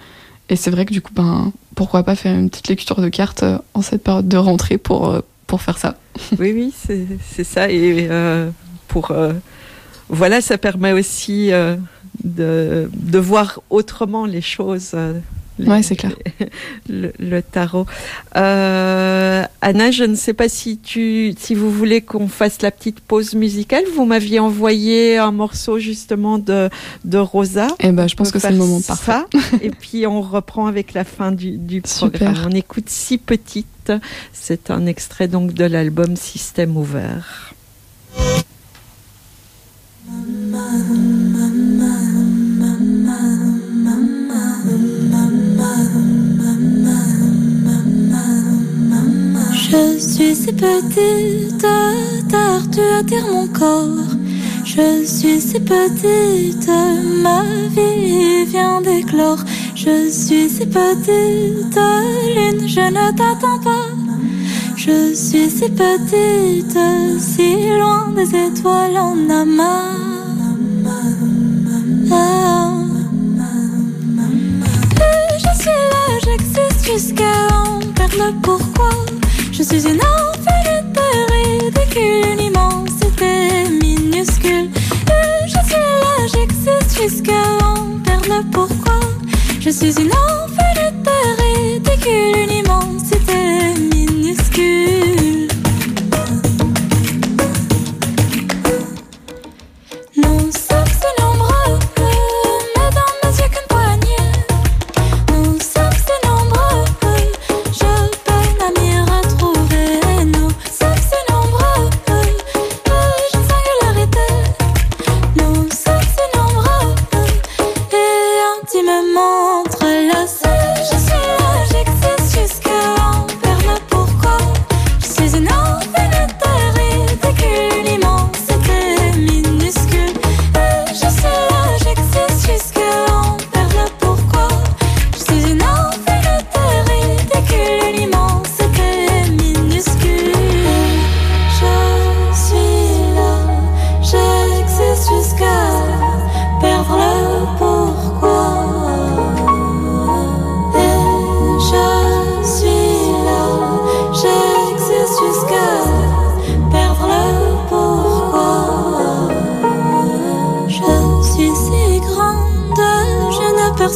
et 0.49 0.57
c'est 0.57 0.71
vrai 0.71 0.87
que 0.87 0.93
du 0.93 1.01
coup, 1.01 1.12
ben, 1.14 1.53
pourquoi 1.75 2.03
pas 2.03 2.14
faire 2.14 2.35
une 2.35 2.51
petite 2.51 2.69
lecture 2.69 3.01
de 3.01 3.09
cartes 3.09 3.43
euh, 3.43 3.59
en 3.75 3.83
cette 3.83 4.03
période 4.03 4.29
de 4.29 4.37
rentrée 4.37 4.79
pour, 4.79 5.21
pour 5.47 5.62
faire 5.62 5.79
ça. 5.79 5.97
Oui, 6.38 6.53
oui, 6.53 6.75
c'est 6.75 7.45
ça. 7.45 7.71
Et 7.71 8.09
pour. 8.88 9.12
voilà, 10.09 10.41
ça 10.41 10.59
permet 10.59 10.93
aussi 10.93 11.51
de, 12.25 12.91
de 12.93 13.19
voir 13.19 13.61
autrement 13.71 14.27
les 14.27 14.41
choses 14.41 14.97
Ouais, 15.59 15.83
c'est 15.83 15.97
clair. 15.97 16.14
Le, 16.88 17.40
tarot. 17.40 17.87
Euh, 18.37 19.44
Anna, 19.61 19.90
je 19.90 20.05
ne 20.05 20.14
sais 20.14 20.35
pas 20.35 20.49
si 20.49 20.79
tu, 20.79 21.35
si 21.38 21.55
vous 21.55 21.71
voulez 21.71 22.01
qu'on 22.01 22.29
fasse 22.29 22.62
la 22.62 22.71
petite 22.71 23.01
pause 23.01 23.35
musicale. 23.35 23.85
Vous 23.94 24.05
m'aviez 24.05 24.38
envoyé 24.38 25.18
un 25.18 25.33
morceau 25.33 25.79
justement 25.79 26.38
de, 26.38 26.71
de 27.05 27.18
Rosa. 27.18 27.68
Eh 27.81 27.92
ben, 27.92 28.09
je 28.09 28.14
pense 28.14 28.31
que 28.31 28.38
c'est 28.38 28.51
le 28.51 28.57
moment 28.57 28.81
parfait. 28.81 29.12
et 29.62 29.71
puis 29.71 30.07
on 30.07 30.23
reprend 30.23 30.66
avec 30.66 30.94
la 30.94 31.05
fin 31.05 31.33
du, 31.33 31.59
du 31.59 31.83
programme. 31.83 32.37
On 32.47 32.51
écoute 32.51 32.88
Si 32.88 33.18
Petite. 33.18 33.92
C'est 34.33 34.71
un 34.71 34.87
extrait 34.87 35.29
donc 35.29 35.55
de 35.55 35.64
l'album 35.64 36.16
Système 36.16 36.77
ouvert. 36.77 37.55
Je 49.70 49.98
suis 49.98 50.35
si 50.35 50.52
petite, 50.52 51.61
tard 52.31 52.62
tu 52.72 52.81
attires 52.81 53.26
mon 53.31 53.46
corps. 53.48 54.14
Je 54.64 55.04
suis 55.04 55.40
si 55.42 55.61
petite, 55.61 56.70
ma 57.22 57.42
vie 57.68 58.46
vient 58.46 58.81
d'éclore. 58.81 59.40
Je 59.74 60.09
suis 60.09 60.48
si 60.48 60.64
petite, 60.64 61.78
lune, 62.35 62.66
je 62.66 62.81
ne 62.81 63.11
t'attends 63.14 63.59
pas. 63.59 63.88
Je 64.74 65.12
suis 65.12 65.50
si 65.50 65.68
petite, 65.68 66.78
si 67.18 67.68
loin 67.68 68.11
des 68.16 68.35
étoiles 68.46 68.96
en 68.96 69.28
amas. 69.28 69.83
Ah. 72.11 72.72
Je 75.37 75.61
suis 75.61 75.78
là, 75.92 76.04
j'existe 76.24 76.87
jusqu'à 76.90 77.48
en 77.52 77.81
perdre 77.94 78.16
le 78.16 78.33
pourquoi? 78.40 79.08
Je 79.70 79.76
suis 79.76 79.90
une 79.90 80.00
enfant 80.00 80.83
de 80.94 81.07
ridicule, 81.31 82.33
une 82.33 82.40
immensité 82.40 83.68
minuscule. 83.70 84.70
Je 85.46 85.59
suis 85.66 85.74
là, 85.74 86.26
j'existe 86.33 87.02
jusqu'à 87.02 87.42
en 87.62 87.98
perdre 88.02 88.42
pourquoi? 88.50 88.98
Je 89.61 89.68
suis 89.68 90.00
une 90.00 90.11
enfant 90.11 90.67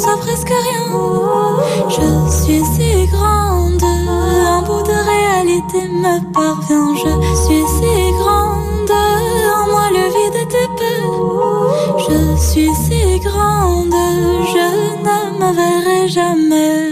presque 0.01 0.49
rien. 0.49 0.85
Je 1.89 2.31
suis 2.31 2.65
si 2.65 3.07
grande, 3.09 3.83
un 3.83 4.63
bout 4.63 4.83
de 4.83 4.97
réalité 5.13 5.89
me 5.89 6.33
parvient. 6.33 6.95
Je 6.95 7.13
suis 7.45 7.65
si 7.77 8.13
grande, 8.13 8.91
en 8.91 9.67
moi 9.71 9.89
le 9.91 10.05
vide 10.15 10.39
était 10.47 10.73
peu. 10.79 10.99
Je 11.99 12.41
suis 12.41 12.75
si 12.75 13.21
grande, 13.21 13.95
je 14.55 14.67
ne 15.05 15.39
me 15.39 15.53
verrai 15.55 16.09
jamais. 16.09 16.92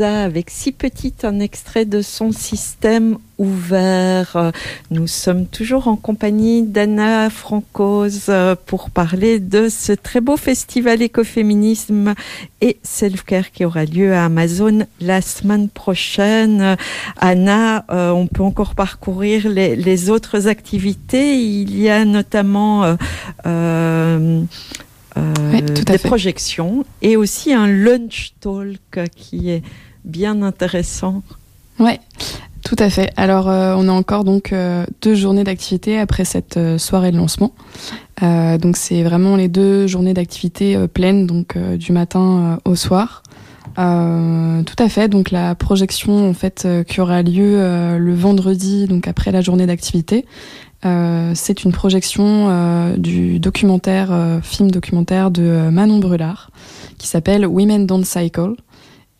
Avec 0.00 0.50
si 0.50 0.72
petite 0.72 1.24
un 1.24 1.40
extrait 1.40 1.84
de 1.84 2.02
son 2.02 2.32
système 2.32 3.18
ouvert. 3.38 4.52
Nous 4.90 5.06
sommes 5.06 5.46
toujours 5.46 5.88
en 5.88 5.96
compagnie 5.96 6.62
d'Anna 6.62 7.28
Francose 7.30 8.32
pour 8.66 8.90
parler 8.90 9.40
de 9.40 9.68
ce 9.68 9.92
très 9.92 10.20
beau 10.20 10.36
festival 10.36 11.02
écoféminisme 11.02 12.14
et 12.60 12.78
self-care 12.82 13.50
qui 13.50 13.64
aura 13.64 13.84
lieu 13.84 14.14
à 14.14 14.26
Amazon 14.26 14.86
la 15.00 15.20
semaine 15.20 15.68
prochaine. 15.68 16.76
Anna, 17.18 17.84
euh, 17.90 18.10
on 18.10 18.26
peut 18.26 18.42
encore 18.42 18.74
parcourir 18.74 19.48
les, 19.48 20.10
autres 20.10 20.48
activités. 20.48 21.36
Il 21.36 21.78
y 21.78 21.88
a 21.88 22.04
notamment 22.04 22.84
euh, 22.84 22.94
euh, 23.46 24.42
euh, 25.16 25.60
des 25.86 25.98
projections 25.98 26.84
et 27.02 27.16
aussi 27.16 27.52
un 27.52 27.66
lunch 27.66 28.32
talk 28.40 29.10
qui 29.14 29.50
est 29.50 29.62
bien 30.04 30.42
intéressant. 30.42 31.22
Ouais, 31.78 32.00
tout 32.64 32.76
à 32.78 32.88
fait. 32.88 33.10
Alors, 33.16 33.48
euh, 33.48 33.74
on 33.76 33.88
a 33.88 33.92
encore 33.92 34.24
donc 34.24 34.52
euh, 34.52 34.86
deux 35.02 35.14
journées 35.14 35.44
d'activité 35.44 35.98
après 35.98 36.24
cette 36.24 36.58
soirée 36.78 37.12
de 37.12 37.16
lancement. 37.16 37.52
donc, 38.20 38.76
c'est 38.76 39.02
vraiment 39.02 39.36
les 39.36 39.48
deux 39.48 39.86
journées 39.86 40.14
d'activité 40.14 40.86
pleines, 40.88 41.26
donc 41.26 41.58
du 41.58 41.92
matin 41.92 42.58
au 42.64 42.76
soir. 42.76 43.22
tout 43.74 44.78
à 44.78 44.88
fait. 44.88 45.08
Donc, 45.08 45.30
la 45.30 45.54
projection 45.54 46.28
en 46.30 46.34
fait 46.34 46.66
qui 46.86 47.00
aura 47.00 47.22
lieu 47.22 47.58
le 47.98 48.14
vendredi, 48.14 48.86
donc 48.86 49.08
après 49.08 49.32
la 49.32 49.40
journée 49.40 49.66
d'activité, 49.66 50.24
euh, 50.24 50.71
c'est 51.34 51.64
une 51.64 51.72
projection 51.72 52.48
euh, 52.48 52.96
du 52.96 53.38
documentaire, 53.38 54.08
euh, 54.10 54.40
film 54.42 54.70
documentaire 54.70 55.30
de 55.30 55.68
Manon 55.70 55.98
Brulard, 55.98 56.50
qui 56.98 57.06
s'appelle 57.06 57.46
Women 57.46 57.86
Don't 57.86 58.04
Cycle, 58.04 58.54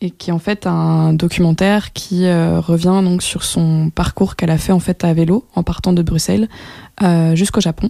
et 0.01 0.11
qui 0.11 0.29
est 0.29 0.33
en 0.33 0.39
fait 0.39 0.67
un 0.67 1.13
documentaire 1.13 1.93
qui 1.93 2.29
revient 2.29 2.99
donc 3.05 3.23
sur 3.23 3.45
son 3.45 3.89
parcours 3.89 4.35
qu'elle 4.35 4.49
a 4.49 4.57
fait 4.57 4.73
en 4.73 4.81
fait 4.81 5.05
à 5.05 5.13
vélo 5.13 5.45
en 5.55 5.63
partant 5.63 5.93
de 5.93 6.01
Bruxelles 6.01 6.49
jusqu'au 7.35 7.61
Japon. 7.61 7.89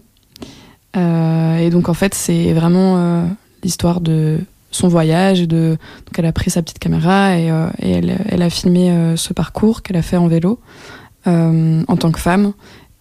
et 0.95 1.69
donc 1.71 1.89
en 1.89 1.95
fait 1.95 2.13
c'est 2.13 2.53
vraiment 2.53 3.25
l'histoire 3.63 3.99
de 3.99 4.37
son 4.69 4.89
voyage. 4.89 5.41
Et 5.41 5.47
donc 5.47 5.77
elle 6.15 6.27
a 6.27 6.31
pris 6.31 6.51
sa 6.51 6.61
petite 6.61 6.77
caméra 6.77 7.35
et, 7.35 7.47
et 7.81 7.91
elle, 7.93 8.41
a 8.43 8.49
filmé 8.51 9.15
ce 9.15 9.33
parcours 9.33 9.81
qu'elle 9.81 9.97
a 9.97 10.03
fait 10.03 10.17
en 10.17 10.27
vélo 10.27 10.59
en 11.25 11.97
tant 11.97 12.11
que 12.11 12.19
femme 12.19 12.53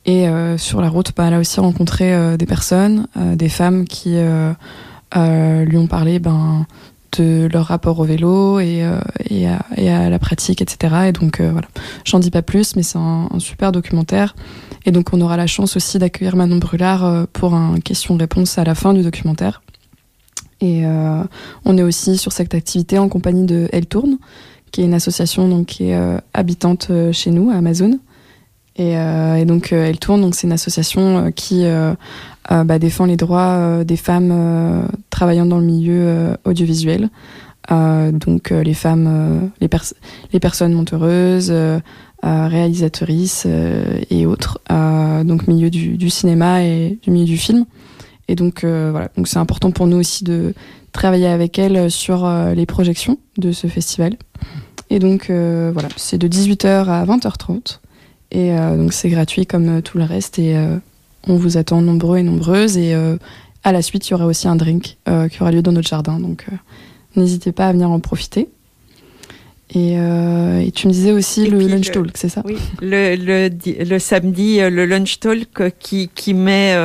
et 0.05 0.29
euh, 0.29 0.59
sur 0.59 0.81
la 0.81 0.89
route, 0.89 1.13
bah, 1.17 1.27
elle 1.29 1.35
a 1.35 1.39
aussi 1.39 1.61
rencontré 1.61 2.13
euh, 2.13 2.37
des 2.37 2.47
personnes, 2.47 3.07
euh, 3.17 3.37
des 3.37 3.49
femmes 3.49 3.85
qui 3.85 4.17
lui 5.15 5.77
ont 5.77 5.87
parlé 5.87 6.19
ben, 6.19 6.67
de 7.19 7.49
leur 7.53 7.67
rapport 7.67 7.99
au 7.99 8.05
vélo 8.05 8.59
et, 8.59 8.85
et, 9.29 9.47
à, 9.47 9.67
et 9.77 9.91
à, 9.91 10.09
la 10.09 10.19
pratique, 10.19 10.63
etc. 10.63 10.95
Et 11.09 11.13
donc 11.13 11.41
voilà, 11.41 11.69
j'en 12.05 12.19
dis 12.19 12.31
pas 12.31 12.43
plus, 12.43 12.75
mais 12.75 12.83
c'est 12.83 12.99
un, 12.99 13.29
un, 13.31 13.39
super 13.39 13.73
documentaire. 13.73 14.35
Et 14.87 14.91
donc 14.91 15.13
on 15.13 15.21
aura 15.21 15.37
la 15.37 15.47
chance 15.47 15.77
aussi 15.77 15.99
d'accueillir 15.99 16.35
Manon 16.35 16.57
Brulard 16.57 17.27
pour 17.35 17.55
un 17.55 17.79
question-réponse 17.81 18.57
à 18.57 18.65
la 18.65 18.75
fin 18.75 18.95
du 18.95 19.03
documentaire. 19.03 19.63
Et 20.63 20.85
on 21.67 21.77
est 21.77 21.83
aussi 21.83 22.17
sur 22.17 22.33
cette 22.33 22.55
activité 22.55 22.99
en 22.99 23.11
compagnie 23.11 23.45
de 23.45 23.69
Elle 23.73 23.87
Tourne, 23.87 24.17
qui 24.71 24.81
est 24.81 24.85
une 24.85 24.95
association 24.95 25.49
donc, 25.49 25.67
qui 25.67 25.91
est 25.91 26.01
habitante 26.33 26.91
chez 27.13 27.31
nous, 27.31 27.51
à 27.51 27.57
Amazon. 27.57 27.99
Et, 28.77 28.97
euh, 28.97 29.37
et, 29.37 29.45
donc 29.45 29.73
euh, 29.73 29.87
elle 29.87 29.99
tourne, 29.99 30.23
donc 30.23 30.35
c'est 30.35 30.47
une 30.47 30.53
association 30.53 31.27
euh, 31.27 31.31
qui 31.31 31.65
bah, 32.51 32.79
défend 32.79 33.05
les 33.05 33.17
droits 33.17 33.85
des 33.85 33.97
femmes 33.97 34.89
travaillant 35.11 35.47
dans 35.47 35.59
le 35.59 35.65
milieu 35.65 36.37
audiovisuel. 36.45 37.09
donc 37.71 38.51
les 38.51 38.75
femmes, 38.75 39.51
les, 39.61 39.69
les, 40.33 40.41
personnes 40.41 40.73
monteureuses, 40.73 41.53
réalisatrices 42.23 43.47
et 44.11 44.27
autres, 44.27 44.61
donc 45.25 45.47
milieu 45.47 45.71
du, 45.71 45.97
du, 45.97 46.11
cinéma 46.11 46.63
et 46.65 46.99
du 47.03 47.11
milieu 47.11 47.27
du 47.27 47.39
film. 47.39 47.65
Et 48.29 48.35
donc 48.35 48.65
voilà, 48.65 49.09
donc 49.17 49.29
c'est 49.29 49.39
important 49.39 49.71
pour 49.71 49.87
nous 49.87 49.99
aussi 49.99 50.25
de 50.25 50.53
travailler 50.91 51.29
avec 51.29 51.59
elle 51.59 51.91
sur 51.91 52.29
les 52.55 52.67
projections 52.67 53.19
de 53.39 53.53
ce 53.53 53.67
festival. 53.67 54.17
Et 54.91 54.99
donc 54.99 55.31
voilà, 55.31 55.89
c'est 55.97 56.19
de 56.19 56.29
18h 56.29 56.87
à 56.89 57.07
20h30. 57.07 57.79
Et 58.33 58.53
euh, 58.53 58.77
donc 58.77 58.95
c'est 58.95 59.11
gratuit 59.11 59.47
comme 59.47 59.79
euh, 59.79 59.81
tout 59.83 59.99
le 59.99 60.05
reste 60.05 60.39
et 60.39 60.57
euh, 60.57 60.79
on 61.29 61.37
vous 61.37 61.59
attend 61.59 61.83
nombreux 61.83 62.19
et 62.19 62.23
nombreuses. 62.23 62.79
Et 62.79 62.95
à 63.63 63.71
la 63.71 63.81
suite, 63.81 64.09
il 64.09 64.11
y 64.11 64.15
aura 64.15 64.27
aussi 64.27 64.49
un 64.49 64.57
drink 64.57 64.97
qui 65.31 65.41
aura 65.41 65.53
lieu 65.53 65.63
dans 65.63 65.71
notre 65.71 65.87
jardin. 65.87 66.19
Donc 66.19 66.47
n'hésitez 67.15 67.53
pas 67.53 67.69
à 67.69 67.73
venir 67.73 67.89
en 67.93 68.01
profiter. 68.01 68.49
Et, 69.73 69.97
tu 70.75 70.89
me 70.89 70.93
disais 70.93 71.13
aussi 71.13 71.47
le 71.49 71.61
lunch 71.61 71.93
talk, 71.93 72.11
c'est 72.17 72.29
ça? 72.29 72.43
Oui, 72.45 72.57
le, 72.81 73.15
le, 73.15 73.85
le, 73.85 73.99
samedi, 74.01 74.59
le 74.59 74.85
lunch 74.85 75.21
talk 75.21 75.73
qui, 75.79 76.11
qui 76.13 76.35
met 76.35 76.77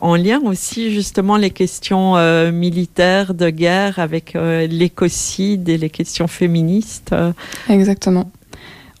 en 0.00 0.14
lien 0.14 0.40
aussi 0.44 0.92
justement 0.92 1.36
les 1.36 1.50
questions 1.50 2.14
militaires 2.52 3.34
de 3.34 3.50
guerre 3.50 3.98
avec 3.98 4.34
l'écocide 4.38 5.68
et 5.68 5.78
les 5.78 5.90
questions 5.90 6.28
féministes. 6.28 7.12
Exactement. 7.68 8.30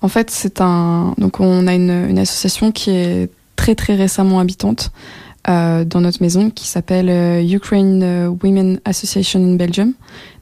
En 0.02 0.08
fait, 0.08 0.30
c'est 0.30 0.60
un. 0.60 1.14
Donc, 1.18 1.40
on 1.40 1.66
a 1.66 1.74
une, 1.74 2.18
association 2.18 2.72
qui 2.72 2.90
est 2.90 3.30
très 3.56 3.74
très 3.74 3.94
récemment 3.94 4.40
habitante 4.40 4.90
euh, 5.48 5.84
dans 5.84 6.00
notre 6.00 6.22
maison, 6.22 6.50
qui 6.50 6.66
s'appelle 6.66 7.10
euh, 7.10 7.42
Ukraine 7.42 8.02
euh, 8.02 8.34
Women 8.42 8.80
Association 8.84 9.40
in 9.40 9.56
Belgium. 9.56 9.92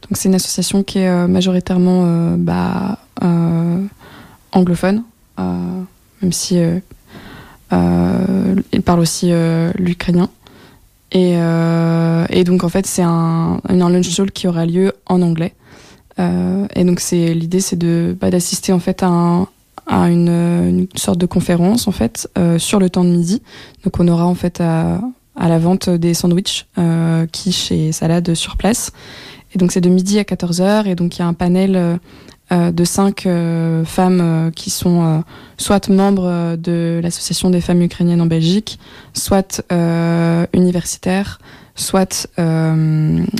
Donc, 0.02 0.12
c'est 0.12 0.28
une 0.28 0.34
association 0.36 0.82
qui 0.82 1.00
est 1.00 1.26
majoritairement 1.26 2.36
bah, 2.38 2.98
anglophone, 4.52 5.02
même 5.36 6.32
si 6.32 6.56
il 7.72 8.82
parle 8.84 9.00
aussi 9.00 9.32
l'ukrainien. 9.76 10.30
Et, 11.10 11.34
donc, 12.44 12.62
en 12.62 12.68
fait, 12.68 12.86
c'est 12.86 13.02
un, 13.02 13.60
un 13.68 13.90
lunch 13.90 14.14
talk 14.14 14.30
qui 14.30 14.46
aura 14.46 14.64
lieu 14.64 14.92
en 15.06 15.20
anglais. 15.20 15.52
Euh, 16.18 16.66
et 16.74 16.84
donc 16.84 17.00
c'est 17.00 17.34
l'idée, 17.34 17.60
c'est 17.60 17.76
de 17.76 18.16
bah, 18.20 18.30
d'assister 18.30 18.72
en 18.72 18.78
fait 18.78 19.02
à, 19.02 19.08
un, 19.08 19.48
à 19.86 20.08
une, 20.08 20.86
sorte 20.96 21.18
de 21.18 21.26
conférence 21.26 21.86
en 21.88 21.92
fait 21.92 22.28
euh, 22.38 22.58
sur 22.58 22.80
le 22.80 22.90
temps 22.90 23.04
de 23.04 23.10
midi. 23.10 23.42
Donc 23.84 24.00
on 24.00 24.08
aura 24.08 24.26
en 24.26 24.34
fait 24.34 24.60
à, 24.60 25.00
la 25.40 25.58
vente 25.58 25.88
des 25.88 26.14
sandwichs 26.14 26.66
euh, 26.78 27.26
quiche 27.26 27.70
et 27.70 27.92
salade 27.92 28.34
sur 28.34 28.56
place. 28.56 28.92
Et 29.54 29.58
donc 29.58 29.72
c'est 29.72 29.80
de 29.80 29.88
midi 29.88 30.18
à 30.18 30.22
14h 30.22 30.86
et 30.86 30.94
donc 30.94 31.16
il 31.16 31.20
y 31.20 31.22
a 31.22 31.26
un 31.26 31.34
panel 31.34 31.98
de 32.50 32.84
cinq 32.84 33.26
femmes 33.84 34.50
qui 34.54 34.68
sont 34.68 35.22
soit 35.56 35.88
membres 35.88 36.56
de 36.56 37.00
l'association 37.02 37.48
des 37.48 37.62
femmes 37.62 37.80
ukrainiennes 37.80 38.20
en 38.20 38.26
Belgique, 38.26 38.78
soit 39.14 39.62
universitaires, 40.52 41.38
soit 41.76 42.28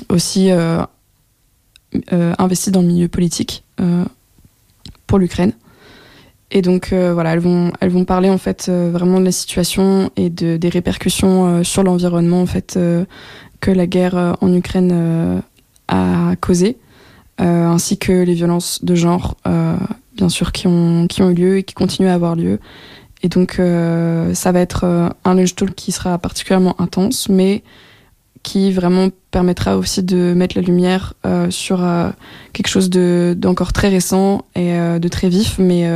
aussi 0.09 0.51
investies 2.13 2.71
dans 2.71 2.83
le 2.83 2.89
milieu 2.89 3.09
politique 3.09 3.65
euh, 3.81 4.05
pour 5.07 5.19
l'Ukraine. 5.19 5.53
Et 6.51 6.63
donc 6.63 6.93
euh, 6.93 7.13
voilà, 7.13 7.33
elles 7.35 7.41
vont, 7.41 7.73
elles 7.81 7.91
vont 7.91 8.05
parler 8.05 8.31
en 8.31 8.39
fait 8.39 8.71
vraiment 8.71 9.21
de 9.21 9.25
la 9.25 9.33
situation 9.33 10.11
et 10.17 10.31
de, 10.31 10.57
des 10.57 10.69
répercussions 10.69 11.63
sur 11.63 11.83
l'environnement 11.83 12.41
en 12.41 12.47
fait 12.47 12.79
que 13.61 13.71
la 13.71 13.87
guerre 13.87 14.37
en 14.41 14.55
Ukraine 14.55 15.43
a 15.89 16.37
causé, 16.41 16.79
ainsi 17.39 17.99
que 17.99 18.13
les 18.13 18.35
violences 18.35 18.83
de 18.83 18.95
genre, 18.95 19.37
bien 20.17 20.29
sûr, 20.31 20.53
qui 20.53 20.67
ont, 20.67 21.07
qui 21.07 21.23
ont 21.23 21.31
eu 21.31 21.35
lieu 21.35 21.59
et 21.59 21.63
qui 21.65 21.75
continuent 21.75 22.09
à 22.09 22.15
avoir 22.15 22.35
lieu. 22.35 22.61
Et 23.23 23.29
donc 23.29 23.61
ça 24.33 24.53
va 24.53 24.61
être 24.61 25.13
un 25.25 25.35
lunch 25.35 25.55
talk 25.55 25.75
qui 25.75 25.93
sera 25.93 26.17
particulièrement 26.17 26.81
intense, 26.81 27.29
mais 27.29 27.63
qui 28.43 28.73
vraiment 28.73 29.09
permettra 29.31 29.77
aussi 29.77 30.03
de 30.03 30.33
mettre 30.35 30.57
la 30.57 30.63
lumière 30.63 31.15
euh, 31.27 31.51
sur 31.51 31.85
euh, 31.85 32.11
quelque 32.53 32.69
chose 32.69 32.91
d'encore 32.91 33.73
très 33.73 33.89
récent 33.89 34.45
et 34.55 34.73
euh, 34.79 34.99
de 34.99 35.09
très 35.09 35.29
vif, 35.29 35.59
mais 35.59 35.89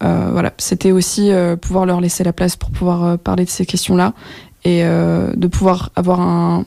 voilà, 0.00 0.52
c'était 0.58 0.92
aussi 0.92 1.30
pouvoir 1.60 1.84
leur 1.86 2.00
laisser 2.00 2.22
la 2.22 2.32
place 2.32 2.56
pour 2.56 2.70
pouvoir 2.70 3.18
parler 3.18 3.44
de 3.44 3.50
ces 3.50 3.66
questions-là 3.66 4.14
et 4.64 4.82
de 4.82 5.46
pouvoir 5.46 5.90
avoir 5.96 6.20
un, 6.20 6.64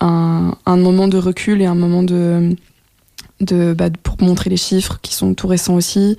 un, 0.00 0.52
un, 0.66 0.76
moment 0.76 1.06
de 1.06 1.16
recul 1.16 1.62
et 1.62 1.66
un 1.66 1.76
moment 1.76 2.02
de, 2.02 2.56
de 3.40 3.72
bah, 3.72 3.90
pour 4.02 4.16
montrer 4.20 4.50
les 4.50 4.56
chiffres 4.56 4.98
qui 5.00 5.14
sont 5.14 5.34
tout 5.34 5.46
récents 5.46 5.74
aussi. 5.74 6.16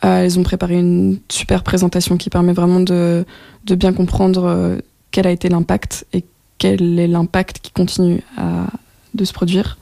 elles 0.00 0.38
ont 0.38 0.42
préparé 0.42 0.78
une 0.78 1.18
super 1.28 1.62
présentation 1.62 2.16
qui 2.16 2.30
permet 2.30 2.54
vraiment 2.54 2.80
de, 2.80 3.26
de 3.66 3.74
bien 3.74 3.92
comprendre 3.92 4.78
quel 5.10 5.26
a 5.26 5.30
été 5.30 5.50
l'impact 5.50 6.06
et 6.14 6.24
quel 6.60 6.98
est 6.98 7.08
l'impact 7.08 7.58
qui 7.60 7.72
continue 7.72 8.22
à, 8.36 8.66
de 9.14 9.24
se 9.24 9.32
produire 9.32 9.78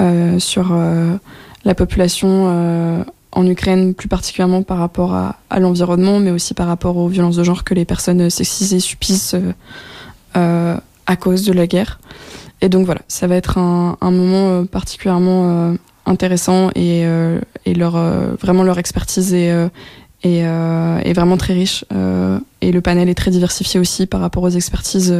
euh, 0.00 0.38
sur 0.40 0.70
euh, 0.72 1.16
la 1.64 1.74
population 1.74 2.46
euh, 2.48 3.04
en 3.32 3.46
Ukraine, 3.46 3.94
plus 3.94 4.08
particulièrement 4.08 4.62
par 4.62 4.78
rapport 4.78 5.14
à, 5.14 5.36
l'environnement, 5.60 6.18
mais 6.18 6.30
aussi 6.30 6.54
par 6.54 6.66
rapport 6.66 6.96
aux 6.96 7.08
violences 7.08 7.36
de 7.36 7.44
genre 7.44 7.64
que 7.64 7.74
les 7.74 7.84
personnes 7.84 8.30
sexisées 8.30 8.80
subissent 8.80 9.36
à 10.34 11.16
cause 11.18 11.44
de 11.44 11.52
la 11.52 11.66
guerre. 11.66 12.00
Et 12.62 12.70
donc 12.70 12.86
voilà, 12.86 13.02
ça 13.08 13.26
va 13.26 13.36
être 13.36 13.58
un, 13.58 13.96
moment 14.00 14.64
particulièrement 14.64 15.76
intéressant 16.06 16.70
et, 16.74 17.02
et 17.66 17.74
leur 17.74 17.98
vraiment 18.40 18.62
leur 18.62 18.78
expertise 18.78 19.34
est 19.34 19.52
et 20.26 20.38
est 20.38 21.12
vraiment 21.12 21.36
très 21.36 21.54
riche. 21.54 21.84
et 22.60 22.72
le 22.72 22.80
panel 22.80 23.08
est 23.08 23.14
très 23.14 23.30
diversifié 23.30 23.78
aussi 23.78 24.06
par 24.06 24.20
rapport 24.20 24.42
aux 24.42 24.50
expertises 24.50 25.12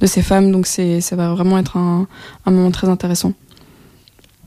de 0.00 0.06
ces 0.06 0.22
femmes. 0.22 0.50
Donc 0.50 0.66
ça 0.66 1.16
va 1.16 1.32
vraiment 1.32 1.58
être 1.58 1.76
un, 1.76 2.06
un 2.44 2.50
moment 2.50 2.70
très 2.70 2.88
intéressant. 2.88 3.32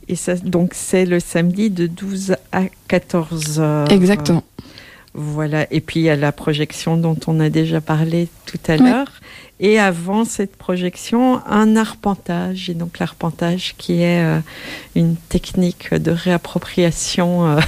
Et 0.07 0.15
ça, 0.15 0.35
donc 0.35 0.71
c'est 0.73 1.05
le 1.05 1.21
samedi 1.21 1.69
de 1.69 1.87
12 1.87 2.35
à 2.51 2.63
14 2.89 3.59
heures. 3.61 3.91
Exactement. 3.91 4.43
Voilà. 5.13 5.67
Et 5.71 5.81
puis 5.81 6.01
il 6.01 6.03
y 6.03 6.09
a 6.09 6.15
la 6.15 6.31
projection 6.31 6.97
dont 6.97 7.17
on 7.27 7.39
a 7.39 7.49
déjà 7.49 7.81
parlé 7.81 8.27
tout 8.45 8.59
à 8.67 8.77
l'heure. 8.77 9.11
Et 9.63 9.77
avant 9.77 10.25
cette 10.25 10.55
projection, 10.55 11.39
un 11.45 11.75
arpentage. 11.75 12.69
Et 12.69 12.73
donc 12.73 12.97
l'arpentage 12.97 13.75
qui 13.77 14.01
est 14.01 14.23
euh, 14.23 14.39
une 14.95 15.15
technique 15.15 15.93
de 15.93 16.09
réappropriation 16.09 17.45
euh, 17.47 17.59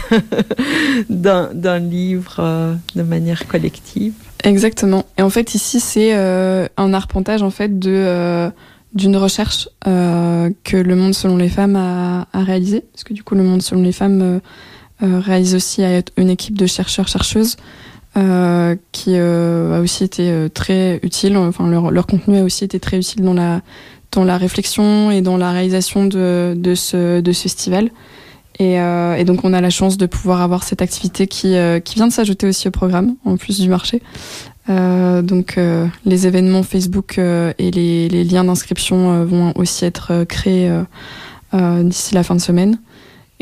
d'un 1.09 1.79
livre 1.79 2.37
euh, 2.39 2.73
de 2.95 3.03
manière 3.03 3.47
collective. 3.47 4.13
Exactement. 4.43 5.05
Et 5.19 5.21
en 5.21 5.29
fait 5.29 5.53
ici 5.53 5.79
c'est 5.79 6.13
un 6.13 6.93
arpentage 6.93 7.43
en 7.43 7.51
fait 7.51 7.79
de 7.79 8.51
d'une 8.93 9.15
recherche 9.15 9.69
que 9.85 10.77
le 10.77 10.95
Monde 10.95 11.13
selon 11.13 11.37
les 11.37 11.47
femmes 11.47 11.77
a, 11.77 12.27
a 12.33 12.43
réalisé, 12.43 12.83
parce 12.91 13.05
que 13.05 13.13
du 13.13 13.23
coup 13.23 13.35
le 13.35 13.43
Monde 13.43 13.61
selon 13.61 13.81
les 13.81 13.93
femmes 13.93 14.41
euh, 15.03 15.19
réalise 15.19 15.55
aussi 15.55 15.81
une 16.15 16.29
équipe 16.29 16.57
de 16.57 16.65
chercheurs-chercheuses 16.65 17.57
euh, 18.17 18.75
qui 18.91 19.13
euh, 19.15 19.77
a 19.77 19.81
aussi 19.81 20.03
été 20.03 20.49
très 20.53 20.99
utile. 21.03 21.37
Enfin, 21.37 21.67
leur, 21.67 21.91
leur, 21.91 22.05
contenu 22.05 22.37
a 22.37 22.43
aussi 22.43 22.63
été 22.63 22.79
très 22.79 22.97
utile 22.97 23.23
dans 23.23 23.33
la 23.33 23.61
dans 24.11 24.23
la 24.23 24.37
réflexion 24.37 25.09
et 25.09 25.21
dans 25.21 25.37
la 25.37 25.51
réalisation 25.51 26.05
de, 26.05 26.53
de 26.55 26.75
ce 26.75 27.21
de 27.21 27.31
ce 27.31 27.43
festival. 27.43 27.89
Et, 28.59 28.75
et, 28.75 29.23
donc 29.23 29.43
on 29.43 29.51
a 29.51 29.61
la 29.61 29.71
chance 29.71 29.97
de 29.97 30.05
pouvoir 30.05 30.41
avoir 30.41 30.63
cette 30.63 30.83
activité 30.83 31.25
qui, 31.25 31.55
qui 31.83 31.95
vient 31.95 32.05
de 32.05 32.13
s'ajouter 32.13 32.45
aussi 32.45 32.67
au 32.67 32.71
programme, 32.71 33.15
en 33.25 33.35
plus 33.35 33.59
du 33.59 33.67
marché. 33.67 34.03
Euh, 34.69 35.23
donc 35.23 35.59
les 36.05 36.27
événements 36.27 36.61
Facebook 36.61 37.17
et 37.17 37.71
les, 37.71 38.09
les 38.09 38.23
liens 38.23 38.43
d'inscription 38.43 39.25
vont 39.25 39.53
aussi 39.55 39.85
être 39.85 40.23
créés 40.25 40.71
d'ici 41.51 42.13
la 42.13 42.21
fin 42.21 42.35
de 42.35 42.41
semaine. 42.41 42.77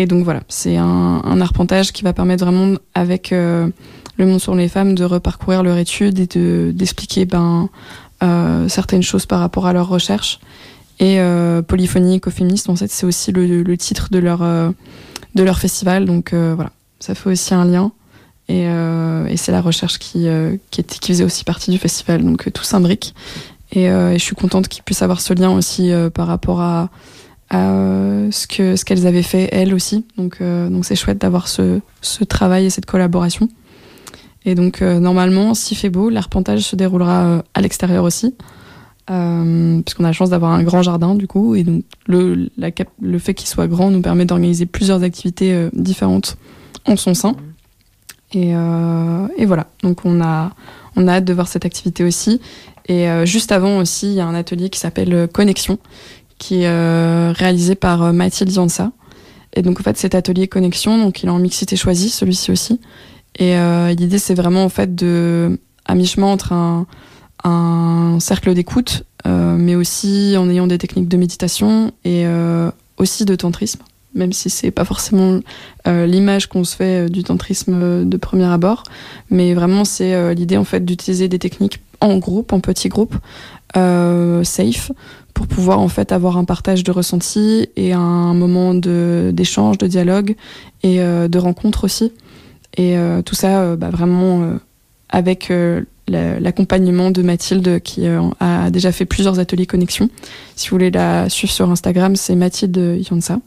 Et 0.01 0.07
donc 0.07 0.23
voilà, 0.23 0.41
c'est 0.47 0.77
un, 0.77 1.21
un, 1.23 1.41
arpentage 1.41 1.91
qui 1.91 2.03
va 2.03 2.11
permettre 2.11 2.43
vraiment, 2.43 2.75
avec 2.95 3.31
euh, 3.31 3.67
le 4.21 4.27
monde 4.27 4.39
sur 4.39 4.55
les 4.55 4.69
femmes, 4.69 4.95
de 4.95 5.03
reparcourir 5.03 5.63
leur 5.63 5.77
étude 5.77 6.19
et 6.19 6.27
de 6.27 6.71
d'expliquer 6.73 7.25
ben, 7.25 7.69
euh, 8.23 8.69
certaines 8.69 9.03
choses 9.03 9.25
par 9.25 9.39
rapport 9.39 9.65
à 9.65 9.73
leur 9.73 9.87
recherche. 9.89 10.39
Et 10.99 11.19
euh, 11.19 11.61
Polyphonie 11.61 12.15
écoféministe, 12.15 12.69
en 12.69 12.75
fait, 12.75 12.89
c'est 12.91 13.05
aussi 13.05 13.31
le, 13.31 13.77
titre 13.77 14.09
de 14.11 14.19
leur, 14.19 14.43
euh, 14.43 14.69
de 15.33 15.43
leur 15.43 15.57
festival. 15.57 16.05
Donc 16.05 16.33
voilà, 16.33 16.71
ça 16.99 17.15
fait 17.15 17.29
aussi 17.29 17.53
un 17.53 17.65
lien. 17.65 17.91
Et, 18.47 18.67
c'est 19.37 19.51
la 19.51 19.61
recherche 19.61 19.97
qui, 19.97 20.27
qui, 20.69 20.83
faisait 21.13 21.23
aussi 21.23 21.43
partie 21.43 21.71
du 21.71 21.79
festival. 21.79 22.23
Donc 22.23 22.51
tout 22.53 22.63
s'imbrique. 22.63 23.15
Et, 23.71 23.85
et, 23.85 24.13
je 24.19 24.23
suis 24.23 24.35
contente 24.35 24.67
qu'ils 24.67 24.83
puissent 24.83 25.01
avoir 25.01 25.21
ce 25.21 25.33
lien 25.33 25.49
aussi 25.49 25.91
par 26.13 26.27
rapport 26.27 26.61
à 26.61 26.89
ce 27.51 28.45
que 28.45 28.75
ce 28.75 28.85
qu'elles 28.85 29.07
avaient 29.07 29.23
fait 29.23 29.49
elles 29.51 29.73
aussi. 29.73 30.05
Donc 30.17 30.43
donc 30.43 30.85
c'est 30.85 30.95
chouette 30.95 31.17
d'avoir 31.17 31.47
ce, 31.47 31.79
ce 32.01 32.23
travail 32.23 32.65
et 32.65 32.69
cette 32.69 32.85
collaboration. 32.85 33.49
Et 34.45 34.55
donc 34.55 34.81
euh, 34.81 34.99
normalement, 34.99 35.53
s'il 35.53 35.77
fait 35.77 35.89
beau, 35.89 36.09
l'arpentage 36.09 36.61
se 36.61 36.75
déroulera 36.75 37.25
euh, 37.25 37.41
à 37.53 37.61
l'extérieur 37.61 38.03
aussi. 38.03 38.35
puisqu'on 39.07 40.03
a 40.03 40.07
la 40.07 40.13
chance 40.13 40.29
d'avoir 40.29 40.51
un 40.51 40.63
grand 40.63 40.83
jardin 40.83 41.15
du 41.15 41.27
coup 41.27 41.55
et 41.55 41.63
donc 41.63 41.83
le, 42.07 43.17
fait 43.19 43.33
qu'il 43.33 43.49
soit 43.49 43.67
grand 43.67 43.91
nous 43.91 44.01
permet 44.01 44.23
d'organiser 44.23 44.65
plusieurs 44.65 45.03
activités 45.03 45.67
différentes 45.73 46.37
en 46.85 46.95
son 46.95 47.13
sein 47.13 47.35
et, 48.31 48.53
voilà 49.45 49.67
donc 49.83 50.05
on 50.05 50.21
a 50.21 50.51
on 50.95 51.09
a 51.09 51.15
hâte 51.15 51.25
de 51.25 51.33
voir 51.33 51.49
cette 51.49 51.65
activité 51.65 52.05
aussi 52.05 52.39
et 52.87 53.05
juste 53.25 53.51
avant 53.51 53.79
aussi 53.79 54.07
il 54.07 54.13
y 54.13 54.21
a 54.21 54.25
un 54.25 54.35
atelier 54.35 54.69
qui 54.69 54.79
s'appelle 54.79 55.27
Connexion 55.33 55.77
qui 56.41 56.63
est 56.63 56.67
euh, 56.67 57.31
réalisé 57.35 57.75
par 57.75 58.01
euh, 58.01 58.11
Mathilde 58.11 58.51
Yansa. 58.51 58.91
Et 59.53 59.61
donc 59.61 59.79
en 59.79 59.83
fait 59.83 59.95
cet 59.97 60.15
atelier 60.15 60.47
connexion, 60.47 60.97
donc 60.97 61.21
il 61.21 61.27
est 61.27 61.31
en 61.31 61.37
mixité 61.37 61.75
choisie, 61.75 62.09
celui-ci 62.09 62.51
aussi. 62.51 62.79
Et 63.37 63.55
euh, 63.57 63.93
l'idée 63.93 64.19
c'est 64.19 64.33
vraiment 64.33 64.63
en 64.63 64.69
fait 64.69 64.95
de 64.95 65.59
à 65.85 65.95
mi-chemin 65.95 66.27
entre 66.27 66.53
un, 66.53 66.85
cercle 68.19 68.53
d'écoute, 68.53 69.03
mais 69.25 69.73
aussi 69.73 70.35
en 70.37 70.47
ayant 70.47 70.67
des 70.67 70.77
techniques 70.77 71.07
de 71.07 71.17
méditation 71.17 71.91
et 72.05 72.25
aussi 72.97 73.25
de 73.25 73.35
tantrisme, 73.35 73.81
même 74.13 74.31
si 74.31 74.51
c'est 74.51 74.69
pas 74.69 74.85
forcément 74.85 75.39
l'image 75.87 76.45
qu'on 76.47 76.63
se 76.63 76.75
fait 76.75 77.09
du 77.09 77.23
tantrisme 77.23 78.07
de 78.07 78.17
premier 78.17 78.45
abord, 78.45 78.83
mais 79.31 79.55
vraiment 79.55 79.85
c'est 79.85 80.35
l'idée 80.35 80.55
en 80.55 80.63
fait 80.63 80.85
d'utiliser 80.85 81.27
des 81.27 81.39
techniques 81.39 81.81
en 81.99 82.19
groupe, 82.19 82.53
en 82.53 82.59
petits 82.59 82.89
groupes, 82.89 83.15
safe, 83.73 84.91
pour 85.33 85.47
pouvoir 85.47 85.79
en 85.79 85.87
fait 85.87 86.11
avoir 86.11 86.37
un 86.37 86.43
partage 86.43 86.83
de 86.83 86.91
ressentis 86.91 87.69
et 87.75 87.93
un 87.93 88.33
moment 88.33 88.73
d'échange, 88.73 89.77
de 89.77 89.87
dialogue 89.87 90.35
et 90.83 91.01
euh, 91.01 91.27
de 91.27 91.39
rencontre 91.39 91.85
aussi. 91.85 92.11
Et 92.77 92.97
euh, 92.97 93.21
tout 93.21 93.35
ça, 93.35 93.61
euh, 93.61 93.75
bah, 93.75 93.89
vraiment 93.89 94.53
avec 95.09 95.51
l'accompagnement 96.07 97.11
de 97.11 97.21
Mathilde 97.21 97.81
qui 97.81 98.05
a 98.07 98.69
déjà 98.69 98.91
fait 98.91 99.05
plusieurs 99.05 99.39
ateliers 99.39 99.65
connexion. 99.65 100.09
Si 100.55 100.69
vous 100.69 100.75
voulez 100.75 100.91
la 100.91 101.29
suivre 101.29 101.53
sur 101.53 101.69
Instagram, 101.69 102.15
c'est 102.15 102.35
Mathilde 102.35 102.99
Yansa. 103.09 103.39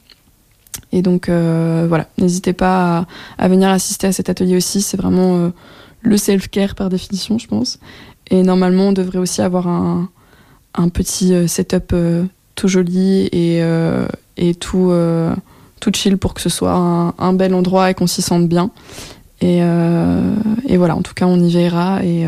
Et 0.92 1.00
donc 1.00 1.28
voilà, 1.28 2.06
n'hésitez 2.18 2.52
pas 2.52 3.06
à, 3.38 3.48
venir 3.48 3.70
assister 3.70 4.08
à 4.08 4.12
cet 4.12 4.28
atelier 4.28 4.56
aussi. 4.56 4.82
C'est 4.82 4.98
vraiment 4.98 5.50
le 6.02 6.16
self-care 6.18 6.74
par 6.74 6.90
définition, 6.90 7.38
je 7.38 7.46
pense. 7.46 7.78
Et 8.30 8.42
normalement, 8.42 8.88
on 8.88 8.92
devrait 8.92 9.18
aussi 9.18 9.40
avoir 9.40 9.66
un, 9.66 10.08
un 10.74 10.88
petit 10.88 11.32
euh, 11.32 11.46
setup 11.46 11.92
euh, 11.92 12.24
tout 12.54 12.68
joli 12.68 13.28
et, 13.32 13.62
euh, 13.62 14.06
et 14.36 14.54
tout, 14.54 14.92
tout 15.84 15.90
chill 15.92 16.16
pour 16.16 16.34
que 16.34 16.40
ce 16.40 16.48
soit 16.48 16.72
un, 16.72 17.32
bel 17.34 17.54
endroit 17.54 17.90
et 17.90 17.94
qu'on 17.94 18.06
s'y 18.06 18.22
sente 18.22 18.48
bien. 18.48 18.70
Et, 19.40 19.58
et, 19.58 20.76
voilà, 20.78 20.96
en 20.96 21.02
tout 21.02 21.12
cas, 21.12 21.26
on 21.26 21.38
y 21.38 21.52
verra. 21.52 22.02
Et, 22.02 22.26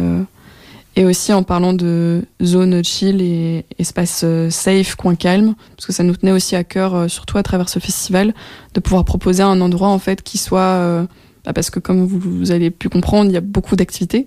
et 0.97 1.05
aussi 1.05 1.33
en 1.33 1.43
parlant 1.43 1.73
de 1.73 2.23
zone 2.43 2.85
chill 2.85 3.23
et 3.23 3.65
espace 3.79 4.25
safe, 4.51 4.95
coin 4.97 5.15
calme, 5.15 5.55
parce 5.77 5.87
que 5.87 5.93
ça 5.93 6.03
nous 6.03 6.15
tenait 6.15 6.33
aussi 6.33 6.57
à 6.57 6.65
cœur, 6.65 7.11
surtout 7.11 7.39
à 7.39 7.43
travers 7.43 7.71
ce 7.71 7.79
festival, 7.79 8.35
de 8.75 8.81
pouvoir 8.81 9.05
proposer 9.05 9.43
un 9.43 9.61
endroit 9.63 9.89
en 9.89 9.99
fait 9.99 10.23
qui 10.23 10.37
soit, 10.37 11.07
bah, 11.47 11.53
parce 11.55 11.71
que 11.71 11.81
comme 11.81 12.05
vous, 12.05 12.51
avez 12.51 12.71
pu 12.71 12.91
comprendre, 12.91 13.31
il 13.31 13.33
y 13.35 13.39
a 13.39 13.43
beaucoup 13.43 13.77
d'activités, 13.77 14.27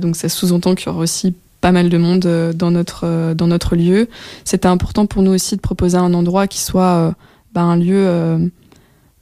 donc 0.00 0.14
ça 0.14 0.28
sous-entend 0.28 0.76
qu'il 0.76 0.86
y 0.86 0.90
aura 0.90 1.00
aussi 1.00 1.34
pas 1.62 1.72
mal 1.72 1.88
de 1.88 1.96
monde 1.96 2.26
euh, 2.26 2.52
dans 2.52 2.70
notre 2.70 3.04
euh, 3.04 3.32
dans 3.32 3.46
notre 3.46 3.74
lieu. 3.74 4.08
C'était 4.44 4.68
important 4.68 5.06
pour 5.06 5.22
nous 5.22 5.30
aussi 5.30 5.56
de 5.56 5.62
proposer 5.62 5.96
un 5.96 6.12
endroit 6.12 6.46
qui 6.46 6.60
soit 6.60 6.82
euh, 6.82 7.12
bah, 7.52 7.62
un 7.62 7.76
lieu 7.76 8.50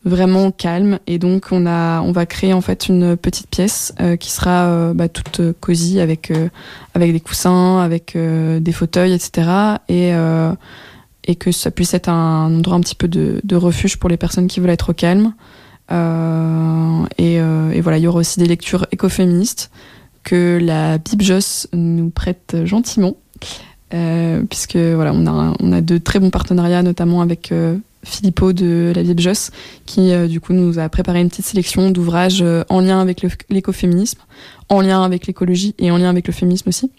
vraiment 0.04 0.50
calme. 0.50 0.98
Et 1.06 1.18
donc 1.18 1.48
on 1.50 1.66
a 1.66 2.00
on 2.00 2.12
va 2.12 2.26
créer 2.26 2.52
en 2.52 2.60
fait 2.60 2.88
une 2.88 3.16
petite 3.16 3.48
pièce 3.48 3.94
qui 4.18 4.30
sera 4.30 4.92
bah, 4.94 5.08
toute 5.08 5.40
cosy 5.60 6.00
avec 6.00 6.32
avec 6.94 7.12
des 7.12 7.20
coussins 7.20 7.80
avec 7.80 8.16
des 8.16 8.72
fauteuils 8.72 9.12
etc 9.12 9.48
et 9.88 10.12
et 11.24 11.36
que 11.36 11.52
ça 11.52 11.70
puisse 11.70 11.92
être 11.94 12.08
un 12.08 12.54
endroit 12.56 12.76
un 12.76 12.80
petit 12.80 12.94
peu 12.94 13.08
de, 13.08 13.56
refuge 13.56 13.98
pour 13.98 14.08
les 14.08 14.16
personnes 14.16 14.46
qui 14.46 14.60
veulent 14.60 14.70
être 14.70 14.90
au 14.90 14.94
calme. 14.94 15.34
Et, 15.90 17.40
voilà 17.80 17.98
il 17.98 18.02
y 18.02 18.06
aura 18.06 18.20
aussi 18.20 18.38
des 18.38 18.46
lectures 18.46 18.86
écoféministes 18.92 19.70
que 20.22 20.58
la 20.60 20.98
Bibjos 20.98 21.66
nous 21.72 22.10
prête 22.10 22.56
gentiment, 22.64 23.16
euh, 23.94 24.42
puisque 24.48 24.76
voilà, 24.76 25.12
on 25.14 25.26
a, 25.26 25.54
on 25.60 25.72
a 25.72 25.80
de 25.80 25.98
très 25.98 26.18
bons 26.18 26.30
partenariats, 26.30 26.82
notamment 26.82 27.20
avec 27.20 27.52
euh, 27.52 27.76
Philippot 28.02 28.52
de 28.52 28.92
la 28.94 29.02
Bibjos, 29.02 29.50
qui 29.86 30.12
euh, 30.12 30.26
du 30.26 30.40
coup 30.40 30.52
nous 30.52 30.78
a 30.78 30.88
préparé 30.88 31.20
une 31.20 31.28
petite 31.28 31.46
sélection 31.46 31.90
d'ouvrages 31.90 32.42
euh, 32.42 32.64
en 32.68 32.80
lien 32.80 33.00
avec 33.00 33.24
l'écoféminisme, 33.50 34.20
en 34.68 34.80
lien 34.80 35.02
avec 35.02 35.26
l'écologie 35.26 35.74
et 35.78 35.90
en 35.90 35.98
lien 35.98 36.08
avec 36.08 36.26
le 36.26 36.32
féminisme 36.32 36.68
aussi. 36.68 36.90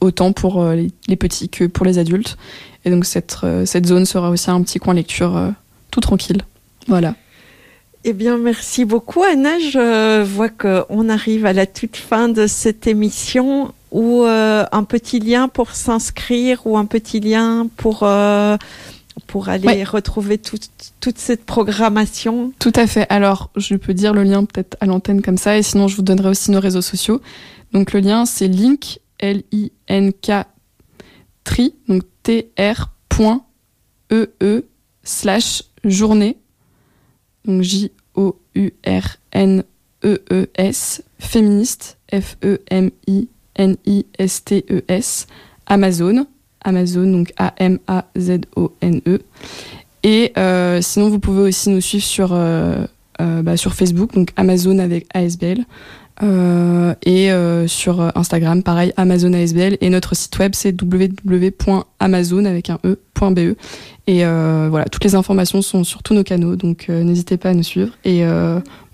autant 0.00 0.32
pour 0.32 0.64
les, 0.64 0.90
les, 1.08 1.16
petits 1.16 1.48
que 1.48 1.64
pour 1.64 1.84
les 1.86 1.98
adultes. 1.98 2.36
Et 2.84 2.90
donc 2.90 3.04
cette, 3.04 3.38
cette 3.64 3.86
zone 3.86 4.06
sera 4.06 4.30
aussi 4.30 4.50
un 4.50 4.62
petit 4.62 4.78
coin 4.78 4.94
lecture 4.94 5.52
tout 5.90 6.00
tranquille. 6.00 6.42
Voilà. 6.86 7.14
Eh 8.08 8.12
bien, 8.12 8.38
merci 8.38 8.84
beaucoup, 8.84 9.24
Anna. 9.24 9.58
Je 9.58 10.22
vois 10.22 10.48
qu'on 10.48 11.08
arrive 11.08 11.44
à 11.44 11.52
la 11.52 11.66
toute 11.66 11.96
fin 11.96 12.28
de 12.28 12.46
cette 12.46 12.86
émission 12.86 13.74
où 13.90 14.24
euh, 14.24 14.64
un 14.72 14.84
petit 14.84 15.20
lien 15.20 15.48
pour 15.48 15.70
s'inscrire 15.72 16.66
ou 16.66 16.76
un 16.76 16.86
petit 16.86 17.20
lien 17.20 17.68
pour, 17.76 18.00
euh, 18.02 18.56
pour 19.26 19.48
aller 19.48 19.66
ouais. 19.66 19.84
retrouver 19.84 20.38
tout, 20.38 20.58
toute 21.00 21.18
cette 21.18 21.44
programmation? 21.44 22.52
Tout 22.58 22.72
à 22.74 22.86
fait. 22.86 23.06
Alors, 23.10 23.50
je 23.56 23.76
peux 23.76 23.94
dire 23.94 24.12
le 24.12 24.24
lien 24.24 24.44
peut-être 24.44 24.76
à 24.80 24.86
l'antenne 24.86 25.22
comme 25.22 25.38
ça 25.38 25.56
et 25.56 25.62
sinon, 25.62 25.88
je 25.88 25.96
vous 25.96 26.02
donnerai 26.02 26.28
aussi 26.30 26.50
nos 26.50 26.60
réseaux 26.60 26.82
sociaux. 26.82 27.20
Donc, 27.72 27.92
le 27.92 28.00
lien, 28.00 28.26
c'est 28.26 28.48
link, 28.48 29.00
L-I-N-K, 29.18 30.32
tri, 31.44 31.74
donc 31.88 32.02
T-R.E-E, 32.22 32.84
slash 35.04 35.62
journée, 35.84 36.36
donc 37.44 37.62
J-O-U-R-N-E-E-S, 37.62 38.32
féministe, 41.18 41.98
F-E-M-I-N-I-S-T-E-S, 43.56 45.26
Amazon, 45.66 46.26
Amazon, 46.62 47.06
donc 47.06 47.32
A-M-A-Z-O-N-E. 47.36 49.20
Et 50.02 50.32
euh, 50.38 50.80
sinon, 50.82 51.08
vous 51.08 51.18
pouvez 51.18 51.48
aussi 51.48 51.70
nous 51.70 51.80
suivre 51.80 52.04
sur, 52.04 52.28
euh, 52.32 52.84
euh, 53.20 53.42
bah, 53.42 53.56
sur 53.56 53.74
Facebook, 53.74 54.14
donc 54.14 54.30
Amazon 54.36 54.78
avec 54.78 55.06
ASBL. 55.14 55.64
et 57.04 57.30
sur 57.66 58.16
Instagram, 58.16 58.62
pareil, 58.62 58.92
Amazon 58.96 59.32
ASBL. 59.32 59.78
Et 59.80 59.90
notre 59.90 60.14
site 60.14 60.38
web, 60.38 60.52
c'est 60.54 60.72
www.amazon 62.00 62.44
avec 62.44 62.70
un 62.70 62.78
e.be. 62.84 63.56
Et 64.06 64.24
voilà, 64.24 64.84
toutes 64.84 65.04
les 65.04 65.14
informations 65.14 65.62
sont 65.62 65.84
sur 65.84 66.02
tous 66.02 66.14
nos 66.14 66.24
canaux, 66.24 66.56
donc 66.56 66.88
n'hésitez 66.88 67.36
pas 67.36 67.50
à 67.50 67.54
nous 67.54 67.62
suivre. 67.62 67.92
Et 68.04 68.24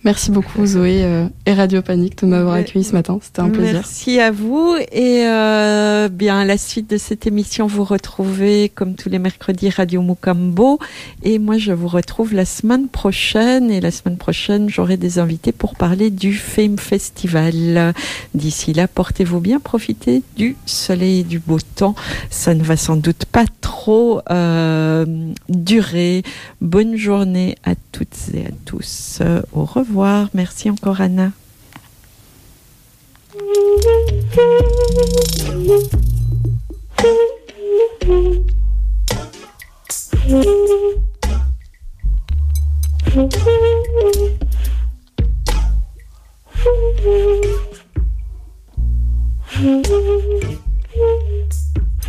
Merci 0.05 0.33
beaucoup 0.33 0.67
Zoé 0.67 1.05
euh, 1.05 1.29
et 1.47 1.53
Radio 1.53 1.81
Panique 1.81 2.19
de 2.23 2.27
m'avoir 2.27 2.55
accueilli 2.55 2.85
ce 2.85 2.93
matin. 2.93 3.21
C'était 3.23 3.39
un 3.39 3.51
plaisir. 3.51 3.75
Merci 3.75 4.19
à 4.19 4.33
vous 4.33 4.75
et 4.91 5.25
euh, 5.27 6.09
bien 6.09 6.41
à 6.41 6.45
la 6.45 6.59
suite 6.59 6.91
de 6.91 6.97
cette 6.97 7.25
émission, 7.29 7.69
vous 7.69 7.85
retrouvez 7.85 8.69
comme 8.69 8.97
tous 8.97 9.09
les 9.09 9.21
mercredis 9.21 9.71
Radio 9.71 10.03
Mukambo 10.03 10.81
et 11.23 11.39
moi 11.39 11.57
je 11.57 11.71
vous 11.71 11.87
retrouve 11.87 12.35
la 12.35 12.45
semaine 12.45 12.89
prochaine 12.89 13.71
et 13.71 13.81
la 13.81 13.93
semaine 13.93 14.17
prochaine 14.17 14.69
j'aurai 14.69 14.97
des 14.97 15.21
invités 15.21 15.53
pour 15.53 15.77
parler 15.77 16.11
du 16.11 16.35
Fame 16.35 16.79
Festival. 16.79 17.95
D'ici 18.35 18.73
là, 18.73 18.89
portez-vous 18.89 19.39
bien, 19.39 19.61
profitez 19.61 20.23
du 20.37 20.57
soleil 20.67 21.21
et 21.21 21.25
du 21.25 21.39
beau 21.39 21.59
temps. 21.77 21.95
Ça 22.29 22.55
ne 22.55 22.65
va 22.65 22.77
sans 22.77 22.92
doute 22.97 23.25
pas 23.27 23.45
trop 23.61 24.21
euh, 24.31 25.05
durer. 25.49 26.23
Bonne 26.61 26.97
journée 26.97 27.57
à 27.65 27.75
toutes 27.93 28.17
et 28.35 28.47
à 28.47 28.51
tous. 28.65 29.21
Au 29.53 29.65
revoir 29.65 29.83
revoir. 29.83 30.29
Merci 30.35 30.71
encore 30.71 31.01
Anna. 31.01 31.33